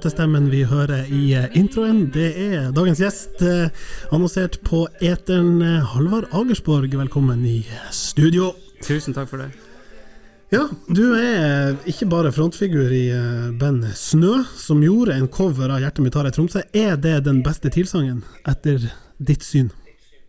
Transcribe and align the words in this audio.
og 0.00 0.06
fløtestemmen 0.06 0.46
vi 0.48 0.62
hører 0.64 1.08
i 1.12 1.34
eh, 1.36 1.50
introen, 1.58 2.06
det 2.14 2.30
er 2.40 2.70
dagens 2.72 3.02
gjest, 3.02 3.42
eh, 3.44 3.68
annonsert 4.10 4.56
på 4.64 4.86
eteren. 5.02 5.60
eh, 5.60 5.84
Halvard 5.92 6.24
Agersborg, 6.32 6.88
velkommen 6.88 7.44
i 7.44 7.66
studio. 7.92 8.54
Tusen 8.80 9.12
takk 9.12 9.28
for 9.28 9.42
det. 9.42 9.50
Ja, 10.54 10.70
du 10.88 11.12
er 11.18 11.76
ikke 11.84 12.08
bare 12.08 12.32
frontfigur 12.32 12.88
i 12.88 13.12
bandet 13.60 13.92
Snø, 13.92 14.40
som 14.56 14.80
gjorde 14.80 15.18
en 15.18 15.28
cover 15.28 15.68
av 15.68 15.80
'Hjertet 15.82 16.00
mitt 16.00 16.14
har 16.14 16.24
ei 16.24 16.30
Tromsø'. 16.30 16.64
Er 16.72 16.96
det 16.96 17.24
den 17.24 17.42
beste 17.42 17.68
tilsangen, 17.68 18.24
etter 18.48 18.80
ditt 19.20 19.42
syn? 19.42 19.70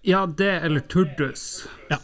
Ja, 0.04 0.26
det 0.26 0.64
eller 0.66 0.82
Turdus. 0.82 1.66
Ja. 1.90 1.98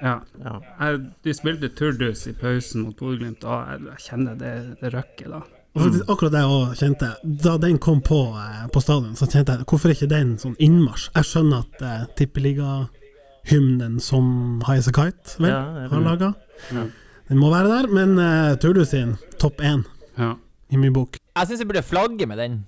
Ja. 0.00 0.22
Ja. 0.42 0.60
Jeg, 0.80 1.12
de 1.22 1.34
spilte 1.34 1.68
Turdus 1.68 2.26
i 2.26 2.32
pausen 2.32 2.80
mot 2.80 2.96
Bodø-Glimt, 2.96 3.44
og 3.44 3.68
jeg, 3.68 3.80
jeg 3.92 4.08
kjenner 4.08 4.34
det, 4.38 4.80
det 4.80 4.94
røkker 4.94 5.28
da. 5.28 5.59
Og 5.74 5.82
faktisk 5.84 6.08
akkurat 6.10 6.32
det 6.34 6.40
jeg 6.40 6.50
også 6.50 6.80
kjente. 6.80 7.08
Da 7.44 7.52
den 7.62 7.76
kom 7.78 8.00
på 8.02 8.16
eh, 8.36 8.64
på 8.74 8.80
stadion, 8.82 9.12
så 9.16 9.28
kjente 9.30 9.54
jeg 9.54 9.66
hvorfor 9.70 9.92
ikke 9.94 10.08
den 10.10 10.32
sånn 10.42 10.56
innmarsj? 10.58 11.10
Jeg 11.14 11.28
skjønner 11.28 11.62
at 11.62 11.84
eh, 11.86 12.06
tippeligahymnen 12.18 14.00
som 14.02 14.60
High 14.66 14.78
As 14.82 14.88
A 14.90 14.94
Kite 14.96 15.36
vel, 15.38 15.50
Ja, 15.50 15.60
har 15.88 15.88
vil- 15.94 16.04
laga, 16.08 16.34
Ja. 16.72 16.84
den 17.28 17.38
må 17.38 17.50
være 17.52 17.68
der, 17.68 17.86
men 17.88 18.18
eh, 18.18 18.56
Turdu 18.56 18.84
sin 18.84 19.16
topp 19.38 19.60
én 19.60 19.84
Ja. 20.18 20.34
i 20.70 20.76
min 20.76 20.92
bok. 20.92 21.16
Jeg 21.36 21.46
syns 21.46 21.58
jeg 21.60 21.68
burde 21.68 21.82
flagge 21.82 22.26
med 22.26 22.38
den. 22.38 22.64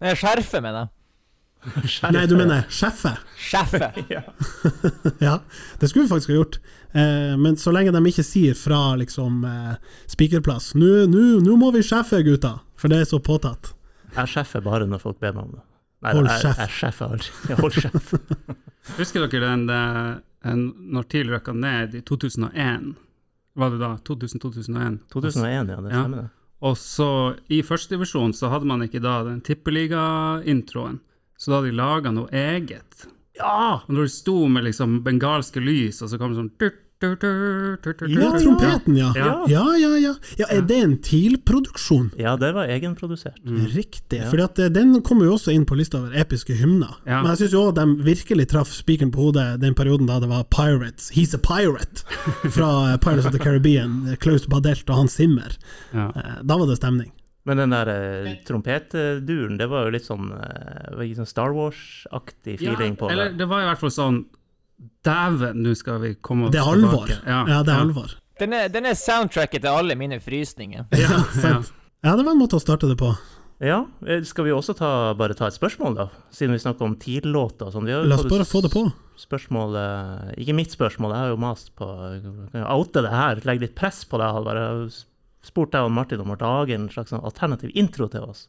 Eh, 0.00 0.14
Skjerfe 0.14 0.60
med 0.60 0.74
det. 0.74 0.88
Nei, 2.12 2.26
du 2.30 2.36
mener 2.38 2.64
sjefe. 2.70 3.12
Sjefe. 3.40 3.88
ja, 5.26 5.38
det 5.80 5.88
skulle 5.90 6.04
vi 6.06 6.10
faktisk 6.12 6.30
ha 6.32 6.36
gjort. 6.38 6.58
Eh, 6.96 7.34
men 7.40 7.56
så 7.60 7.72
lenge 7.74 7.92
de 7.94 8.02
ikke 8.10 8.24
sier 8.24 8.54
fra 8.56 8.94
liksom 8.96 9.42
eh, 9.44 9.72
spikerplass 10.08 10.70
Nå 10.78 11.06
nå- 11.10 11.40
nå 11.44 11.56
må 11.60 11.72
vi 11.74 11.82
sjefe, 11.84 12.22
gutta! 12.24 12.54
For 12.78 12.92
det 12.92 13.00
er 13.02 13.08
så 13.10 13.18
påtatt. 13.24 13.72
Jeg 14.16 14.30
sjeffer 14.32 14.62
bare 14.64 14.86
når 14.88 15.02
folk 15.02 15.18
ber 15.20 15.34
meg 15.36 15.44
om 15.48 15.56
det. 15.56 15.64
Nei, 16.06 16.12
Hold 16.14 16.28
sjef. 16.40 16.58
Jeg 16.62 16.74
sjefer 16.76 17.12
aldri. 17.16 17.34
Jeg 17.50 17.58
holder 17.60 17.86
sjef. 17.88 18.14
Husker 19.00 19.26
dere 19.26 19.50
den, 19.50 19.66
den 20.46 20.62
når 20.94 21.08
TIL 21.10 21.32
røkka 21.34 21.52
ned 21.56 21.96
i 21.98 22.02
2001? 22.06 22.94
Var 23.56 23.72
det 23.72 23.80
da? 23.82 23.90
2000-2001? 24.06 24.98
2001, 25.12 25.72
ja. 25.72 25.80
Det 25.80 25.92
Ja. 25.92 26.02
stemmer, 26.04 26.16
det. 26.22 26.28
Og 26.66 26.76
så 26.80 27.08
i 27.52 27.58
førstedivisjon 27.64 28.32
så 28.36 28.48
hadde 28.52 28.68
man 28.68 28.80
ikke 28.86 29.00
da 29.04 29.18
den 29.26 29.42
tippeliga-introen, 29.44 31.00
så 31.36 31.50
da 31.50 31.60
hadde 31.60 31.70
de 31.70 31.76
laga 31.76 32.14
noe 32.16 32.32
eget. 32.32 33.06
Ja! 33.36 33.82
Og 33.84 33.92
når 33.92 34.08
de 34.08 34.16
sto 34.16 34.40
med 34.48 34.64
liksom 34.64 35.00
bengalske 35.04 35.60
lys, 35.60 36.00
og 36.02 36.10
så 36.10 36.18
kom 36.20 36.32
det 36.32 36.40
sånn 36.40 36.52
tur, 36.56 36.72
tur, 37.02 37.16
tur, 37.20 37.34
tur, 37.36 37.74
tur, 37.84 37.96
tur. 37.98 38.08
Ja, 38.08 38.30
trompeten, 38.40 38.96
ja. 38.96 39.10
Ja. 39.18 39.32
Ja, 39.52 39.64
ja, 39.76 39.90
ja. 40.00 40.14
ja 40.40 40.46
er 40.54 40.62
det 40.64 40.78
en 40.80 40.94
TIL-produksjon? 41.04 42.06
Ja, 42.16 42.38
det 42.40 42.54
var 42.56 42.72
egenprodusert. 42.72 43.36
Riktig. 43.74 44.22
Ja. 44.22 44.30
For 44.32 44.40
eh, 44.40 44.70
den 44.72 44.94
kommer 45.04 45.28
jo 45.28 45.34
også 45.36 45.52
inn 45.52 45.66
på 45.68 45.76
lista 45.76 46.00
over 46.00 46.16
episke 46.16 46.56
hymner. 46.56 46.96
Ja. 47.04 47.20
Men 47.20 47.34
jeg 47.34 47.42
syns 47.44 47.58
jo 47.58 47.66
at 47.68 47.76
de 47.82 47.86
virkelig 48.06 48.48
traff 48.54 48.72
spikeren 48.72 49.12
på 49.12 49.28
hodet 49.28 49.60
den 49.60 49.76
perioden 49.76 50.08
da 50.08 50.16
det 50.24 50.32
var 50.32 50.48
Pirates. 50.48 51.10
He's 51.12 51.36
a 51.36 51.42
pirate! 51.42 52.06
Fra 52.56 52.72
eh, 52.94 52.96
Pirates 52.96 53.28
of 53.28 53.36
the 53.36 53.42
Caribbean. 53.44 54.06
eh, 54.08 54.16
Klaus 54.16 54.48
Badelt 54.48 54.88
og 54.88 55.02
Hans 55.02 55.20
Zimmer. 55.20 55.60
Ja. 55.92 56.08
Da 56.40 56.56
var 56.56 56.64
det 56.72 56.80
stemning. 56.80 57.12
Men 57.46 57.60
den 57.62 57.70
der 57.74 57.88
eh, 57.92 58.30
trompetduren, 58.46 59.54
det 59.60 59.68
var 59.70 59.86
jo 59.86 59.94
litt 59.94 60.06
sånn, 60.06 60.32
litt 60.98 61.18
sånn 61.20 61.28
Star 61.30 61.54
Wars-aktig 61.54 62.56
feeling 62.58 62.96
på 62.98 63.06
det. 63.06 63.14
eller 63.14 63.30
det. 63.30 63.38
det 63.44 63.46
var 63.52 63.62
i 63.62 63.68
hvert 63.70 63.82
fall 63.84 63.94
sånn 63.94 64.24
Dæven, 65.06 65.62
nå 65.64 65.72
skal 65.78 66.02
vi 66.02 66.10
komme 66.20 66.48
oss 66.48 66.52
tilbake. 66.52 66.58
Det 66.58 66.60
er 66.60 66.72
alvor. 66.74 67.12
Ja, 67.14 67.38
Ja, 67.48 67.62
det 67.64 67.72
er 67.72 67.84
alvor. 67.86 68.10
Den 68.36 68.52
er, 68.52 68.68
den 68.68 68.84
er 68.90 68.98
soundtracket 68.98 69.62
til 69.64 69.72
alle 69.72 69.96
mine 69.96 70.18
frysninger. 70.20 70.84
Ja, 71.00 71.08
ja. 71.16 71.22
sant. 71.40 71.72
Ja, 72.04 72.12
det 72.18 72.26
var 72.26 72.34
en 72.34 72.42
måte 72.42 72.58
å 72.58 72.62
starte 72.62 72.90
det 72.90 72.98
på. 73.00 73.14
Ja, 73.64 73.86
eh, 74.04 74.20
skal 74.28 74.44
vi 74.50 74.52
også 74.52 74.74
ta, 74.76 74.90
bare 75.16 75.38
ta 75.38 75.48
et 75.48 75.56
spørsmål, 75.56 75.96
da? 75.96 76.10
Siden 76.34 76.52
vi 76.52 76.60
snakker 76.60 76.84
om 76.84 76.98
TIL-låter 77.00 77.70
og 77.70 77.72
sånn. 77.78 77.88
Vi 77.88 77.94
har 77.94 78.04
jo 78.04 78.10
La 78.10 78.18
oss 78.20 78.28
bare 78.28 78.44
få 78.44 78.60
det 78.66 78.74
på. 78.74 78.84
Spørsmål 79.16 79.78
Ikke 80.36 80.52
mitt 80.52 80.74
spørsmål, 80.74 81.14
jeg 81.14 81.24
har 81.24 81.30
jo 81.30 81.38
mast 81.40 81.70
på 81.78 81.86
oute 81.88 83.00
det 83.06 83.14
her? 83.14 83.40
Legge 83.48 83.64
litt 83.64 83.78
press 83.78 84.02
på 84.04 84.20
deg, 84.20 84.28
Halvard. 84.36 84.92
Jeg 85.46 85.52
har 85.52 85.52
jo 85.52 85.52
spurt 85.52 85.72
deg 85.72 85.86
og 85.86 85.92
Martin 85.94 86.20
om 86.20 86.30
å 86.34 86.36
lage 86.40 86.74
en 86.74 86.88
slags 86.90 87.12
sånn 87.12 87.22
alternativ 87.24 87.70
intro 87.78 88.08
til 88.10 88.24
oss. 88.26 88.48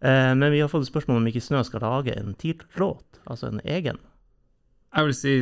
Eh, 0.00 0.34
men 0.34 0.52
vi 0.52 0.60
har 0.62 0.68
fått 0.68 0.86
et 0.86 0.92
spørsmål 0.92 1.18
om 1.20 1.26
ikke 1.28 1.42
Snø 1.42 1.60
skal 1.66 1.82
lage 1.84 2.14
en 2.16 2.34
TIL-låt, 2.38 3.18
altså 3.26 3.48
en 3.50 3.60
egen. 3.64 3.98
Jeg 4.94 5.04
vil 5.04 5.14
si 5.14 5.34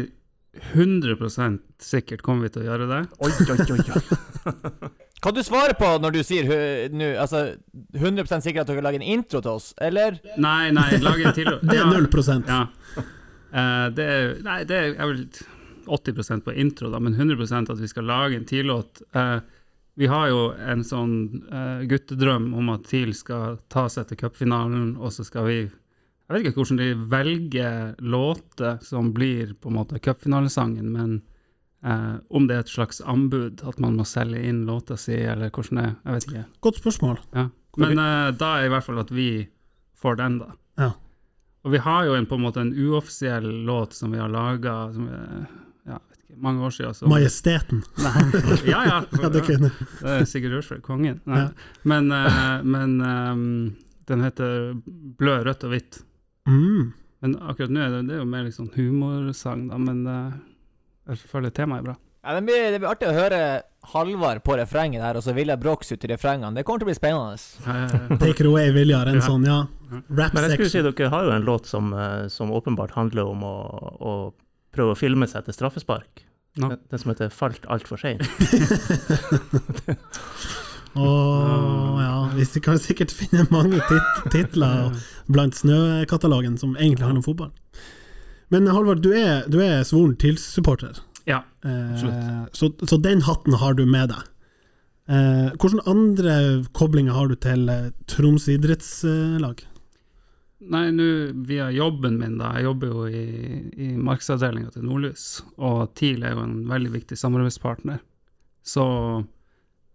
100 0.72 1.58
sikkert 1.78 2.22
kommer 2.22 2.46
vi 2.46 2.54
til 2.54 2.64
å 2.64 2.70
gjøre 2.70 2.86
det. 2.88 3.00
Oi, 3.20 3.30
oi, 3.30 3.58
oi, 3.70 3.80
oi. 3.94 4.90
Kan 5.22 5.34
du 5.36 5.42
svare 5.42 5.74
på 5.76 5.86
når 6.00 6.12
du 6.12 6.18
sier 6.24 6.48
nu, 6.92 7.04
Altså 7.16 7.56
100% 7.96 8.44
sikker 8.44 8.62
at 8.62 8.68
dere 8.68 8.82
lager 8.84 9.00
en 9.00 9.06
intro 9.16 9.40
til 9.44 9.56
oss, 9.56 9.70
eller? 9.82 10.18
Nei, 10.40 10.70
nei, 10.76 10.88
lage 11.02 11.28
en 11.28 11.36
til. 11.36 11.50
Det 11.62 11.76
er 11.76 11.82
Ja. 11.82 11.90
null. 11.90 12.08
Ja. 12.48 12.62
Uh, 13.56 13.86
det 13.94 14.04
er, 14.04 14.32
nei, 14.44 14.58
det 14.68 14.80
er 14.98 15.06
vel 15.06 15.22
80% 15.86 16.42
på 16.44 16.52
intro, 16.58 16.90
da, 16.90 16.98
men 17.00 17.14
100% 17.14 17.70
at 17.72 17.78
vi 17.80 17.88
skal 17.88 18.08
lage 18.08 18.36
en 18.36 18.44
TIL-låt. 18.48 19.04
Eh, 19.14 19.38
vi 19.96 20.06
har 20.12 20.28
jo 20.28 20.40
en 20.60 20.82
sånn 20.84 21.14
uh, 21.48 21.80
guttedrøm 21.88 22.50
om 22.58 22.68
at 22.74 22.84
TIL 22.90 23.14
skal 23.16 23.56
ta 23.72 23.86
seg 23.92 24.10
til 24.10 24.20
cupfinalen, 24.20 24.90
og 25.00 25.14
så 25.14 25.24
skal 25.24 25.48
vi 25.48 25.58
Jeg 26.26 26.34
vet 26.34 26.42
ikke 26.42 26.58
hvordan 26.58 26.80
de 26.80 26.88
velger 27.10 27.94
låter 28.02 28.80
som 28.82 29.12
blir 29.14 29.54
på 29.54 29.70
en 29.70 29.76
måte 29.78 30.00
cupfinalesangen, 30.02 30.90
men 30.92 31.20
uh, 31.86 32.18
om 32.28 32.48
det 32.48 32.56
er 32.56 32.64
et 32.64 32.72
slags 32.74 33.00
anbud, 33.00 33.62
at 33.62 33.78
man 33.80 33.96
må 33.96 34.04
selge 34.04 34.42
inn 34.42 34.64
låta 34.66 34.98
si, 35.00 35.14
eller 35.14 35.54
hvordan 35.54 35.80
det 35.80 35.86
er, 35.86 35.94
jeg 36.04 36.16
vet 36.16 36.28
ikke. 36.28 36.44
Godt 36.66 36.80
spørsmål. 36.82 37.20
Ja. 37.32 37.48
Men 37.78 38.02
uh, 38.02 38.32
da 38.36 38.56
er 38.58 38.66
i 38.66 38.72
hvert 38.74 38.84
fall 38.84 39.00
at 39.00 39.14
vi 39.14 39.30
får 39.96 40.18
den, 40.20 40.40
da. 40.42 40.52
Ja. 40.82 40.90
Og 41.64 41.72
vi 41.72 41.80
har 41.82 42.04
jo 42.06 42.18
en, 42.18 42.26
på 42.26 42.36
en 42.36 42.44
måte 42.44 42.60
en 42.62 42.74
uoffisiell 42.74 43.46
låt 43.66 43.96
som 43.96 44.12
vi 44.12 44.20
har 44.20 44.28
laga 44.28 44.90
mange 46.34 46.64
år 46.66 46.70
siden. 46.70 46.94
Så, 46.94 47.06
Majesteten. 47.08 47.82
Nei, 48.04 48.24
ja, 48.68 48.82
ja. 48.86 49.00
Ja, 49.22 49.28
det 49.32 49.42
kunne. 49.46 49.70
Det 50.00 50.14
er 50.20 50.24
sikkert 50.28 50.56
Rushfeldt, 50.58 50.84
kongen. 50.86 51.20
Nei. 51.24 51.44
Ja. 51.46 51.48
Men, 51.88 52.10
uh, 52.12 52.64
men 52.66 52.96
um, 53.00 53.76
den 54.10 54.24
heter 54.26 54.74
Blø, 55.18 55.38
rødt 55.46 55.64
og 55.66 55.72
hvitt. 55.74 56.00
Mm. 56.48 56.92
Men 57.24 57.38
akkurat 57.48 57.72
nå 57.72 57.80
er 57.82 57.94
det, 57.94 58.02
det 58.10 58.18
er 58.18 58.20
jo 58.24 58.28
mer 58.28 58.44
liksom 58.46 58.68
humorsang, 58.76 59.68
da, 59.70 59.78
men 59.80 60.02
uh, 60.06 60.34
jeg 61.10 61.22
føler 61.30 61.54
temaet 61.54 61.82
er 61.84 61.88
bra. 61.90 61.96
Ja, 62.26 62.34
det, 62.34 62.42
blir, 62.48 62.64
det 62.74 62.78
blir 62.82 62.90
artig 62.90 63.06
å 63.06 63.14
høre 63.14 63.40
Halvard 63.92 64.40
på 64.42 64.56
refrenget 64.58 64.98
der, 64.98 65.14
og 65.14 65.22
så 65.22 65.30
Vilja 65.34 65.54
Brox 65.62 65.92
ut 65.94 66.02
i 66.02 66.08
refrengene. 66.10 66.50
Det 66.58 66.64
kommer 66.66 66.82
til 66.82 66.88
å 66.88 66.90
bli 66.90 66.96
spennende. 66.98 67.36
Take 68.22 68.42
it 68.42 68.48
away, 68.48 68.72
Viljar. 68.74 69.06
En 69.12 69.20
Ja. 69.20 69.26
sånn, 69.28 69.46
ja. 69.46 69.60
Rap 70.10 70.34
Men 70.34 70.48
jeg 70.48 70.56
skulle 70.56 70.72
si 70.72 70.82
dere 70.82 71.10
har 71.12 71.28
jo 71.28 71.30
en 71.36 71.46
låt 71.46 71.68
som, 71.70 71.92
som 72.34 72.50
åpenbart 72.50 72.96
handler 72.98 73.30
om 73.30 73.44
å, 73.46 73.54
å 74.02 74.14
prøve 74.76 74.94
å 74.94 74.98
filme 74.98 75.28
seg 75.30 75.46
til 75.46 75.56
straffespark. 75.56 76.24
No. 76.56 76.70
Den, 76.70 76.78
den 76.92 77.02
som 77.02 77.12
heter 77.12 77.32
'Falt 77.32 77.66
altfor 77.68 78.00
seint'. 78.00 78.24
Åh, 80.96 81.98
ja. 82.00 82.14
Vi 82.36 82.60
kan 82.64 82.78
sikkert 82.80 83.12
finne 83.12 83.44
mange 83.52 83.82
tit 83.90 84.30
titler 84.32 84.94
blant 85.28 85.58
Snøkatalogen 85.58 86.56
som 86.56 86.72
egentlig 86.76 87.04
handler 87.04 87.20
om 87.20 87.26
fotball. 87.26 87.52
Men 88.48 88.70
Halvard, 88.70 89.02
du 89.04 89.10
er, 89.12 89.44
du 89.50 89.58
er 89.60 89.82
svoren 89.84 90.16
TIL-supporter. 90.16 91.02
Ja, 91.26 91.42
Eh, 91.66 92.46
så, 92.52 92.70
så 92.86 92.96
den 92.96 93.22
hatten 93.26 93.56
har 93.60 93.74
du 93.74 93.84
med 93.86 94.12
deg. 94.12 94.26
Eh, 95.10 95.54
hvilke 95.54 95.84
andre 95.90 96.36
koblinger 96.76 97.16
har 97.16 97.30
du 97.30 97.36
til 97.38 97.68
eh, 97.70 97.90
Troms 98.10 98.48
idrettslag? 98.50 99.64
Nei, 100.58 100.86
nå 100.94 101.06
via 101.44 101.68
jobben 101.74 102.16
min, 102.20 102.38
da. 102.40 102.54
Jeg 102.56 102.64
jobber 102.70 102.92
jo 102.92 103.04
i, 103.10 103.24
i 103.76 103.88
markedsavdelinga 104.00 104.72
til 104.72 104.86
Nordlys, 104.88 105.26
og 105.60 105.92
TIL 105.98 106.24
er 106.24 106.32
jo 106.32 106.44
en 106.46 106.58
veldig 106.70 106.94
viktig 106.94 107.18
samarbeidspartner. 107.20 108.00
Så 108.66 108.86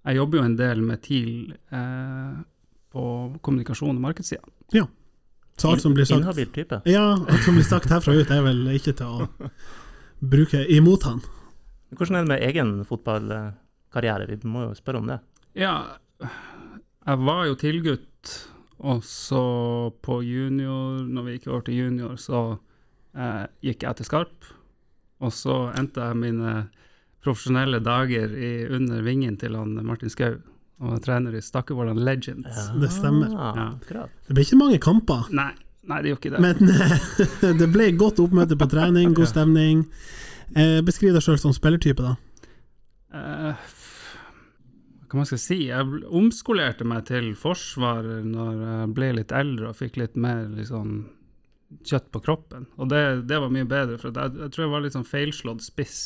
jeg 0.05 0.19
jobber 0.19 0.39
jo 0.41 0.47
en 0.47 0.57
del 0.59 0.83
med 0.85 1.01
TIL 1.05 1.53
eh, 1.73 2.35
på 2.93 3.05
kommunikasjon 3.41 3.97
og 3.97 4.05
markedssida. 4.05 4.45
Så 5.61 5.69
alt 5.69 5.81
som 5.81 5.93
blir 5.93 6.05
sagt 6.05 6.23
Inhabil 6.23 6.49
type. 6.53 6.81
Ja, 6.89 7.03
alt 7.29 7.43
som 7.45 7.57
blir 7.57 7.67
sagt 7.67 7.91
herfra 7.91 8.15
ut, 8.17 8.31
er 8.33 8.41
vel 8.45 8.63
ikke 8.73 8.95
til 8.97 9.05
å 9.05 9.27
bruke 10.33 10.63
imot 10.73 11.05
han. 11.05 11.19
Hvordan 11.93 12.17
er 12.17 12.25
det 12.25 12.31
med 12.31 12.45
egen 12.47 12.71
fotballkarriere? 12.87 14.29
Vi 14.31 14.39
må 14.49 14.63
jo 14.69 14.77
spørre 14.77 15.01
om 15.03 15.11
det. 15.11 15.19
Ja, 15.59 15.75
jeg 16.21 17.21
var 17.27 17.43
jo 17.49 17.59
tilgutt, 17.59 18.33
og 18.81 19.04
så 19.06 19.42
på 20.01 20.19
junior, 20.25 21.01
når 21.06 21.25
vi 21.28 21.36
gikk 21.38 21.48
over 21.51 21.66
til 21.68 21.78
junior, 21.83 22.16
så 22.18 22.42
eh, 23.13 23.44
gikk 23.66 23.86
jeg 23.86 24.00
til 24.00 24.07
Skarp. 24.10 24.51
Og 25.22 25.33
så 25.38 25.57
endte 25.78 26.01
jeg 26.01 26.18
mine 26.18 26.54
profesjonelle 27.22 27.78
dager 27.86 28.31
i, 28.33 28.51
under 28.74 29.04
vingen 29.06 29.36
til 29.38 29.54
han 29.60 29.75
Martin 29.86 30.10
Skau, 30.10 30.39
og 30.81 30.95
trener 31.06 31.36
i 31.38 31.44
Stakkevollan 31.45 32.00
Legends. 32.01 32.63
Det 32.81 32.89
stemmer. 32.89 33.30
Ja, 33.30 33.51
Ja. 33.92 34.07
Det 34.28 34.33
blir 34.33 34.48
ikke 34.48 34.57
mange 34.63 34.80
kamper. 34.81 35.28
Nei, 35.30 35.51
Nei, 35.89 35.98
det 36.04 36.12
gjør 36.12 36.19
ikke 36.19 36.31
det. 36.36 36.42
Men 36.42 36.69
eh, 36.69 37.54
det 37.62 37.68
ble 37.74 37.88
godt 37.98 38.19
oppmøte 38.22 38.57
på 38.57 38.68
trening, 38.69 39.16
god 39.18 39.30
stemning. 39.31 39.86
Eh, 40.54 40.78
beskriv 40.86 41.16
deg 41.16 41.24
sjøl 41.25 41.39
som 41.42 41.54
spillertype, 41.57 42.06
da. 42.06 42.13
Eh, 43.18 43.63
hva 45.11 45.21
man 45.21 45.27
skal 45.27 45.41
si? 45.43 45.57
Jeg 45.67 46.03
omskolerte 46.07 46.85
meg 46.87 47.05
til 47.09 47.33
forsvarer 47.39 48.23
når 48.27 48.61
jeg 48.65 48.91
ble 48.95 49.09
litt 49.17 49.33
eldre 49.35 49.71
og 49.71 49.79
fikk 49.79 49.99
litt 49.99 50.15
mer 50.19 50.45
liksom, 50.55 50.93
kjøtt 51.87 52.09
på 52.13 52.21
kroppen. 52.23 52.67
Og 52.79 52.91
det, 52.91 53.03
det 53.29 53.39
var 53.43 53.53
mye 53.53 53.67
bedre, 53.67 53.97
for 54.01 54.15
jeg, 54.15 54.37
jeg 54.39 54.53
tror 54.53 54.65
jeg 54.65 54.73
var 54.75 54.85
litt 54.85 54.95
sånn 54.95 55.07
feilslått 55.07 55.65
spiss. 55.65 55.99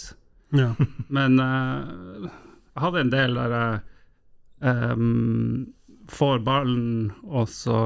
Ja. 0.55 0.71
Men 1.17 1.37
uh, 1.41 2.25
jeg 2.25 2.85
hadde 2.85 3.03
en 3.05 3.13
del 3.13 3.37
der 3.39 3.55
jeg 3.55 4.95
um, 4.97 5.67
får 6.11 6.41
ballen, 6.45 7.11
og 7.25 7.49
så 7.51 7.77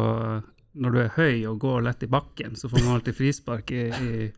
når 0.79 0.95
du 0.95 1.01
er 1.01 1.15
høy 1.17 1.47
og 1.49 1.59
går 1.63 1.83
lett 1.87 2.05
i 2.05 2.11
bakken, 2.11 2.55
så 2.59 2.69
får 2.71 2.83
man 2.85 2.99
alltid 2.99 3.17
frispark 3.17 3.73
i, 3.75 3.87
i 3.89 4.29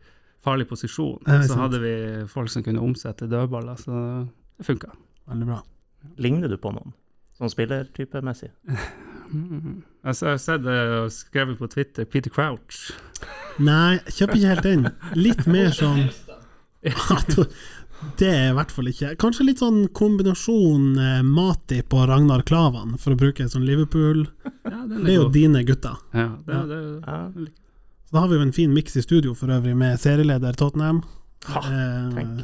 farlig 0.41 0.65
posisjon. 0.69 1.21
Så 1.45 1.59
hadde 1.59 1.81
vi 1.83 1.93
folk 2.31 2.49
som 2.49 2.65
kunne 2.65 2.81
omsette 2.81 3.29
dødballer, 3.29 3.77
så 3.77 4.05
det 4.57 4.65
funka. 4.65 4.93
Veldig 5.29 5.49
bra. 5.49 5.61
Ligner 6.17 6.47
du 6.51 6.57
på 6.57 6.71
noen? 6.73 6.93
Sånn 7.37 7.49
spillertypemessig? 7.49 8.51
Mm. 9.31 9.83
Altså, 10.03 10.25
jeg 10.27 10.33
har 10.33 10.41
sett 10.43 10.63
det 10.65 10.77
og 10.99 11.11
skrevet 11.15 11.57
på 11.61 11.69
Twitter, 11.71 12.05
Peter 12.05 12.29
Crouch. 12.33 12.91
Nei, 13.59 13.99
kjøper 14.11 14.35
ikke 14.37 14.51
helt 14.51 14.63
den. 14.67 14.87
Litt 15.15 15.45
mer 15.47 15.71
sånn 15.75 16.09
Det 18.17 18.27
er 18.33 18.47
i 18.49 18.53
hvert 18.57 18.71
fall 18.73 18.89
ikke. 18.89 19.11
Kanskje 19.21 19.45
litt 19.45 19.59
sånn 19.61 19.83
kombinasjon 19.93 20.85
eh, 20.97 21.19
Mati 21.25 21.83
på 21.85 22.01
Ragnar 22.09 22.41
Klavan, 22.47 22.95
for 22.97 23.13
å 23.13 23.19
bruke 23.19 23.45
sånn 23.51 23.65
Liverpool. 23.67 24.23
Ja, 24.65 24.79
Det 24.89 25.03
er 25.05 25.13
jo 25.19 25.27
god. 25.27 25.33
dine 25.35 25.61
gutter. 25.67 25.99
Ja, 26.17 26.29
det, 26.45 26.55
Ja. 26.55 26.63
det, 26.65 26.79
Ja. 27.05 27.19
Så 28.09 28.11
da 28.17 28.19
har 28.23 28.27
vi 28.27 28.35
jo 28.35 28.41
en 28.41 28.51
fin 28.51 28.73
miks 28.73 28.97
i 28.97 29.01
studio 29.05 29.33
for 29.37 29.47
øvrig, 29.53 29.75
med 29.77 29.99
serieleder 30.01 30.57
Tottenham. 30.57 31.03
Ha, 31.45 31.59
Eh, 31.61 32.09
tenk. 32.17 32.41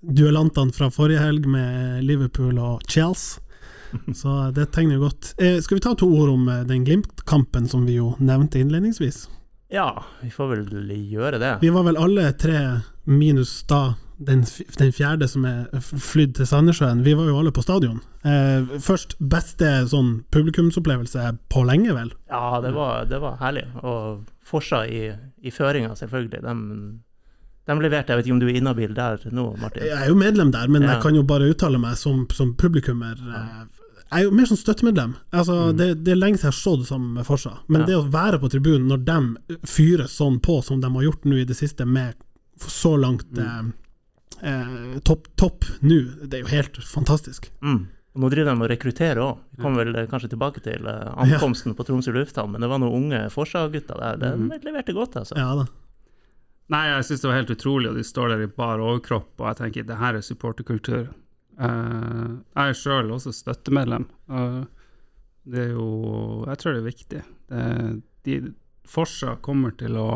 Duellantene 0.00 0.74
fra 0.76 0.90
forrige 0.92 1.22
helg 1.22 1.46
med 1.50 2.04
Liverpool 2.04 2.58
og 2.58 2.84
Chelsea. 2.88 3.42
Så 4.14 4.52
det 4.54 4.68
tegner 4.70 4.96
jo 4.96 5.08
godt. 5.08 5.32
Eh, 5.42 5.58
skal 5.60 5.80
vi 5.80 5.84
ta 5.84 5.96
to 5.98 6.06
ord 6.14 6.30
om 6.30 6.48
eh, 6.48 6.62
den 6.68 6.84
Glimt-kampen 6.86 7.66
som 7.68 7.88
vi 7.88 7.98
jo 7.98 8.14
nevnte 8.22 8.62
innledningsvis? 8.62 9.26
ja, 9.70 10.04
vi 10.20 10.30
får 10.30 10.48
vel 10.50 10.92
gjøre 11.10 11.38
det. 11.38 11.56
Vi 11.62 11.70
var 11.70 11.84
vel 11.86 11.98
alle 11.98 12.32
tre, 12.32 12.80
minus 13.04 13.60
da 13.70 13.94
den, 14.20 14.42
den 14.78 14.92
fjerde 14.92 15.28
som 15.30 15.46
er 15.48 15.68
flydd 15.80 16.34
til 16.36 16.48
Sandnessjøen, 16.48 17.04
vi 17.06 17.14
var 17.16 17.30
jo 17.30 17.38
alle 17.40 17.52
på 17.54 17.62
stadion. 17.64 18.00
Eh, 18.26 18.74
først 18.82 19.16
beste 19.32 19.70
sånn 19.88 20.18
publikumsopplevelse 20.34 21.30
på 21.52 21.62
lenge, 21.68 21.94
vel? 21.96 22.10
Ja, 22.28 22.58
det 22.60 22.74
var, 22.76 23.06
det 23.08 23.22
var 23.22 23.38
herlig. 23.40 23.64
Og 23.80 24.26
Forsa 24.50 24.82
i, 24.90 25.06
i 25.40 25.54
føringa, 25.54 25.94
selvfølgelig. 25.96 26.42
De, 26.44 26.56
de 27.78 27.84
leverte. 27.86 28.12
Jeg 28.12 28.20
vet 28.20 28.26
ikke 28.26 28.36
om 28.36 28.40
du 28.42 28.48
er 28.48 28.56
inhabil 28.58 28.94
der 28.96 29.26
nå, 29.30 29.44
Martin? 29.60 29.84
Jeg 29.86 29.96
er 29.96 30.08
jo 30.08 30.16
medlem 30.18 30.50
der, 30.54 30.68
men 30.68 30.82
Ja. 30.82 30.94
jeg 30.94 31.02
kan 31.02 31.14
jo 31.14 31.22
bare 31.22 31.50
uttale 31.50 31.78
meg 31.78 31.96
som, 31.96 32.26
som 32.32 32.54
publikummer. 32.54 33.20
Ja. 33.20 33.66
Jeg 34.10 34.24
er 34.24 34.24
jo 34.26 34.30
mer 34.34 34.46
som 34.50 34.58
støttemedlem. 34.58 35.14
Altså, 35.30 35.72
det, 35.76 36.04
det 36.04 36.12
er 36.12 36.18
lenge 36.18 36.40
siden 36.40 36.50
jeg 36.50 36.56
har 36.56 36.58
stått 36.58 36.88
sammen 36.88 37.12
med 37.14 37.26
Forsa, 37.26 37.58
men 37.68 37.82
Ja. 37.82 37.86
det 37.86 37.96
å 38.00 38.08
være 38.10 38.40
på 38.42 38.50
tribunen 38.50 38.88
når 38.90 39.04
de 39.06 39.60
fyrer 39.66 40.08
sånn 40.10 40.40
på 40.42 40.62
som 40.66 40.80
de 40.80 40.90
har 40.90 41.06
gjort 41.06 41.24
nå 41.24 41.38
i 41.38 41.46
det 41.46 41.56
siste, 41.56 41.86
med 41.86 42.14
så 42.60 42.96
langt 42.98 43.30
mm. 43.30 43.72
eh, 44.42 44.98
topp 45.06 45.30
top, 45.36 45.64
nå, 45.80 46.00
det 46.26 46.40
er 46.40 46.42
jo 46.42 46.50
helt 46.50 46.76
fantastisk. 46.84 47.52
Mm. 47.62 47.86
Og 48.10 48.24
nå 48.24 48.28
driver 48.32 48.50
de 48.50 48.64
og 48.64 48.70
rekrutterer 48.72 49.22
òg. 49.22 49.38
Vi 49.54 49.62
kommer 49.62 49.84
vel 49.84 49.94
eh, 49.94 50.08
kanskje 50.10 50.32
tilbake 50.32 50.60
til 50.64 50.88
ankomsten 50.90 51.36
ankomsten 51.38 51.76
på 51.78 51.86
Tromsø 51.86 52.12
lufthavn, 52.16 52.50
men 52.50 52.60
det 52.64 52.68
var 52.72 52.82
noen 52.82 53.04
unge 53.04 53.20
Forsa-gutter 53.30 54.02
der. 54.18 54.18
De 54.42 54.58
leverte 54.66 54.96
godt, 54.96 55.20
altså. 55.22 55.38
Ja 55.38 55.52
da. 55.54 55.68
Nei, 56.70 56.84
jeg 56.86 57.06
syns 57.08 57.22
det 57.22 57.30
var 57.30 57.40
helt 57.40 57.54
utrolig, 57.56 57.90
og 57.90 57.98
de 57.98 58.04
står 58.06 58.34
der 58.34 58.44
i 58.44 58.50
bar 58.54 58.82
overkropp, 58.82 59.32
og 59.40 59.46
jeg 59.48 59.58
tenker 59.58 59.88
det 59.88 59.98
her 59.98 60.18
er 60.18 60.24
supporterkultur. 60.24 61.08
Uh, 61.60 62.38
jeg 62.54 62.72
er 62.72 62.78
sjøl 62.78 63.10
også 63.16 63.34
støttemedlem. 63.34 64.06
Uh, 64.30 64.62
det 65.50 65.64
er 65.66 65.72
jo 65.74 65.88
Jeg 66.46 66.60
tror 66.60 66.76
det 66.76 66.80
er 66.80 66.86
viktig. 66.86 67.22
Det, 67.50 67.64
de, 68.28 68.52
Forsa 68.86 69.36
kommer 69.42 69.74
til 69.78 69.96
å 69.98 70.10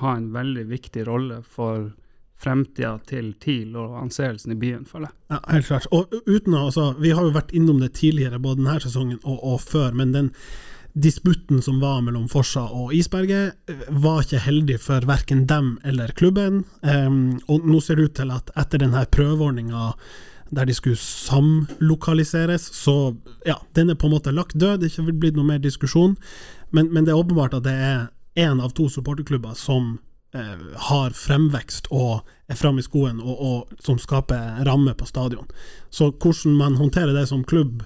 ha 0.00 0.16
en 0.16 0.32
veldig 0.34 0.64
viktig 0.70 1.06
rolle 1.06 1.42
for 1.46 1.92
fremtida 2.40 2.96
til 3.06 3.32
TIL 3.40 3.76
og 3.78 3.96
anseelsen 4.02 4.52
i 4.54 4.58
byen, 4.58 4.84
føler 4.88 5.08
jeg. 5.08 5.16
Ja, 5.32 5.40
helt 5.52 5.68
klart. 5.70 5.88
Og 5.94 6.14
uten 6.26 6.56
å, 6.56 6.66
altså, 6.68 6.88
vi 6.98 7.14
har 7.14 7.26
jo 7.26 7.34
vært 7.34 7.54
innom 7.56 7.80
det 7.82 7.94
tidligere, 8.00 8.42
både 8.42 8.62
denne 8.62 8.80
sesongen 8.82 9.20
og, 9.22 9.38
og 9.38 9.60
før, 9.62 9.94
men 9.96 10.14
den 10.14 10.32
disputten 10.94 11.62
som 11.62 11.80
var 11.82 12.00
mellom 12.06 12.28
Forsa 12.30 12.68
og 12.70 12.94
Isberget, 12.94 13.56
eh, 13.68 13.86
var 13.88 14.22
ikke 14.22 14.44
heldig 14.46 14.78
for 14.80 15.06
verken 15.06 15.46
dem 15.50 15.78
eller 15.84 16.14
klubben. 16.14 16.64
Um, 16.82 17.40
og 17.48 17.66
nå 17.66 17.80
ser 17.82 17.98
det 17.98 18.04
ut 18.04 18.16
til 18.20 18.30
at 18.30 18.50
etter 18.56 18.78
denne 18.84 19.04
prøveordninga 19.10 19.92
der 20.54 20.68
de 20.68 20.74
skulle 20.74 21.00
samlokaliseres, 21.00 22.68
så 22.72 23.16
ja, 23.46 23.56
den 23.74 23.90
er 23.90 23.98
på 23.98 24.06
en 24.06 24.14
måte 24.14 24.30
lagt 24.30 24.54
død. 24.54 24.80
Det 24.80 24.90
er 24.90 25.02
ikke 25.02 25.18
blitt 25.18 25.38
noe 25.38 25.48
mer 25.48 25.58
diskusjon. 25.58 26.14
Men, 26.70 26.92
men 26.92 27.04
det 27.04 27.14
er 27.14 27.18
åpenbart 27.18 27.56
at 27.58 27.66
det 27.66 27.74
er 27.74 28.06
én 28.38 28.62
av 28.62 28.74
to 28.76 28.86
supporterklubber 28.88 29.56
som 29.58 29.96
eh, 30.34 30.62
har 30.90 31.14
fremvekst 31.16 31.90
og 31.90 32.22
er 32.46 32.58
framme 32.58 32.82
i 32.82 32.86
skoen, 32.86 33.18
og, 33.22 33.34
og 33.34 33.82
som 33.82 33.98
skaper 33.98 34.62
ramme 34.68 34.94
på 34.94 35.08
stadion. 35.10 35.48
Så 35.90 36.12
hvordan 36.12 36.54
man 36.60 36.78
håndterer 36.78 37.14
det 37.16 37.26
som 37.30 37.44
klubb 37.44 37.82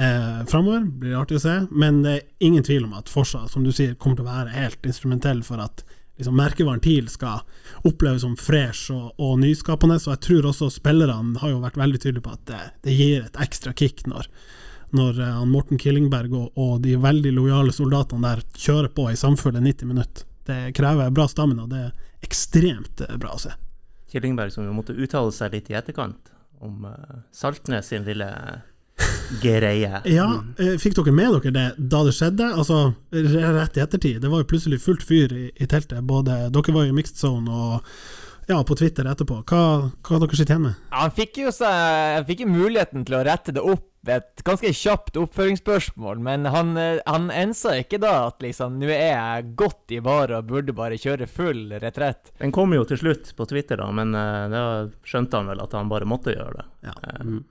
eh, 0.00 0.40
framover, 0.48 0.84
blir 1.02 1.18
artig 1.20 1.38
å 1.38 1.44
se. 1.44 1.56
Men 1.70 2.02
det 2.04 2.12
er 2.16 2.46
ingen 2.46 2.64
tvil 2.66 2.86
om 2.88 2.96
at 2.98 3.10
Forsa, 3.12 3.46
som 3.48 3.64
du 3.66 3.72
sier, 3.72 3.96
kommer 4.00 4.20
til 4.20 4.26
å 4.26 4.30
være 4.30 4.54
helt 4.56 4.88
instrumentell 4.88 5.42
for 5.46 5.62
at 5.62 5.84
liksom, 6.18 6.38
merkevaren 6.38 6.82
TIL 6.84 7.10
skal 7.12 7.44
oppleves 7.88 8.24
som 8.24 8.38
fresh 8.40 8.94
og, 8.94 9.12
og 9.20 9.38
nyskapende. 9.42 10.00
Så 10.00 10.14
jeg 10.14 10.24
tror 10.28 10.50
også 10.52 10.70
spillerne 10.72 11.40
har 11.42 11.54
jo 11.54 11.62
vært 11.64 11.78
veldig 11.80 12.02
tydelige 12.02 12.26
på 12.26 12.34
at 12.38 12.48
det, 12.50 12.64
det 12.88 12.96
gir 12.96 13.28
et 13.28 13.40
ekstra 13.44 13.76
kick 13.76 14.06
når, 14.10 14.28
når 14.96 15.22
han 15.26 15.52
Morten 15.52 15.80
Killingberg 15.80 16.34
og, 16.34 16.50
og 16.58 16.80
de 16.84 16.96
veldig 17.00 17.34
lojale 17.36 17.74
soldatene 17.76 18.26
der 18.26 18.44
kjører 18.56 18.92
på 18.96 19.10
i 19.12 19.18
samfunnet 19.20 19.64
90 19.68 19.92
minutter. 19.92 20.26
Det 20.50 20.72
krever 20.74 21.12
bra 21.14 21.28
stamina, 21.30 21.68
det 21.70 21.84
er 21.84 22.24
ekstremt 22.26 23.04
eh, 23.04 23.16
bra 23.20 23.36
å 23.36 23.42
se. 23.42 23.52
Killingberg 24.10 24.50
som 24.50 24.66
jo 24.66 24.74
måtte 24.74 24.96
uttale 24.96 25.30
seg 25.34 25.54
litt 25.54 25.70
i 25.70 25.76
etterkant 25.78 26.32
om 26.60 26.84
uh, 26.84 27.20
Saltnes 27.32 27.92
sin 27.92 28.04
lille 28.04 28.26
greie. 29.42 30.00
Ja, 30.04 30.28
eh, 30.58 30.76
fikk 30.80 30.96
dere 30.98 31.14
med 31.14 31.36
dere 31.36 31.52
det 31.54 31.66
da 31.78 32.02
det 32.06 32.14
skjedde? 32.16 32.48
Altså, 32.54 32.80
rett 33.10 33.78
i 33.78 33.84
ettertid. 33.84 34.20
Det 34.22 34.30
var 34.32 34.42
jo 34.42 34.50
plutselig 34.50 34.80
fullt 34.82 35.04
fyr 35.06 35.32
i, 35.36 35.50
i 35.54 35.68
teltet. 35.70 36.02
Både, 36.06 36.48
dere 36.52 36.74
var 36.76 36.88
jo 36.88 36.94
i 36.94 36.98
mixed 36.98 37.20
zone 37.20 37.50
og 37.50 37.86
ja, 38.50 38.64
på 38.66 38.74
Twitter 38.74 39.06
etterpå. 39.06 39.42
Hva, 39.46 39.90
hva 40.06 40.18
dere 40.18 40.38
sitter 40.38 40.56
igjen 40.56 40.66
med? 40.70 40.88
Han 40.96 41.14
fikk 41.14 41.38
jo 41.44 41.52
seg 41.54 42.16
Han 42.16 42.26
fikk 42.26 42.42
jo 42.44 42.50
muligheten 42.50 43.06
til 43.06 43.20
å 43.20 43.22
rette 43.26 43.54
det 43.54 43.62
opp 43.62 43.86
ved 44.06 44.22
et 44.22 44.42
ganske 44.46 44.70
kjapt 44.72 45.18
oppføringsspørsmål, 45.20 46.22
men 46.24 46.48
han, 46.48 46.72
eh, 46.80 47.02
han 47.04 47.28
ensa 47.28 47.74
ikke 47.82 47.98
da 48.00 48.14
at 48.30 48.40
liksom 48.40 48.78
Nå 48.80 48.88
er 48.88 49.10
jeg 49.12 49.50
godt 49.60 49.92
i 49.92 50.00
vare 50.00 50.38
og 50.40 50.48
burde 50.48 50.72
bare 50.76 50.98
kjøre 51.00 51.28
full 51.28 51.66
retrett. 51.82 52.32
Den 52.40 52.54
kom 52.56 52.72
jo 52.72 52.86
til 52.88 53.02
slutt 53.02 53.34
på 53.36 53.46
Twitter, 53.50 53.76
da, 53.82 53.90
men 53.92 54.16
eh, 54.16 54.46
da 54.52 54.64
skjønte 55.04 55.36
han 55.36 55.52
vel 55.52 55.60
at 55.60 55.76
han 55.76 55.92
bare 55.92 56.08
måtte 56.08 56.32
gjøre 56.32 56.62
det. 56.62 56.66
Ja. 56.88 56.96
Mm. 57.20 57.42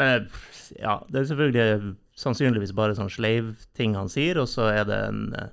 Men 0.00 0.26
eh, 0.26 0.44
ja, 0.80 0.98
det 1.12 1.20
er 1.22 1.30
selvfølgelig 1.30 1.94
sannsynligvis 2.20 2.74
bare 2.76 2.96
sånn 2.98 3.10
sleiv-ting 3.12 3.94
han 3.98 4.10
sier, 4.12 4.38
og 4.42 4.48
så 4.50 4.68
er 4.72 4.84
det 4.88 4.98
en 5.08 5.22
eh, 5.36 5.48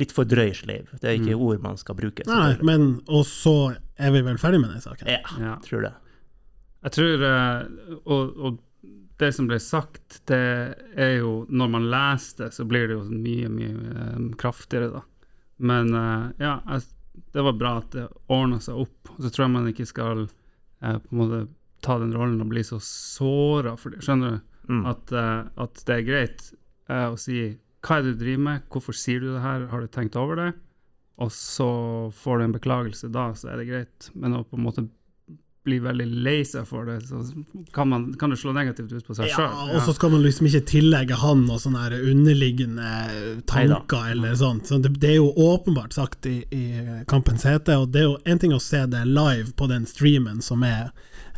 litt 0.00 0.12
for 0.14 0.26
drøy 0.28 0.50
sleiv. 0.56 0.90
Det 1.00 1.08
er 1.10 1.18
ikke 1.20 1.36
ord 1.38 1.62
man 1.64 1.78
skal 1.80 1.96
bruke. 1.98 2.24
Mm. 2.26 2.32
Nei, 2.34 2.52
men 2.66 2.86
Og 3.06 3.24
så 3.28 3.54
er 4.00 4.14
vi 4.14 4.24
vel 4.26 4.40
ferdig 4.42 4.60
med 4.64 4.74
den 4.74 4.82
saken? 4.84 5.10
Ja, 5.10 5.20
Ja. 5.40 5.56
tror 5.64 5.86
det. 5.86 5.92
Jeg 6.84 6.96
tror 6.98 7.22
eh, 7.30 7.60
og, 8.04 8.34
og 8.36 8.58
det 9.22 9.30
som 9.36 9.46
ble 9.46 9.60
sagt, 9.62 10.18
det 10.26 10.40
er 10.98 11.12
jo 11.20 11.44
Når 11.48 11.68
man 11.70 11.84
leser 11.86 12.40
det, 12.42 12.48
så 12.56 12.64
blir 12.66 12.88
det 12.90 12.96
jo 12.96 13.04
mye, 13.06 13.48
mye 13.48 13.74
eh, 13.94 14.24
kraftigere, 14.40 14.90
da. 14.96 15.04
Men 15.64 15.92
ja, 16.42 16.56
jeg, 16.66 16.82
det 17.32 17.42
var 17.46 17.54
bra 17.54 17.76
at 17.78 17.92
det 17.94 18.08
ordna 18.26 18.58
seg 18.60 18.74
opp. 18.82 19.12
Og 19.14 19.20
så 19.22 19.30
tror 19.30 19.44
jeg 19.44 19.52
man 19.54 19.68
ikke 19.70 19.86
skal 19.86 20.24
på 20.82 21.12
en 21.14 21.20
måte 21.20 21.38
ta 21.84 21.98
den 22.00 22.14
rollen 22.16 22.42
og 22.42 22.50
bli 22.52 22.64
så 22.66 22.80
såra 22.82 23.76
for 23.80 23.94
det. 23.94 24.02
Skjønner 24.06 24.36
du? 24.36 24.50
Mm. 24.72 24.84
At, 24.88 25.12
uh, 25.12 25.44
at 25.60 25.84
det 25.84 25.98
er 25.98 26.06
greit 26.06 26.46
uh, 26.88 27.12
å 27.12 27.18
si 27.20 27.52
hva 27.84 27.98
er 27.98 28.06
det 28.06 28.14
du 28.14 28.22
driver 28.22 28.44
med, 28.46 28.68
hvorfor 28.72 28.96
sier 28.96 29.20
du 29.20 29.34
det 29.34 29.44
her, 29.44 29.66
har 29.68 29.82
du 29.84 29.90
tenkt 29.92 30.16
over 30.16 30.40
det? 30.40 30.50
Og 31.20 31.30
så 31.32 31.70
får 32.16 32.40
du 32.40 32.44
en 32.46 32.54
beklagelse 32.56 33.10
da, 33.12 33.28
så 33.36 33.52
er 33.52 33.60
det 33.60 33.66
greit. 33.68 34.06
Men 34.16 34.38
å 34.38 34.44
på 34.48 34.56
en 34.56 34.64
måte 34.64 34.86
bli 35.64 35.78
veldig 35.80 36.06
lei 36.24 36.42
seg 36.44 36.66
for 36.68 36.84
det, 36.88 36.98
så 37.08 37.22
kan, 37.72 37.88
man, 37.88 38.06
kan 38.20 38.32
det 38.32 38.36
slå 38.36 38.52
negativt 38.52 38.92
ut 38.92 39.06
på 39.06 39.14
seg 39.16 39.30
Ja, 39.32 39.46
og 39.72 39.80
så 39.86 39.94
skal 39.96 40.12
man 40.12 40.20
liksom 40.20 40.48
ikke 40.50 40.60
tillegge 40.68 41.16
han 41.22 41.46
og 41.48 41.62
sånne 41.62 41.86
underliggende 42.02 42.90
tanker 43.48 44.10
eller 44.12 44.36
sånt. 44.36 44.68
Så 44.68 44.80
det, 44.84 44.92
det 45.00 45.14
er 45.14 45.22
jo 45.22 45.30
åpenbart 45.32 45.96
sagt 45.96 46.28
i, 46.28 46.42
i 46.52 46.64
kampens 47.08 47.46
hete, 47.48 47.78
og 47.80 47.94
det 47.94 48.02
er 48.02 48.10
jo 48.10 48.18
en 48.28 48.42
ting 48.42 48.52
å 48.52 48.60
se 48.60 48.82
det 48.92 49.06
live 49.08 49.54
på 49.56 49.70
den 49.72 49.88
streamen 49.88 50.44
som 50.44 50.66
er 50.68 50.92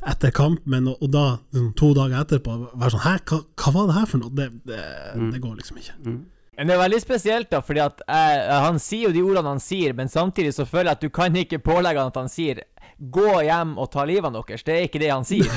etter 0.07 0.33
kamp, 0.35 0.63
men 0.71 0.87
og, 0.91 1.03
og 1.03 1.11
da 1.13 1.25
liksom, 1.51 1.73
to 1.79 1.91
dager 1.97 2.23
etterpå 2.23 2.57
være 2.73 2.93
sånn 2.95 3.05
Hæ, 3.05 3.15
hva, 3.29 3.41
hva 3.63 3.75
var 3.75 3.91
det 3.91 3.99
her 3.99 4.09
for 4.11 4.23
noe? 4.23 4.33
Det, 4.37 4.49
det, 4.69 4.81
det 5.35 5.43
går 5.43 5.59
liksom 5.59 5.83
ikke. 5.83 5.97
Mm. 6.07 6.25
Men 6.57 6.71
det 6.71 6.77
er 6.77 6.81
veldig 6.81 7.01
spesielt, 7.03 7.51
da, 7.53 7.61
fordi 7.61 7.83
at 7.85 8.01
eh, 8.09 8.55
han 8.65 8.79
sier 8.81 9.11
jo 9.11 9.15
de 9.17 9.25
ordene 9.27 9.57
han 9.57 9.61
sier, 9.61 9.93
men 9.97 10.09
samtidig 10.09 10.55
så 10.57 10.65
føler 10.65 10.93
jeg 10.93 10.99
at 10.99 11.05
du 11.05 11.13
kan 11.19 11.37
ikke 11.37 11.61
pålegge 11.65 12.01
han 12.01 12.13
at 12.15 12.21
han 12.23 12.33
sier 12.33 12.63
'gå 12.97 13.43
hjem 13.45 13.77
og 13.77 13.91
ta 13.93 14.07
livet 14.09 14.25
av 14.25 14.47
deres'. 14.49 14.65
Det 14.65 14.73
er 14.73 14.87
ikke 14.89 15.03
det 15.03 15.13
han 15.13 15.27
sier. 15.29 15.51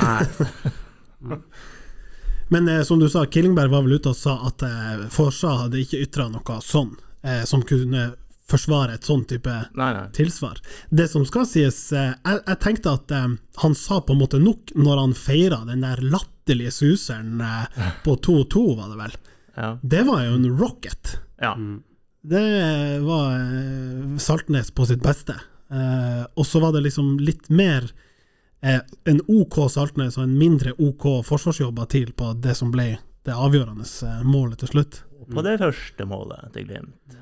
Men 2.49 2.67
eh, 2.67 2.81
som 2.81 2.99
du 2.99 3.09
sa, 3.09 3.25
Killingberg 3.25 3.71
var 3.71 3.85
vel 3.85 3.99
ute 3.99 4.11
og 4.11 4.17
sa 4.17 4.39
at 4.47 4.63
eh, 4.65 5.05
Forsa 5.13 5.53
hadde 5.63 5.79
ikke 5.83 6.01
ytra 6.01 6.27
noe 6.33 6.57
sånn, 6.65 6.95
eh, 7.21 7.43
som 7.45 7.61
kunne 7.61 8.09
forsvare 8.49 8.95
et 8.97 9.05
sånn 9.07 9.23
type 9.29 9.53
Nei, 9.77 9.89
nei. 9.95 10.05
tilsvar. 10.17 10.59
Det 10.89 11.05
som 11.11 11.25
skal 11.29 11.45
sies, 11.49 11.77
eh, 11.93 12.11
jeg, 12.25 12.41
jeg 12.47 12.59
tenkte 12.65 12.95
at 12.97 13.13
eh, 13.15 13.27
han 13.63 13.75
sa 13.77 13.99
på 14.01 14.15
en 14.15 14.21
måte 14.23 14.39
nok 14.41 14.73
når 14.75 15.03
han 15.03 15.13
feira 15.17 15.61
den 15.69 15.85
der 15.85 16.01
latterlige 16.01 16.73
suseren 16.73 17.41
eh, 17.45 17.91
på 18.05 18.17
2-2, 18.25 18.65
var 18.79 18.89
det 18.93 18.99
vel. 19.03 19.17
Ja. 19.59 19.69
Det 19.81 20.03
var 20.07 20.25
jo 20.25 20.35
en 20.39 20.49
rocket. 20.59 21.15
ja. 21.41 21.55
Det 22.21 22.99
var 22.99 23.31
eh, 23.39 24.17
Saltnes 24.19 24.71
på 24.75 24.83
sitt 24.85 24.99
beste. 25.01 25.37
Eh, 25.71 26.25
og 26.35 26.43
så 26.45 26.59
var 26.59 26.73
det 26.75 26.81
liksom 26.83 27.13
litt 27.23 27.47
mer 27.49 27.85
eh, 28.59 28.81
en 29.07 29.21
OK 29.31 29.55
Saltnes 29.71 30.17
og 30.19 30.25
en 30.25 30.33
mindre 30.37 30.73
OK 30.83 31.05
forsvarsjobber 31.25 31.87
til 31.93 32.11
på 32.19 32.33
det 32.43 32.57
som 32.59 32.73
ble 32.75 32.97
det 33.23 33.35
avgjørende 33.39 33.87
målet 34.27 34.59
til 34.59 34.73
slutt. 34.73 34.99
På 35.31 35.43
det 35.47 35.55
første 35.63 36.05
målet 36.11 36.51
til 36.57 36.67
Glimt. 36.67 37.15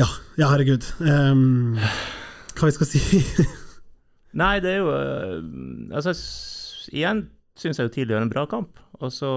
Ja, 0.00 0.08
ja 0.40 0.48
herregud. 0.52 0.86
Um, 1.00 1.76
hva 2.56 2.68
vi 2.68 2.76
skal 2.76 2.88
si? 2.88 3.02
Nei, 4.42 4.56
det 4.64 4.70
er 4.70 4.78
jo 4.80 4.92
øh, 4.94 5.42
Altså, 5.92 6.14
igjen 6.92 7.26
syns 7.58 7.78
jeg 7.78 7.88
jo 7.88 7.92
TIL 7.92 8.14
gjør 8.14 8.24
en 8.24 8.32
bra 8.32 8.46
kamp. 8.48 8.80
Og 9.02 9.12
så, 9.12 9.32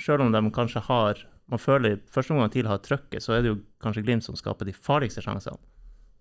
sjøl 0.00 0.26
om 0.26 0.34
de 0.34 0.42
kanskje 0.52 0.84
har 0.88 1.24
Man 1.46 1.62
føler 1.62 1.94
i 1.94 1.98
første 2.10 2.34
omgang 2.34 2.50
TIL 2.50 2.66
har 2.66 2.82
trøkket, 2.82 3.22
så 3.22 3.36
er 3.36 3.44
det 3.44 3.52
jo 3.52 3.60
kanskje 3.82 4.02
Glimt 4.02 4.24
som 4.26 4.34
skaper 4.34 4.66
de 4.66 4.74
farligste 4.74 5.22
sjansene. 5.22 5.60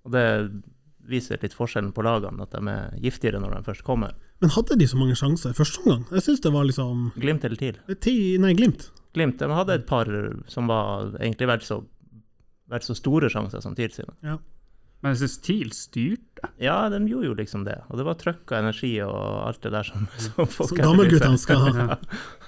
Og 0.06 0.14
det 0.14 0.26
viser 1.10 1.42
litt 1.42 1.56
forskjellen 1.58 1.90
på 1.98 2.04
lagene, 2.06 2.46
at 2.46 2.54
de 2.54 2.62
er 2.70 2.94
giftigere 3.02 3.42
når 3.42 3.56
de 3.56 3.66
først 3.66 3.86
kommer. 3.86 4.14
Men 4.44 4.54
hadde 4.54 4.78
de 4.78 4.88
så 4.90 5.00
mange 5.00 5.18
sjanser 5.18 5.54
i 5.54 5.58
første 5.58 5.82
omgang? 5.82 6.06
Jeg 6.14 6.28
syns 6.28 6.44
det 6.46 6.54
var 6.54 6.68
liksom 6.70 7.10
Glimt 7.18 7.46
eller 7.48 7.58
TIL? 7.58 7.82
Nei, 8.42 8.54
Glimt. 8.58 8.92
Glimt 9.18 9.42
de 9.42 9.50
hadde 9.50 9.80
et 9.80 9.88
par 9.90 10.10
som 10.52 10.70
var 10.70 11.16
egentlig 11.18 11.50
verdt 11.50 11.66
så, 11.66 11.80
vært 12.72 12.88
så 12.88 12.96
store 12.98 13.30
sjanser 13.32 13.64
som 13.64 13.76
TIL 13.78 13.94
sine. 13.94 14.16
Men 15.04 15.14
jeg 15.14 15.22
syns 15.22 15.36
TIL 15.46 15.72
styrte. 15.76 16.48
Ja, 16.62 16.88
de 16.90 16.98
gjorde 17.06 17.28
jo 17.28 17.36
liksom 17.38 17.66
det. 17.68 17.76
Og 17.92 18.00
det 18.00 18.06
var 18.08 18.18
trøkk 18.18 18.50
og 18.50 18.58
energi 18.58 18.94
og 19.06 19.18
alt 19.46 19.60
det 19.62 19.72
der 19.76 19.86
som, 19.86 20.08
som 20.24 20.50
folk 20.50 20.72
Som 20.72 20.80
gammelguttene 20.82 21.42
skal 21.42 21.62
ha. 21.62 22.00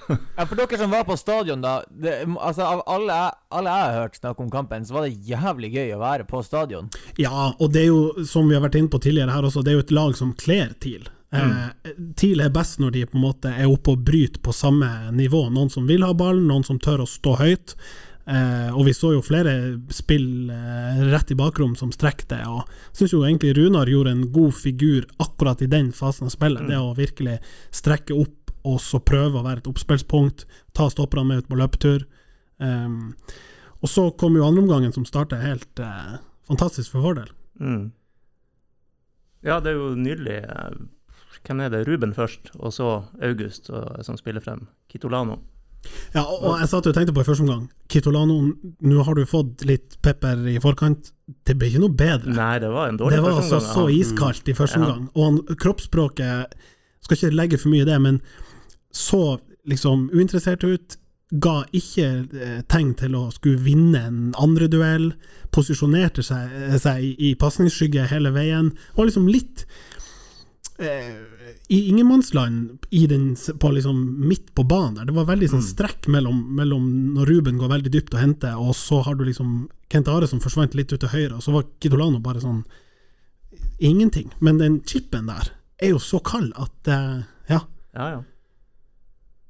Ja, 0.08 0.46
For 0.48 0.56
dere 0.56 0.78
som 0.80 0.88
var 0.88 1.04
på 1.04 1.18
stadion, 1.20 1.60
da. 1.60 1.82
Det, 1.92 2.14
altså, 2.40 2.64
Av 2.64 2.80
alle, 2.88 3.18
alle 3.52 3.74
jeg 3.74 3.84
har 3.90 3.98
hørt 4.00 4.16
snakke 4.16 4.40
om 4.40 4.48
kampen, 4.50 4.86
så 4.88 4.96
var 4.96 5.04
det 5.04 5.20
jævlig 5.28 5.68
gøy 5.74 5.92
å 5.92 6.00
være 6.00 6.24
på 6.30 6.40
stadion. 6.46 6.88
Ja, 7.20 7.50
og 7.52 7.74
det 7.74 7.84
er 7.84 7.90
jo, 7.90 8.24
som 8.26 8.48
vi 8.48 8.56
har 8.56 8.64
vært 8.64 8.78
inne 8.80 8.88
på 8.88 9.02
tidligere 9.04 9.36
her 9.36 9.44
også, 9.44 9.60
det 9.62 9.74
er 9.74 9.76
jo 9.78 9.84
et 9.84 9.94
lag 9.94 10.16
som 10.16 10.32
kler 10.40 10.72
TIL. 10.80 11.10
Eh, 11.36 11.92
TIL 12.16 12.40
er 12.40 12.52
best 12.54 12.80
når 12.80 12.94
de 12.94 13.04
på 13.10 13.18
en 13.18 13.26
måte 13.26 13.52
er 13.52 13.68
oppe 13.68 13.92
og 13.92 14.04
bryter 14.08 14.40
på 14.40 14.54
samme 14.56 14.88
nivå. 15.12 15.44
Noen 15.52 15.68
som 15.72 15.86
vil 15.88 16.06
ha 16.06 16.14
ballen, 16.16 16.48
noen 16.48 16.64
som 16.64 16.80
tør 16.80 17.04
å 17.04 17.08
stå 17.08 17.36
høyt. 17.42 17.76
Eh, 18.28 18.70
og 18.76 18.84
vi 18.84 18.92
så 18.92 19.14
jo 19.14 19.22
flere 19.24 19.52
spill 19.94 20.50
eh, 20.52 20.98
rett 21.08 21.30
i 21.32 21.36
bakrom 21.38 21.72
som 21.80 21.92
strekte, 21.94 22.42
og 22.44 22.68
syns 22.92 23.14
jo 23.14 23.22
egentlig 23.24 23.54
Runar 23.56 23.88
gjorde 23.88 24.12
en 24.12 24.26
god 24.34 24.52
figur 24.58 25.06
akkurat 25.22 25.62
i 25.64 25.70
den 25.70 25.94
fasen 25.96 26.28
av 26.28 26.34
spillet. 26.34 26.66
Det 26.68 26.76
å 26.76 26.92
virkelig 26.98 27.38
strekke 27.72 28.16
opp 28.18 28.52
og 28.68 28.80
så 28.84 29.00
prøve 29.00 29.40
å 29.40 29.46
være 29.46 29.62
et 29.62 29.70
oppspillspunkt, 29.70 30.44
ta 30.76 30.90
stopperne 30.92 31.30
med 31.30 31.40
ut 31.40 31.48
på 31.48 31.56
løpetur. 31.56 32.04
Um, 32.58 33.14
og 33.78 33.88
så 33.88 34.08
kom 34.18 34.36
jo 34.36 34.44
andreomgangen 34.44 34.92
som 34.92 35.06
starta 35.08 35.38
helt 35.40 35.80
eh, 35.80 36.18
fantastisk 36.50 36.92
for 36.92 37.06
vår 37.06 37.20
del. 37.20 37.34
Mm. 37.62 37.84
Ja, 39.46 39.60
det 39.62 39.72
er 39.72 39.78
jo 39.78 39.92
nydelig. 39.94 40.40
Hvem 41.46 41.62
er 41.62 41.70
det? 41.72 41.84
Ruben 41.88 42.12
først, 42.12 42.50
og 42.58 42.74
så 42.74 42.90
August 43.22 43.70
og, 43.70 44.02
som 44.04 44.18
spiller 44.18 44.42
frem. 44.44 44.66
Kitolano. 44.90 45.38
Ja, 46.14 46.22
og, 46.24 46.42
og 46.42 46.54
jeg 46.60 46.68
satt 46.70 46.86
og 46.90 46.94
tenkte 46.96 47.14
på 47.16 47.22
i 47.22 47.26
første 47.26 47.44
omgang 47.44 47.66
Kitolano, 47.88 48.38
nå 48.84 49.04
har 49.06 49.16
du 49.16 49.22
fått 49.28 49.62
litt 49.68 49.96
pepper 50.04 50.42
i 50.50 50.58
forkant. 50.60 51.12
Det 51.46 51.54
ble 51.56 51.70
ikke 51.70 51.82
noe 51.84 51.94
bedre. 51.96 52.34
Nei, 52.36 52.54
det 52.60 52.68
var 52.72 52.90
en 52.90 52.98
dårlig 53.00 53.16
det 53.16 53.24
var 53.24 53.38
altså 53.40 53.60
så 53.64 53.86
ja. 53.88 53.96
iskaldt 54.00 54.48
i 54.50 54.56
første 54.56 54.80
Ja. 54.80 54.84
omgang. 54.84 55.08
Og 55.14 55.24
han, 55.24 55.56
kroppsspråket 55.56 56.56
Skal 57.04 57.16
ikke 57.16 57.36
legge 57.36 57.58
for 57.62 57.70
mye 57.72 57.84
i 57.86 57.88
det, 57.88 57.98
men 58.02 58.20
så 58.92 59.38
liksom 59.68 60.08
uinteressert 60.12 60.64
ut. 60.66 60.96
Ga 61.30 61.62
ikke 61.76 62.08
eh, 62.40 62.60
tegn 62.68 62.94
til 62.98 63.14
å 63.14 63.28
skulle 63.30 63.60
vinne 63.62 64.00
en 64.08 64.18
andre 64.40 64.66
duell. 64.68 65.12
Posisjonerte 65.54 66.24
seg, 66.26 66.50
seg 66.82 67.04
i, 67.04 67.12
i 67.30 67.34
pasningsskygge 67.38 68.08
hele 68.10 68.32
veien. 68.34 68.72
Var 68.96 69.08
liksom 69.08 69.28
litt 69.30 69.64
eh, 70.80 71.14
i 71.68 71.78
ingenmannsland 71.90 72.86
i 72.90 73.06
den, 73.10 73.30
på 73.60 73.70
liksom 73.74 73.98
midt 74.28 74.54
på 74.54 74.64
banen 74.68 74.94
der. 74.98 75.08
Det 75.08 75.14
var 75.16 75.28
veldig 75.28 75.48
sånn 75.52 75.64
strekk 75.64 76.08
mellom, 76.12 76.40
mellom 76.58 76.86
når 77.16 77.30
Ruben 77.32 77.58
går 77.60 77.72
veldig 77.74 77.92
dypt 77.94 78.14
og 78.16 78.20
henter, 78.22 78.56
og 78.60 78.74
så 78.76 79.00
har 79.06 79.18
du 79.18 79.24
liksom 79.28 79.68
Kent 79.92 80.08
Are 80.12 80.28
som 80.28 80.40
forsvant 80.44 80.74
litt 80.76 80.92
ut 80.92 81.00
til 81.00 81.12
høyre, 81.12 81.38
og 81.38 81.44
så 81.44 81.54
var 81.54 81.66
Kitolano 81.80 82.20
bare 82.24 82.42
sånn 82.44 82.62
ingenting. 83.78 84.30
Men 84.44 84.58
den 84.60 84.80
chipen 84.86 85.28
der 85.30 85.52
er 85.78 85.94
jo 85.94 86.00
så 86.02 86.20
kald 86.24 86.52
at 86.58 86.90
uh, 86.90 87.22
ja. 87.48 87.62
Ja, 87.94 88.08
ja. 88.16 88.22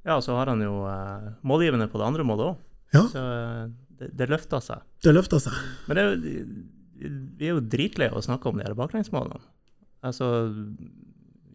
Ja, 0.09 0.21
så 0.25 0.37
har 0.39 0.49
han 0.53 0.63
jo 0.65 0.85
uh, 0.87 1.33
målgivende 1.45 1.89
på 1.91 1.99
det 2.01 2.07
andre 2.07 2.25
målet 2.25 2.53
òg. 2.53 2.65
Ja, 2.95 3.03
Så 3.13 3.21
eh, 3.21 3.65
det, 3.99 4.07
det 4.17 4.29
løfta 4.31 4.63
seg. 4.65 4.81
det 5.05 5.13
løfta 5.13 5.37
seg. 5.45 5.57
Men 5.89 5.99
det 5.99 6.03
er 6.03 6.07
jo, 6.09 6.37
vi 7.37 7.49
er 7.49 7.51
jo 7.53 7.61
dritlei 7.61 8.07
av 8.09 8.17
å 8.17 8.23
snakke 8.25 8.49
om 8.49 8.57
de 8.57 8.65
her 8.65 8.77
baklengsmålene. 8.79 9.43
Altså, 10.09 10.29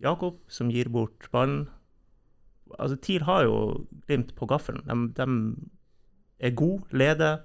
Jakob 0.03 0.41
som 0.51 0.72
gir 0.74 0.91
bort 0.91 1.29
ballen. 1.31 1.65
Altså, 2.77 2.98
TIL 3.00 3.25
har 3.27 3.45
jo 3.48 3.57
Glimt 4.07 4.33
på 4.36 4.48
gaffelen. 4.50 4.83
De, 4.88 4.98
de 5.15 5.27
er 6.43 6.55
gode, 6.60 6.83
leder, 6.91 7.43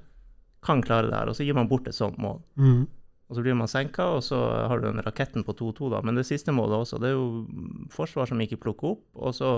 kan 0.64 0.82
klare 0.82 1.06
det 1.06 1.16
her. 1.16 1.30
Og 1.30 1.38
så 1.38 1.46
gir 1.46 1.56
man 1.56 1.68
bort 1.70 1.86
et 1.88 1.96
sånt 1.96 2.18
mål. 2.18 2.40
Mm. 2.58 2.86
Og 3.28 3.36
så 3.36 3.44
blir 3.44 3.56
man 3.58 3.68
senka, 3.68 4.06
og 4.16 4.22
så 4.24 4.38
har 4.70 4.80
du 4.80 4.88
den 4.88 5.02
raketten 5.04 5.44
på 5.44 5.52
2-2, 5.52 5.90
da. 5.92 6.00
Men 6.02 6.16
det 6.16 6.24
siste 6.26 6.52
målet 6.54 6.80
også, 6.80 7.00
det 7.02 7.10
er 7.10 7.18
jo 7.18 7.44
forsvar 7.92 8.30
som 8.30 8.40
ikke 8.40 8.60
plukker 8.62 8.94
opp, 8.94 9.04
og 9.14 9.34
så 9.36 9.50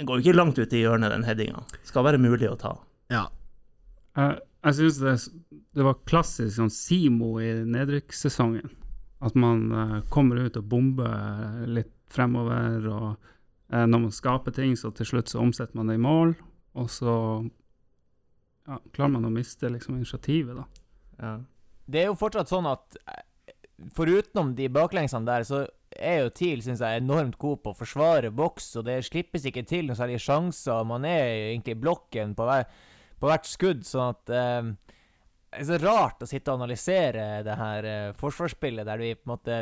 Den 0.00 0.06
går 0.08 0.16
jo 0.16 0.22
ikke 0.24 0.38
langt 0.38 0.56
ut 0.56 0.72
i 0.72 0.78
hjørnet, 0.80 1.12
den 1.12 1.26
headinga. 1.28 1.60
Skal 1.84 2.06
være 2.06 2.16
mulig 2.16 2.48
å 2.48 2.56
ta. 2.56 2.70
Ja. 3.12 3.26
Jeg, 4.16 4.38
jeg 4.64 4.76
syns 4.78 5.00
det, 5.02 5.12
det 5.76 5.84
var 5.84 5.98
klassisk 6.08 6.54
sånn 6.56 6.72
Simo 6.72 7.34
i 7.36 7.50
nedrykkssesongen. 7.68 8.70
At 9.20 9.36
man 9.36 9.66
eh, 9.72 9.96
kommer 10.12 10.40
ut 10.40 10.56
og 10.56 10.68
bomber 10.70 11.64
litt 11.68 11.92
fremover, 12.10 12.86
og 12.88 13.08
eh, 13.72 13.86
når 13.86 14.06
man 14.06 14.14
skaper 14.14 14.54
ting, 14.56 14.76
så 14.78 14.92
til 14.96 15.08
slutt 15.12 15.32
så 15.32 15.42
omsetter 15.42 15.76
man 15.78 15.90
det 15.90 15.98
i 15.98 16.04
mål, 16.04 16.34
og 16.80 16.88
så 16.92 17.14
ja, 18.66 18.78
klarer 18.94 19.16
man 19.16 19.28
å 19.28 19.34
miste 19.34 19.70
liksom 19.70 19.98
initiativet, 19.98 20.56
da. 20.56 20.86
Ja. 21.20 21.34
Det 21.90 22.04
er 22.04 22.08
jo 22.08 22.18
fortsatt 22.18 22.50
sånn 22.50 22.68
at 22.70 22.96
eh, 23.02 23.52
forutenom 23.96 24.54
de 24.56 24.70
baklengsene 24.72 25.28
der, 25.28 25.44
så 25.46 25.64
er 25.90 26.24
jo 26.24 26.32
TIL 26.34 26.62
synes 26.64 26.82
jeg, 26.84 27.02
enormt 27.02 27.36
god 27.40 27.62
på 27.64 27.72
å 27.72 27.78
forsvare 27.80 28.30
boks, 28.34 28.72
og 28.80 28.86
det 28.88 29.00
slippes 29.08 29.46
ikke 29.48 29.66
til 29.68 29.88
noen 29.88 29.98
særlige 29.98 30.22
sjanser. 30.22 30.86
Man 30.86 31.06
er 31.08 31.24
jo 31.26 31.48
egentlig 31.50 31.76
i 31.76 31.82
blokken 31.82 32.36
på, 32.38 32.46
hver, 32.46 32.68
på 33.20 33.30
hvert 33.30 33.50
skudd, 33.50 33.82
sånn 33.88 34.14
at 34.14 34.34
eh, 34.34 34.89
Det 35.50 35.64
er 35.64 35.66
så 35.66 35.80
rart 35.82 36.22
å 36.22 36.28
sitte 36.30 36.52
og 36.52 36.60
analysere 36.60 37.42
det 37.42 37.56
her 37.58 37.88
eh, 37.90 38.12
forsvarsspillet, 38.18 38.86
der 38.86 39.02
vi 39.02 39.14
på 39.18 39.26
en 39.26 39.34
måte 39.34 39.56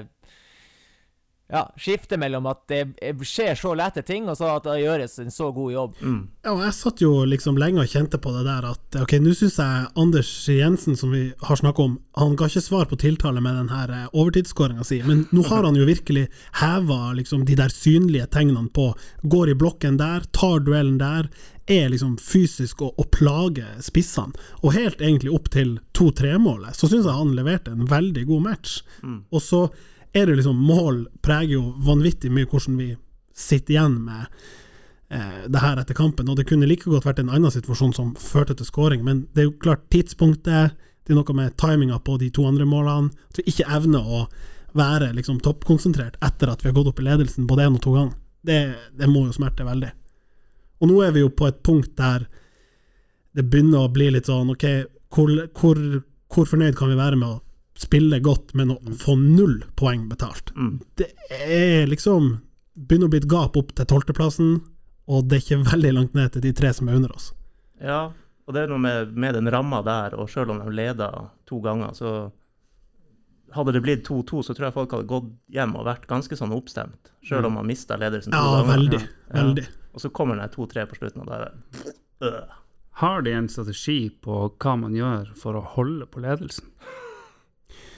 ja, 1.49 1.63
skifter 1.81 2.19
mellom 2.21 2.47
at 2.51 2.67
det 2.69 2.83
skjer 3.25 3.57
så 3.57 3.73
lette 3.77 4.03
ting, 4.05 4.27
og 4.29 4.37
så 4.37 4.51
at 4.59 4.67
det 4.69 4.83
gjøres 4.83 5.17
en 5.23 5.33
så 5.33 5.49
god 5.57 5.73
jobb. 5.73 5.95
Mm. 6.05 6.21
Ja, 6.45 6.53
og 6.53 6.63
jeg 6.67 6.77
satt 6.77 7.03
jo 7.03 7.13
liksom 7.29 7.57
lenge 7.61 7.81
og 7.85 7.89
kjente 7.89 8.21
på 8.21 8.33
det 8.37 8.45
der 8.45 8.69
at 8.69 8.99
ok, 9.01 9.17
nå 9.25 9.33
syns 9.37 9.57
jeg 9.63 9.89
Anders 9.99 10.33
Jensen, 10.53 10.99
som 11.01 11.15
vi 11.17 11.25
har 11.49 11.61
snakka 11.61 11.87
om, 11.87 11.97
han 12.21 12.37
ga 12.37 12.51
ikke 12.51 12.65
svar 12.67 12.89
på 12.91 13.01
tiltale 13.01 13.41
med 13.45 13.57
den 13.63 13.73
her 13.73 13.95
eh, 13.97 14.09
overtidsskåringa 14.13 14.85
si, 14.85 15.01
men 15.09 15.25
nå 15.33 15.47
har 15.49 15.65
han 15.65 15.79
jo 15.79 15.89
virkelig 15.89 16.27
heva 16.61 17.15
liksom 17.17 17.47
de 17.49 17.57
der 17.57 17.73
synlige 17.73 18.29
tegnene 18.35 18.69
på 18.75 18.91
går 19.25 19.55
i 19.55 19.59
blokken 19.59 19.97
der, 20.01 20.29
tar 20.37 20.61
duellen 20.67 21.01
der, 21.01 21.33
er 21.69 21.91
liksom 21.93 22.17
fysisk 22.23 22.83
og, 22.83 22.95
og 22.99 23.11
plager 23.15 23.79
spissene. 23.85 24.37
Og 24.63 24.75
helt 24.77 25.03
egentlig 25.05 25.33
opp 25.35 25.51
til 25.53 25.77
2-3-målet, 25.99 26.77
så 26.77 26.89
syns 26.89 27.07
jeg 27.07 27.19
han 27.19 27.35
leverte 27.37 27.75
en 27.75 27.89
veldig 27.91 28.25
god 28.31 28.47
match. 28.47 28.81
Mm. 29.03 29.21
Og 29.31 29.45
så 29.45 29.67
er 30.17 30.27
det 30.27 30.39
liksom 30.39 30.57
Mål 30.57 31.05
preger 31.23 31.59
jo 31.59 31.75
vanvittig 31.85 32.33
mye 32.33 32.49
hvordan 32.49 32.79
vi 32.81 32.89
sitter 33.39 33.77
igjen 33.77 33.99
med 34.07 34.27
eh, 35.15 35.45
det 35.47 35.63
her 35.63 35.81
etter 35.81 35.97
kampen, 35.99 36.29
og 36.29 36.39
det 36.39 36.49
kunne 36.49 36.67
like 36.67 36.89
godt 36.89 37.07
vært 37.07 37.21
en 37.23 37.31
annen 37.31 37.53
situasjon 37.55 37.95
som 37.97 38.15
førte 38.19 38.57
til 38.59 38.67
skåring, 38.67 39.05
men 39.07 39.27
det 39.35 39.45
er 39.45 39.51
jo 39.51 39.59
klart 39.63 39.87
tidspunktet, 39.95 40.75
det 41.07 41.15
er 41.15 41.21
noe 41.21 41.37
med 41.37 41.55
timinga 41.61 42.01
på 42.05 42.19
de 42.21 42.33
to 42.35 42.45
andre 42.49 42.67
målene, 42.69 43.13
at 43.31 43.41
vi 43.41 43.47
ikke 43.53 43.69
evner 43.79 44.05
å 44.05 44.25
være 44.77 45.13
liksom 45.17 45.39
toppkonsentrert 45.45 46.19
etter 46.25 46.51
at 46.53 46.65
vi 46.65 46.69
har 46.69 46.77
gått 46.77 46.91
opp 46.91 47.01
i 47.01 47.07
ledelsen 47.07 47.47
både 47.49 47.65
én 47.65 47.79
og 47.79 47.85
to 47.85 47.95
ganger. 47.95 48.19
Det, 48.45 48.59
det 48.99 49.09
må 49.11 49.25
jo 49.27 49.35
smerte 49.35 49.65
veldig. 49.67 49.91
Og 50.81 50.89
nå 50.91 51.01
er 51.07 51.13
vi 51.17 51.21
jo 51.25 51.31
på 51.35 51.49
et 51.49 51.63
punkt 51.67 51.95
der 51.99 52.27
det 53.37 53.45
begynner 53.51 53.85
å 53.87 53.93
bli 53.93 54.09
litt 54.15 54.27
sånn 54.31 54.51
OK, 54.51 54.65
hvor, 55.15 55.31
hvor, 55.59 55.79
hvor 56.33 56.49
fornøyd 56.49 56.77
kan 56.79 56.91
vi 56.91 56.97
være 56.99 57.19
med 57.21 57.29
å 57.29 57.41
spille 57.79 58.19
godt, 58.25 58.55
men 58.59 58.73
å 58.75 58.79
få 58.99 59.15
null 59.21 59.61
poeng 59.79 60.09
betalt? 60.11 60.51
Mm. 60.57 60.79
Det 60.99 61.13
er 61.47 61.87
liksom 61.91 62.37
Begynner 62.79 63.09
å 63.09 63.11
bli 63.11 63.19
et 63.19 63.27
gap 63.31 63.57
opp 63.59 63.73
til 63.75 63.87
tolvteplassen, 63.91 64.51
og 65.11 65.25
det 65.27 65.35
er 65.35 65.41
ikke 65.43 65.57
veldig 65.73 65.91
langt 65.97 66.13
ned 66.15 66.31
til 66.37 66.45
de 66.45 66.53
tre 66.55 66.69
som 66.77 66.87
er 66.87 66.95
under 67.01 67.11
oss. 67.11 67.33
Ja, 67.83 68.13
og 68.47 68.55
det 68.55 68.61
er 68.63 68.71
noe 68.71 68.79
med, 68.79 69.17
med 69.19 69.35
den 69.35 69.51
ramma 69.51 69.81
der, 69.83 70.15
og 70.15 70.31
selv 70.31 70.53
om 70.55 70.61
de 70.63 70.71
leder 70.79 71.17
to 71.51 71.59
ganger, 71.65 71.91
så 71.99 72.13
hadde 73.57 73.73
det 73.75 73.83
blitt 73.83 74.07
2-2, 74.07 74.45
så 74.47 74.55
tror 74.55 74.69
jeg 74.69 74.77
folk 74.77 74.95
hadde 74.95 75.09
gått 75.11 75.29
hjem 75.57 75.75
og 75.81 75.89
vært 75.89 76.07
ganske 76.07 76.39
sånn 76.39 76.55
oppstemt. 76.55 77.11
Selv 77.27 77.49
om 77.49 77.57
man 77.59 77.67
mista 77.67 77.97
ledelsen 77.99 78.31
to 78.31 78.39
Ja, 78.39 78.61
ganger. 78.61 78.71
veldig. 78.77 79.01
Ja. 79.03 79.35
Veldig. 79.41 79.67
Og 79.99 80.05
så 80.05 80.13
kommer 80.15 80.39
den 80.39 80.53
2-3 80.55 80.87
på 80.93 81.01
slutten, 81.01 81.25
og 81.25 81.29
da 81.33 81.41
er 81.41 81.45
det 81.49 81.93
øh. 82.31 82.57
Har 83.03 83.23
de 83.27 83.33
en 83.35 83.49
strategi 83.51 84.09
på 84.23 84.41
hva 84.59 84.73
man 84.79 84.95
gjør 84.95 85.29
for 85.39 85.59
å 85.59 85.63
holde 85.75 86.07
på 86.11 86.23
ledelsen? 86.23 86.71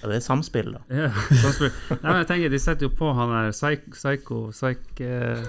Ja, 0.01 0.09
det 0.09 0.17
er 0.17 0.25
samspill, 0.25 0.71
da. 0.73 0.81
Ja, 0.97 1.09
samspill. 1.43 1.71
Nei, 1.91 1.99
men 2.07 2.19
jeg 2.23 2.29
tenker 2.31 2.53
De 2.55 2.61
setter 2.61 2.87
jo 2.89 2.91
på 2.97 3.11
han 3.17 3.33
der 3.35 3.51
psy- 3.53 3.93
psycho 3.93 4.39
psych, 4.53 5.01
eh, 5.05 5.43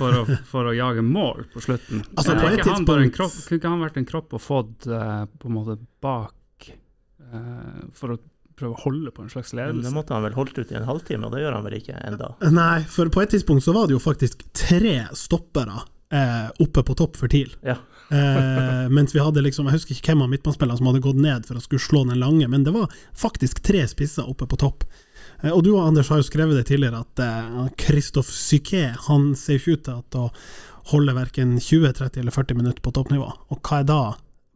for, 0.00 0.24
for 0.50 0.70
å 0.70 0.74
jage 0.74 1.04
mål 1.06 1.44
på 1.54 1.62
slutten. 1.62 2.02
Altså, 2.18 2.34
på 2.34 2.48
et 2.50 2.58
ikke 2.58 2.66
han 2.66 2.82
en 2.82 2.88
tidspunkt- 2.88 3.14
kropp, 3.20 3.36
Kunne 3.46 3.60
ikke 3.62 3.72
han 3.76 3.84
vært 3.86 4.00
en 4.02 4.08
kropp 4.10 4.34
og 4.38 4.42
fått 4.42 4.88
eh, 4.90 5.22
på 5.38 5.50
en 5.50 5.56
måte 5.60 5.78
bak 6.02 6.66
eh, 6.66 7.86
For 7.94 8.16
å 8.16 8.18
prøve 8.58 8.74
å 8.76 8.82
holde 8.84 9.14
på 9.14 9.22
en 9.24 9.30
slags 9.32 9.54
Men 9.56 9.80
det 9.86 9.94
måtte 9.94 10.14
han 10.14 10.26
vel 10.26 10.34
holdt 10.36 10.58
ut 10.58 10.70
i 10.74 10.76
en 10.78 10.86
halvtime, 10.86 11.26
og 11.26 11.32
det 11.34 11.40
gjør 11.42 11.54
han 11.56 11.64
vel 11.66 11.78
ikke 11.78 11.96
enda. 12.06 12.34
Nei, 12.52 12.82
for 12.90 13.08
på 13.10 13.22
et 13.24 13.32
tidspunkt 13.34 13.64
så 13.64 13.74
var 13.74 13.86
det 13.88 13.96
jo 13.96 14.02
faktisk 14.02 14.44
tre 14.54 14.98
stoppere 15.18 15.78
eh, 16.12 16.48
oppe 16.62 16.82
på 16.82 16.96
topp 16.98 17.16
for 17.20 17.32
TIL. 17.32 17.56
Ja. 17.62 17.78
Eh, 18.12 18.88
mens 18.92 19.14
vi 19.14 19.22
hadde 19.24 19.40
liksom, 19.40 19.70
jeg 19.70 19.78
husker 19.78 19.94
ikke 19.94 20.10
hvem 20.10 20.26
av 20.26 20.28
midtbanespillerne 20.28 20.76
som 20.76 20.88
hadde 20.90 21.00
gått 21.00 21.20
ned 21.22 21.46
for 21.48 21.56
å 21.56 21.62
skulle 21.64 21.80
slå 21.80 22.02
den 22.04 22.20
lange, 22.20 22.44
men 22.50 22.66
det 22.66 22.74
var 22.74 22.92
faktisk 23.16 23.62
tre 23.64 23.86
spisser 23.88 24.26
oppe 24.28 24.44
på 24.50 24.58
topp. 24.60 24.84
Eh, 25.40 25.48
og 25.48 25.62
du 25.64 25.70
og 25.70 25.86
Anders 25.86 26.10
har 26.12 26.20
jo 26.20 26.26
skrevet 26.26 26.58
det 26.58 26.66
tidligere, 26.68 27.00
at 27.06 27.22
eh, 27.24 27.62
Christophe 27.80 28.28
Psyché 28.28 28.90
han 29.06 29.30
ser 29.38 29.56
ikke 29.56 29.78
ut 29.78 29.88
til 29.88 30.26
å 30.26 30.26
holde 30.92 31.14
verken 31.16 31.56
20, 31.56 31.94
30 32.02 32.20
eller 32.20 32.36
40 32.36 32.60
minutter 32.60 32.84
på 32.84 32.92
toppnivå. 32.92 33.30
Og 33.54 33.62
hva 33.62 33.80
er 33.80 33.88
da 33.88 34.02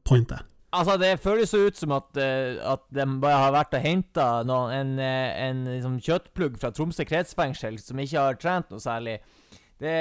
pointet? 0.05 0.45
Altså, 0.77 0.97
det 1.01 1.15
føles 1.23 1.53
jo 1.55 1.63
ut 1.71 1.79
som 1.79 1.95
at, 1.97 2.11
eh, 2.21 2.59
at 2.61 2.83
de 2.93 3.07
bare 3.23 3.41
har 3.41 3.55
vært 3.55 3.77
og 3.79 3.85
henta 3.85 4.27
en, 4.45 4.99
eh, 4.99 5.49
en 5.49 5.65
liksom, 5.71 6.01
kjøttplugg 6.03 6.59
fra 6.61 6.73
Tromsø 6.75 7.07
kretsfengsel 7.07 7.79
som 7.81 8.03
ikke 8.03 8.21
har 8.21 8.41
trent 8.41 8.71
noe 8.71 8.83
særlig. 8.83 9.21
Det, 9.77 9.95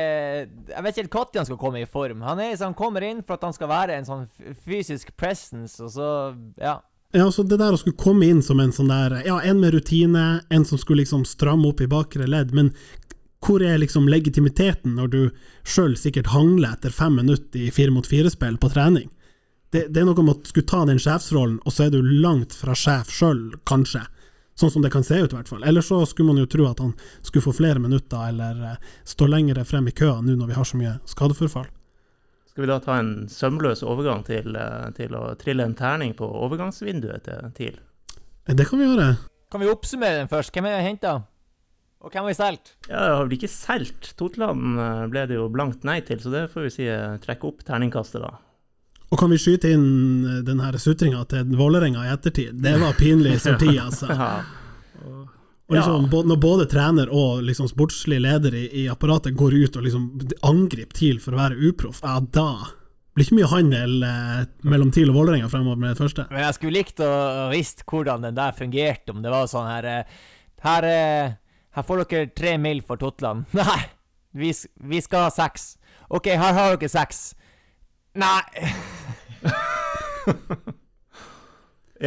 jeg 0.72 0.84
vet 0.86 0.98
ikke 1.02 1.20
helt 1.20 1.34
når 1.34 1.42
han 1.42 1.48
skal 1.50 1.60
komme 1.60 1.82
i 1.82 1.88
form. 1.90 2.22
Han, 2.24 2.40
er, 2.40 2.56
han 2.62 2.76
kommer 2.78 3.04
inn 3.04 3.24
for 3.26 3.36
at 3.36 3.44
han 3.44 3.56
skal 3.56 3.72
være 3.72 3.98
en 3.98 4.08
sånn 4.08 4.28
fysisk 4.68 5.16
presence, 5.20 5.82
og 5.84 5.92
så 5.96 6.12
Ja. 6.62 6.82
Ja, 7.16 7.24
altså 7.30 7.46
Det 7.48 7.56
der 7.62 7.72
å 7.72 7.78
skulle 7.80 7.96
komme 7.96 8.28
inn 8.28 8.42
som 8.44 8.60
en 8.60 8.74
sånn 8.76 8.90
der 8.92 9.22
Ja, 9.24 9.38
en 9.40 9.62
med 9.62 9.72
rutine, 9.76 10.42
en 10.52 10.66
som 10.68 10.80
skulle 10.82 11.04
liksom 11.04 11.24
stramme 11.24 11.70
opp 11.70 11.80
i 11.80 11.88
bakre 11.88 12.28
ledd, 12.28 12.52
men 12.52 12.74
hvor 13.46 13.62
er 13.62 13.78
liksom 13.78 14.08
legitimiteten 14.10 14.96
når 14.98 15.12
du 15.14 15.20
sjøl 15.64 15.94
sikkert 16.00 16.32
hangler 16.34 16.74
etter 16.74 16.90
fem 16.90 17.16
minutter 17.20 17.68
i 17.68 17.72
fire 17.72 17.94
mot 17.94 18.08
fire-spill 18.08 18.58
på 18.58 18.72
trening? 18.74 19.12
Det, 19.70 19.88
det 19.94 20.02
er 20.02 20.08
noe 20.08 20.24
med 20.24 20.34
å 20.34 20.50
skulle 20.50 20.68
ta 20.70 20.82
den 20.88 21.02
sjefsrollen, 21.02 21.60
og 21.62 21.74
så 21.74 21.86
er 21.86 21.94
du 21.94 22.00
langt 22.02 22.56
fra 22.58 22.74
sjef 22.78 23.12
sjøl, 23.14 23.52
kanskje. 23.70 24.02
Sånn 24.56 24.72
som 24.72 24.82
det 24.86 24.92
kan 24.94 25.04
se 25.04 25.18
ut, 25.20 25.34
i 25.34 25.36
hvert 25.36 25.50
fall. 25.52 25.64
Eller 25.68 25.84
så 25.84 25.98
skulle 26.08 26.32
man 26.32 26.40
jo 26.40 26.48
tro 26.48 26.64
at 26.70 26.80
han 26.80 26.94
skulle 27.22 27.44
få 27.44 27.52
flere 27.58 27.80
minutter, 27.84 28.22
eller 28.30 28.62
eh, 28.72 28.78
stå 29.04 29.28
lengre 29.28 29.66
frem 29.68 29.90
i 29.92 29.94
køa 29.96 30.22
nå 30.24 30.38
når 30.40 30.48
vi 30.54 30.56
har 30.56 30.68
så 30.70 30.80
mye 30.80 30.94
skadeforfall. 31.12 31.68
Skal 32.48 32.64
vi 32.64 32.70
da 32.72 32.78
ta 32.80 32.96
en 33.02 33.26
sømløs 33.28 33.84
overgang 33.84 34.24
til, 34.24 34.56
eh, 34.56 34.88
til 34.96 35.12
å 35.20 35.34
trille 35.36 35.66
en 35.68 35.76
terning 35.76 36.16
på 36.16 36.24
overgangsvinduet 36.48 37.26
til 37.28 37.52
TIL? 37.58 37.80
Eh, 38.48 38.56
Det 38.56 38.68
kan 38.70 38.80
vi 38.80 38.88
gjøre. 38.88 39.10
Kan 39.52 39.60
vi 39.62 39.68
oppsummere 39.74 40.22
den 40.24 40.32
først? 40.32 40.54
Hvem 40.56 40.70
er 40.72 40.78
vi 40.80 40.88
henta? 40.88 41.18
Og 42.06 42.12
hvem 42.14 42.24
har 42.24 42.32
vi 42.32 42.38
solgt? 42.40 42.72
Ja, 42.88 43.00
det 43.02 43.12
har 43.18 43.26
vel 43.26 43.36
ikke 43.38 43.52
solgt. 43.52 44.14
Totland 44.16 45.12
ble 45.12 45.26
det 45.28 45.36
jo 45.36 45.50
blankt 45.50 45.84
nei 45.84 46.00
til, 46.06 46.20
så 46.22 46.32
det 46.32 46.48
får 46.54 46.68
vi 46.68 46.70
si 46.70 46.86
trekke 47.26 47.48
opp 47.50 47.64
terningkastet, 47.66 48.22
da. 48.22 48.38
Og 49.14 49.20
kan 49.22 49.32
vi 49.32 49.40
skyte 49.42 49.72
inn 49.76 49.88
eh, 50.26 50.42
den 50.48 50.62
her 50.64 50.78
sutringa 50.82 51.24
til 51.32 51.56
Vålerenga 51.58 52.06
i 52.08 52.14
ettertid? 52.14 52.58
Det 52.62 52.78
var 52.82 52.98
pinlig 53.00 53.40
sorti, 53.44 53.76
altså. 53.80 54.12
Og 55.66 55.74
liksom, 55.74 56.04
Når 56.30 56.38
både 56.38 56.66
trener 56.70 57.10
og 57.10 57.40
liksom 57.42 57.66
sportslig 57.72 58.20
leder 58.22 58.54
i, 58.54 58.66
i 58.84 58.88
apparatet 58.92 59.34
går 59.34 59.56
ut 59.64 59.78
og 59.80 59.86
liksom 59.88 60.04
angriper 60.46 60.94
TIL 60.94 61.18
for 61.24 61.34
å 61.34 61.40
være 61.40 61.58
uproff, 61.72 62.04
ja 62.06 62.20
da 62.22 62.68
blir 63.16 63.26
ikke 63.26 63.38
mye 63.38 63.48
handel 63.50 64.04
eh, 64.04 64.42
mellom 64.68 64.92
TIL 64.94 65.10
og 65.10 65.16
Vålerenga 65.22 65.48
fremover 65.50 65.80
med 65.80 65.94
det 65.94 66.02
første. 66.04 66.26
Men 66.30 66.44
jeg 66.44 66.58
skulle 66.58 66.76
likt 66.76 67.02
å 67.02 67.10
visst 67.54 67.86
hvordan 67.88 68.28
den 68.28 68.36
der 68.36 68.56
fungerte, 68.58 69.16
om 69.16 69.22
det 69.24 69.32
var 69.32 69.48
sånn 69.50 69.70
her 69.72 69.88
eh, 69.88 70.18
Her, 70.66 70.88
eh, 70.90 71.36
her 71.78 71.86
får 71.86 72.02
dere 72.04 72.30
tre 72.36 72.56
mil 72.60 72.82
for 72.86 73.00
Totland. 73.00 73.46
Nei, 73.56 73.82
vi, 74.36 74.52
vi 74.92 75.02
skal 75.06 75.28
ha 75.28 75.34
seks. 75.34 75.76
OK, 76.10 76.28
her 76.34 76.58
har 76.58 76.76
dere 76.76 76.92
seks. 76.92 77.30
Nei. 78.16 78.42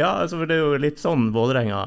ja, 0.01 0.09
altså, 0.09 0.39
for 0.39 0.49
det 0.49 0.57
er 0.57 0.63
jo 0.63 0.79
litt 0.81 1.01
sånn 1.01 1.29
Vålerenga 1.35 1.81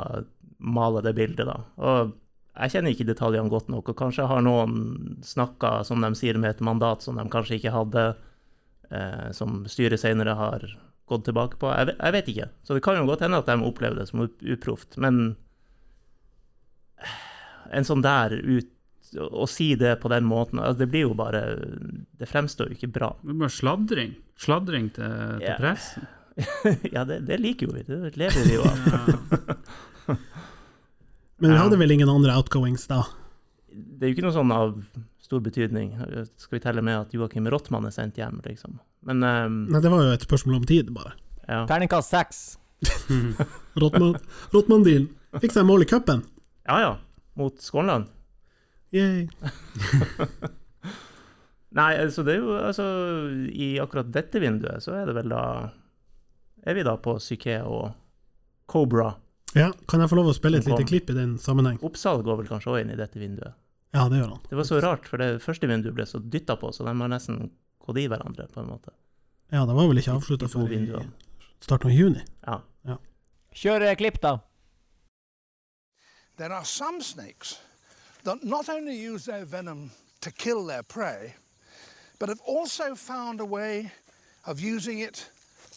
maler 0.62 1.02
det 1.06 1.14
bildet, 1.18 1.48
da. 1.48 1.58
Og 1.82 2.12
jeg 2.52 2.74
kjenner 2.74 2.94
ikke 2.94 3.08
detaljene 3.08 3.50
godt 3.50 3.70
nok, 3.72 3.90
og 3.90 3.98
kanskje 3.98 4.28
har 4.30 4.44
noen 4.44 5.18
snakka, 5.26 5.80
som 5.88 6.04
de 6.04 6.12
sier, 6.18 6.38
med 6.38 6.54
et 6.54 6.64
mandat 6.64 7.02
som 7.02 7.18
de 7.18 7.24
kanskje 7.32 7.58
ikke 7.58 7.74
hadde, 7.74 8.04
eh, 8.92 9.28
som 9.34 9.62
styret 9.70 10.02
senere 10.02 10.36
har 10.38 10.66
gått 11.10 11.24
tilbake 11.26 11.58
på. 11.60 11.70
Jeg, 11.72 11.96
jeg 11.96 12.16
vet 12.16 12.30
ikke. 12.32 12.50
Så 12.62 12.76
det 12.76 12.84
kan 12.84 13.00
jo 13.00 13.08
godt 13.08 13.24
hende 13.24 13.40
at 13.42 13.48
de 13.50 13.56
opplever 13.66 13.98
det 13.98 14.06
som 14.10 14.22
uproft, 14.22 15.00
men 15.02 15.34
en 17.72 17.88
sånn 17.88 18.04
der 18.04 18.36
ut 18.36 18.70
å 19.18 19.44
si 19.50 19.74
det 19.76 19.96
på 20.00 20.08
den 20.12 20.24
måten, 20.24 20.58
altså 20.62 20.78
det 20.84 20.88
blir 20.92 21.02
jo 21.08 21.14
bare 21.18 21.40
Det 22.18 22.28
fremstår 22.30 22.70
jo 22.70 22.76
ikke 22.78 22.92
bra. 22.94 23.10
Det 23.22 23.34
er 23.34 23.40
bare 23.42 23.52
sladring. 23.52 24.14
Sladring 24.40 24.90
til, 24.94 25.16
til 25.38 25.46
Ja. 25.48 25.56
pressen. 25.60 26.06
ja, 26.94 27.02
det, 27.04 27.18
det 27.28 27.36
liker 27.42 27.68
jo 27.68 27.74
vi. 27.76 27.82
Det 27.84 28.16
lever 28.16 28.46
vi 28.48 28.54
jo 28.56 28.62
av. 28.64 30.16
Men 31.42 31.50
vi 31.52 31.58
hadde 31.58 31.76
vel 31.80 31.90
ingen 31.90 32.08
andre 32.08 32.36
outgoings 32.38 32.86
da. 32.90 33.02
Det 33.72 34.06
er 34.06 34.12
jo 34.12 34.16
ikke 34.16 34.24
noe 34.26 34.36
sånn 34.36 34.52
av 34.54 34.76
stor 35.22 35.40
betydning. 35.42 35.92
Skal 36.38 36.58
vi 36.58 36.62
telle 36.62 36.82
med 36.84 37.00
at 37.06 37.14
Joakim 37.16 37.48
Rottmann 37.50 37.86
er 37.88 37.94
sendt 37.94 38.18
hjem, 38.20 38.38
liksom. 38.46 38.78
Men 39.08 39.22
um, 39.26 39.56
Nei, 39.72 39.80
det 39.82 39.90
var 39.90 40.04
jo 40.06 40.12
et 40.14 40.26
spørsmål 40.26 40.60
om 40.60 40.66
tid, 40.68 40.92
bare. 40.94 41.14
ja. 41.48 41.64
Terningkast 41.70 42.12
seks. 42.14 42.42
Rottmann- 43.82 44.18
Rottmann-dealen. 44.54 45.08
Fikk 45.42 45.54
seg 45.56 45.66
mål 45.66 45.84
i 45.86 45.88
cupen. 45.90 46.22
ja 46.68 46.78
ja, 46.84 46.90
mot 47.40 47.56
Skånland. 47.64 48.10
Yay. 48.92 49.28
Nei, 51.72 51.92
altså 51.96 52.22
det 52.26 52.34
er 52.34 52.42
jo 52.42 52.56
altså 52.58 52.84
I 53.56 53.68
akkurat 53.80 54.10
dette 54.12 54.40
vinduet 54.42 54.84
så 54.84 54.92
er 54.98 55.08
det 55.08 55.14
vel 55.16 55.32
da 55.32 55.44
Er 56.68 56.76
vi 56.76 56.84
da 56.84 56.98
på 57.00 57.14
Psyche 57.16 57.62
og 57.64 57.94
Cobra. 58.68 59.08
Ja, 59.56 59.70
kan 59.88 60.00
jeg 60.00 60.08
få 60.12 60.16
lov 60.16 60.30
å 60.30 60.36
spille 60.36 60.60
et 60.60 60.68
lite 60.68 60.84
klipp 60.88 61.10
i 61.12 61.16
den 61.16 61.34
sammenheng? 61.40 61.80
Oppsal 61.84 62.22
går 62.24 62.38
vel 62.40 62.48
kanskje 62.48 62.70
òg 62.72 62.78
inn 62.80 62.92
i 62.94 62.96
dette 62.96 63.20
vinduet. 63.20 63.56
Ja, 63.92 64.06
det 64.08 64.22
gjør 64.22 64.30
han. 64.30 64.44
Det 64.48 64.56
var 64.56 64.68
så 64.68 64.78
rart, 64.80 65.08
for 65.10 65.20
det 65.20 65.42
første 65.44 65.68
vinduet 65.68 65.96
ble 65.98 66.06
så 66.08 66.22
dytta 66.22 66.56
på, 66.56 66.70
så 66.72 66.86
de 66.86 66.94
har 66.96 67.10
nesten 67.12 67.50
gått 67.82 68.00
i 68.00 68.06
hverandre, 68.08 68.46
på 68.48 68.62
en 68.62 68.70
måte. 68.70 68.94
Ja, 69.52 69.66
det 69.68 69.76
var 69.76 69.90
vel 69.90 70.00
ikke 70.00 70.14
avslutta 70.14 70.48
før 70.48 70.72
i 70.72 70.80
starten 71.60 71.90
av 71.90 71.98
juni. 71.98 72.24
Ja. 72.46 72.96
Kjør 73.52 73.84
eh, 73.90 73.98
klipp, 74.00 74.22
da. 74.22 74.38
There 76.40 76.54
are 76.56 76.64
some 76.64 77.04
snakes 77.04 77.58
that 78.24 78.44
not 78.44 78.68
only 78.68 78.94
use 78.94 79.24
their 79.24 79.44
venom 79.44 79.90
to 80.20 80.30
kill 80.30 80.64
their 80.64 80.82
prey, 80.82 81.34
but 82.18 82.28
have 82.28 82.40
also 82.46 82.94
found 82.94 83.40
a 83.40 83.44
way 83.44 83.90
of 84.44 84.60
using 84.60 85.00
it 85.00 85.28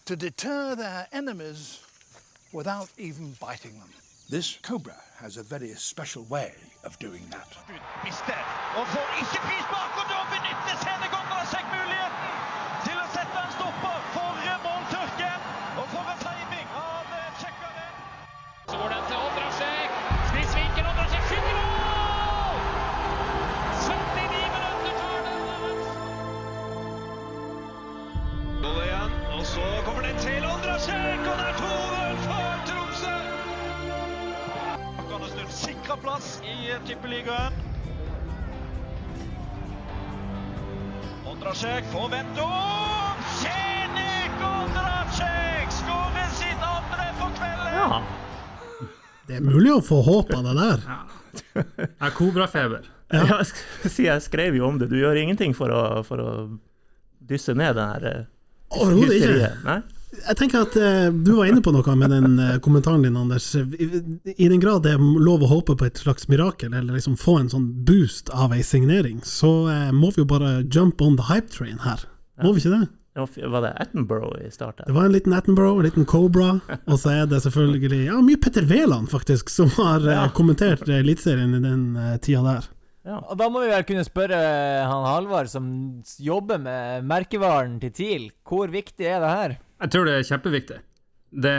to 0.05 0.15
deter 0.15 0.75
their 0.75 1.07
enemies 1.11 1.81
without 2.53 2.89
even 2.97 3.35
biting 3.39 3.73
them. 3.79 3.89
This 4.29 4.57
cobra 4.61 4.95
has 5.17 5.37
a 5.37 5.43
very 5.43 5.69
special 5.73 6.23
way 6.25 6.53
of 6.83 6.97
doing 6.99 7.23
that. 7.31 7.47
Plass 36.05 36.41
i 36.43 36.87
tippeligaen. 36.87 37.53
Ondrasjek 41.25 41.85
får 41.91 42.09
vente 42.09 42.41
om! 42.41 43.23
Kjenik 43.41 44.35
Ondrasjek! 44.49 45.71
Skårer 45.73 46.29
sitt 46.37 46.61
andre 46.61 47.07
for 47.17 47.33
kvelden! 47.39 47.73
Ja. 47.73 48.03
Det 49.25 49.39
er 49.39 49.47
mulig 49.47 49.73
å 49.73 49.81
få 49.81 50.03
håp 50.05 50.35
av 50.37 50.45
det 50.45 50.53
der. 50.59 50.85
Ja, 51.97 52.11
Kobrafeber. 52.13 52.85
Ja. 53.09 53.41
jeg 53.41 53.89
si 53.89 54.05
jeg 54.05 54.21
skrev 54.21 54.59
jo 54.59 54.69
om 54.69 54.77
det. 54.77 54.91
Du 54.93 54.99
gjør 55.01 55.17
ingenting 55.17 55.57
for 55.57 55.73
å, 55.73 56.03
for 56.05 56.21
å 56.21 56.29
dysse 57.17 57.57
ned 57.57 57.79
den 57.79 57.93
her 57.95 58.09
eh, 58.11 58.23
Overhodet 58.77 59.17
ikke. 59.23 59.51
Nei? 59.65 59.81
Jeg 60.15 60.37
tenker 60.39 60.61
at 60.63 60.75
eh, 60.79 61.07
Du 61.11 61.33
var 61.37 61.49
inne 61.49 61.61
på 61.65 61.73
noe 61.75 61.95
med 61.99 62.11
den 62.13 62.39
eh, 62.39 62.57
kommentaren 62.63 63.03
din, 63.03 63.17
Anders. 63.19 63.49
I, 63.55 63.87
I 64.37 64.47
den 64.51 64.61
grad 64.63 64.83
det 64.85 64.93
er 64.95 65.01
lov 65.01 65.43
å 65.43 65.49
håpe 65.51 65.75
på 65.79 65.87
et 65.87 65.97
slags 66.01 66.27
mirakel, 66.31 66.73
eller 66.73 66.95
liksom 66.97 67.17
få 67.19 67.39
en 67.41 67.49
sånn 67.51 67.65
boost 67.87 68.29
av 68.33 68.53
ei 68.55 68.61
signering, 68.63 69.19
så 69.27 69.51
eh, 69.71 69.89
må 69.95 70.11
vi 70.15 70.23
jo 70.23 70.29
bare 70.29 70.61
jump 70.71 71.01
on 71.03 71.17
the 71.19 71.27
hype 71.31 71.51
train 71.51 71.81
her. 71.83 72.05
Må 72.43 72.53
vi 72.55 72.63
ikke 72.63 72.77
det? 72.77 72.85
Var 73.15 73.61
det 73.63 73.69
Attenborough 73.79 74.41
i 74.43 74.49
starten? 74.51 74.83
Det 74.89 74.95
var 74.95 75.05
en 75.07 75.13
liten 75.15 75.31
Attenborough, 75.35 75.77
en 75.79 75.85
liten 75.87 76.03
Cobra, 76.09 76.57
og 76.83 76.97
så 76.99 77.13
er 77.13 77.29
det 77.31 77.39
selvfølgelig 77.45 78.01
ja, 78.09 78.17
mye 78.19 78.39
Petter 78.43 78.65
Wæland, 78.67 79.07
faktisk, 79.11 79.51
som 79.53 79.69
har 79.77 80.03
eh, 80.03 80.15
Ja. 80.17 80.25
kommentert 80.35 80.83
eh, 80.89 80.99
Eliteserien 80.99 81.55
i 81.55 81.61
den 81.63 81.85
eh, 81.95 82.15
tida 82.23 82.41
der. 82.43 82.67
Ja. 83.05 83.19
Og 83.29 83.37
da 83.37 83.47
må 83.53 83.61
vi 83.61 83.69
vel 83.69 83.83
kunne 83.87 84.03
spørre 84.03 84.37
han 84.89 85.03
Halvard, 85.05 85.47
som 85.51 85.67
jobber 86.19 86.57
med 86.59 87.05
merkevaren 87.07 87.77
til 87.83 87.91
TIL, 87.93 88.25
hvor 88.49 88.67
viktig 88.73 89.05
er 89.07 89.21
det 89.23 89.29
her? 89.31 89.55
Jeg 89.81 89.91
tror 89.91 90.07
det 90.07 90.15
er 90.17 90.27
kjempeviktig. 90.29 90.79
Det 91.35 91.55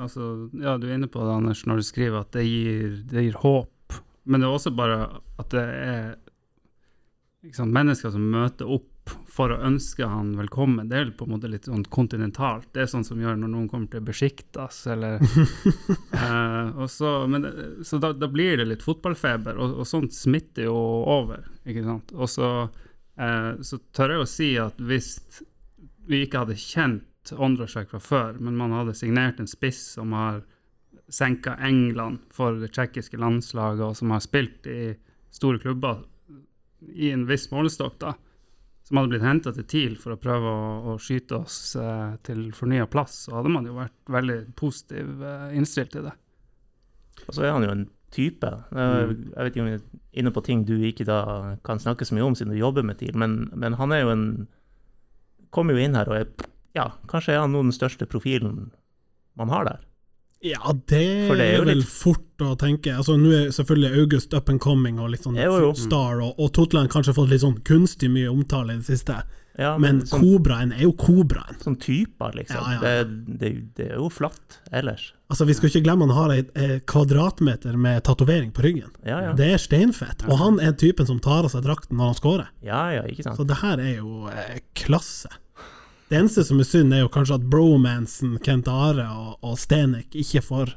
altså, 0.00 0.48
ja, 0.58 0.74
du 0.80 0.88
er 0.88 0.96
inne 0.96 1.10
på 1.10 1.22
det, 1.22 1.34
Anders, 1.36 1.62
når 1.68 1.80
du 1.80 1.86
skriver 1.86 2.24
at 2.24 2.34
det 2.34 2.46
gir, 2.46 3.00
det 3.06 3.28
gir 3.28 3.40
håp. 3.44 3.98
Men 4.26 4.42
det 4.42 4.48
er 4.48 4.56
også 4.56 4.74
bare 4.74 5.00
at 5.38 5.52
det 5.54 5.62
er 5.62 6.14
sant, 7.54 7.74
mennesker 7.74 8.10
som 8.10 8.24
møter 8.32 8.66
opp 8.66 8.92
for 9.30 9.52
å 9.54 9.60
ønske 9.68 10.06
han 10.10 10.32
velkommen. 10.38 10.88
Det 10.90 10.98
er 10.98 11.12
på 11.14 11.28
en 11.28 11.36
måte 11.36 11.50
litt 11.50 11.68
sånn 11.68 11.84
kontinentalt. 11.92 12.66
Det 12.74 12.82
er 12.82 12.90
sånn 12.90 13.06
som 13.06 13.20
gjør 13.22 13.38
når 13.38 13.52
noen 13.52 13.68
kommer 13.70 13.90
til 13.92 14.02
Besjiktas, 14.02 14.80
eller 14.90 15.22
eh, 16.22 16.70
og 16.74 16.88
så, 16.90 17.12
men, 17.30 17.46
Så 17.86 18.00
da, 18.02 18.10
da 18.16 18.30
blir 18.32 18.58
det 18.58 18.66
litt 18.72 18.82
fotballfeber, 18.82 19.60
og, 19.62 19.78
og 19.82 19.86
sånt 19.86 20.16
smitter 20.16 20.66
jo 20.66 20.74
over, 21.14 21.46
ikke 21.62 21.84
sant. 21.86 22.16
Og 22.16 22.32
så, 22.32 22.50
eh, 23.20 23.52
så 23.62 23.78
tør 23.94 24.16
jeg 24.16 24.24
å 24.24 24.30
si 24.34 24.50
at 24.58 24.82
hvis 24.82 25.12
vi 26.10 26.24
ikke 26.26 26.42
hadde 26.42 26.58
kjent 26.58 27.06
Ondrasjek 27.32 27.90
fra 27.90 28.00
før, 28.02 28.36
men 28.40 28.58
man 28.58 28.74
hadde 28.76 28.94
signert 28.94 29.40
en 29.40 29.50
spiss 29.50 29.80
som 29.96 30.12
har 30.16 30.42
senka 31.08 31.54
England 31.62 32.18
for 32.34 32.58
det 32.60 32.72
tsjekkiske 32.74 33.18
landslaget, 33.20 33.82
og 33.86 33.96
som 33.96 34.14
har 34.14 34.22
spilt 34.24 34.66
i 34.70 34.94
store 35.34 35.60
klubber 35.62 36.04
i 36.86 37.10
en 37.10 37.26
viss 37.28 37.48
målestokk, 37.50 37.98
da, 38.02 38.14
som 38.86 39.00
hadde 39.00 39.14
blitt 39.14 39.26
henta 39.26 39.52
til 39.54 39.66
TIL 39.66 39.96
for 39.98 40.14
å 40.14 40.20
prøve 40.20 40.50
å, 40.50 40.66
å 40.92 40.96
skyte 41.02 41.40
oss 41.40 41.58
eh, 41.80 42.16
til 42.26 42.48
fornya 42.54 42.86
plass, 42.90 43.24
så 43.26 43.38
hadde 43.38 43.52
man 43.54 43.66
jo 43.66 43.74
vært 43.78 44.14
veldig 44.14 44.38
positiv 44.58 45.22
eh, 45.26 45.48
innstilt 45.58 45.94
til 45.94 46.06
det. 46.06 46.14
Og 47.26 47.32
så 47.34 47.46
er 47.46 47.54
han 47.56 47.66
jo 47.66 47.72
en 47.72 47.86
type. 48.14 48.50
Jeg 48.70 49.06
jeg 49.08 49.32
vet 49.34 49.50
ikke 49.50 49.64
om 49.64 49.70
vi 49.70 49.76
er 49.76 50.20
inne 50.20 50.32
på 50.32 50.42
ting 50.46 50.62
du 50.68 50.76
ikke 50.86 51.06
da 51.08 51.20
kan 51.66 51.82
snakke 51.82 52.06
så 52.06 52.14
mye 52.16 52.28
om 52.28 52.36
siden 52.38 52.54
du 52.54 52.60
jobber 52.60 52.86
med 52.86 53.00
TIL, 53.00 53.16
men, 53.18 53.48
men 53.54 53.78
han 53.80 53.94
er 53.94 54.04
jo 54.04 54.14
en 54.14 54.28
Kommer 55.54 55.76
jo 55.76 55.80
inn 55.80 55.94
her 55.94 56.08
og 56.10 56.16
er 56.18 56.46
Ja, 56.76 56.90
kanskje 57.10 57.34
er 57.34 57.42
han 57.46 57.54
nå 57.56 57.64
den 57.66 57.74
største 57.74 58.06
profilen 58.10 58.68
man 59.36 59.48
har 59.52 59.64
der. 59.68 59.82
Ja, 60.44 60.60
det, 60.70 60.84
det 60.92 61.40
er 61.40 61.40
er, 61.56 61.62
vel 61.64 61.78
litt- 61.80 61.88
fort 61.88 62.42
å 62.44 62.52
tenke. 62.60 62.92
Altså, 62.92 63.14
Nå 63.18 63.30
er 63.32 63.46
selvfølgelig 63.56 64.02
August 64.02 64.34
up 64.36 64.50
and 64.52 64.60
coming 64.60 64.98
og 65.00 65.08
litt 65.14 65.24
sånn 65.24 65.38
Jo, 65.40 65.54
jo. 65.64 65.70
star, 65.80 66.20
og, 66.22 66.36
og 66.38 66.52
Totland 66.54 66.92
kanskje 66.92 67.14
fått 67.16 67.32
litt 67.32 67.40
sånn 67.42 67.56
kunstig 67.66 68.10
mye 68.12 68.28
omtale 68.30 68.76
i 68.76 68.82
det 68.82 68.86
siste. 68.90 69.16
Ja, 69.56 69.70
Men 69.80 70.02
sånn, 70.04 70.20
Kobraen 70.20 70.74
er 70.76 70.82
jo 70.84 70.90
Kobraen. 71.00 71.56
sånn 71.64 71.78
typer, 71.80 72.34
liksom. 72.36 72.60
Ja, 72.60 72.74
ja. 72.76 72.80
Det, 72.84 73.38
det, 73.40 73.50
det 73.78 73.86
er 73.88 73.96
jo 73.96 74.10
flatt 74.12 74.58
ellers. 74.76 75.08
Altså, 75.32 75.46
Vi 75.48 75.56
skal 75.56 75.72
ikke 75.72 75.82
glemme 75.88 76.04
han 76.10 76.12
har 76.18 76.34
et 76.36 76.52
kvadratmeter 76.86 77.80
med 77.80 78.04
tatovering 78.04 78.52
på 78.52 78.66
ryggen. 78.68 78.92
Det 79.40 79.48
er 79.54 79.58
steinfett. 79.64 80.26
Og 80.28 80.36
han 80.44 80.60
er 80.60 80.76
typen 80.76 81.08
som 81.08 81.18
tar 81.24 81.48
av 81.48 81.50
seg 81.56 81.64
drakten 81.64 81.96
når 81.96 82.12
han 82.12 82.20
scorer. 82.20 82.52
Ja, 82.68 82.84
ja, 82.98 83.02
ikke 83.08 83.24
sant. 83.24 83.40
Så 83.40 83.48
det 83.48 83.56
her 83.64 83.80
er 83.80 83.94
jo 84.02 84.28
eh, 84.28 84.60
klasse. 84.76 85.32
Det 86.08 86.18
eneste 86.20 86.44
som 86.46 86.60
er 86.62 86.68
synd, 86.68 86.94
er 86.94 87.00
jo 87.02 87.10
kanskje 87.10 87.34
at 87.40 87.46
bromansen 87.50 88.36
Kent 88.44 88.68
Are 88.70 89.06
og, 89.10 89.32
og 89.42 89.56
Stenek 89.58 90.14
ikke 90.14 90.42
får, 90.44 90.74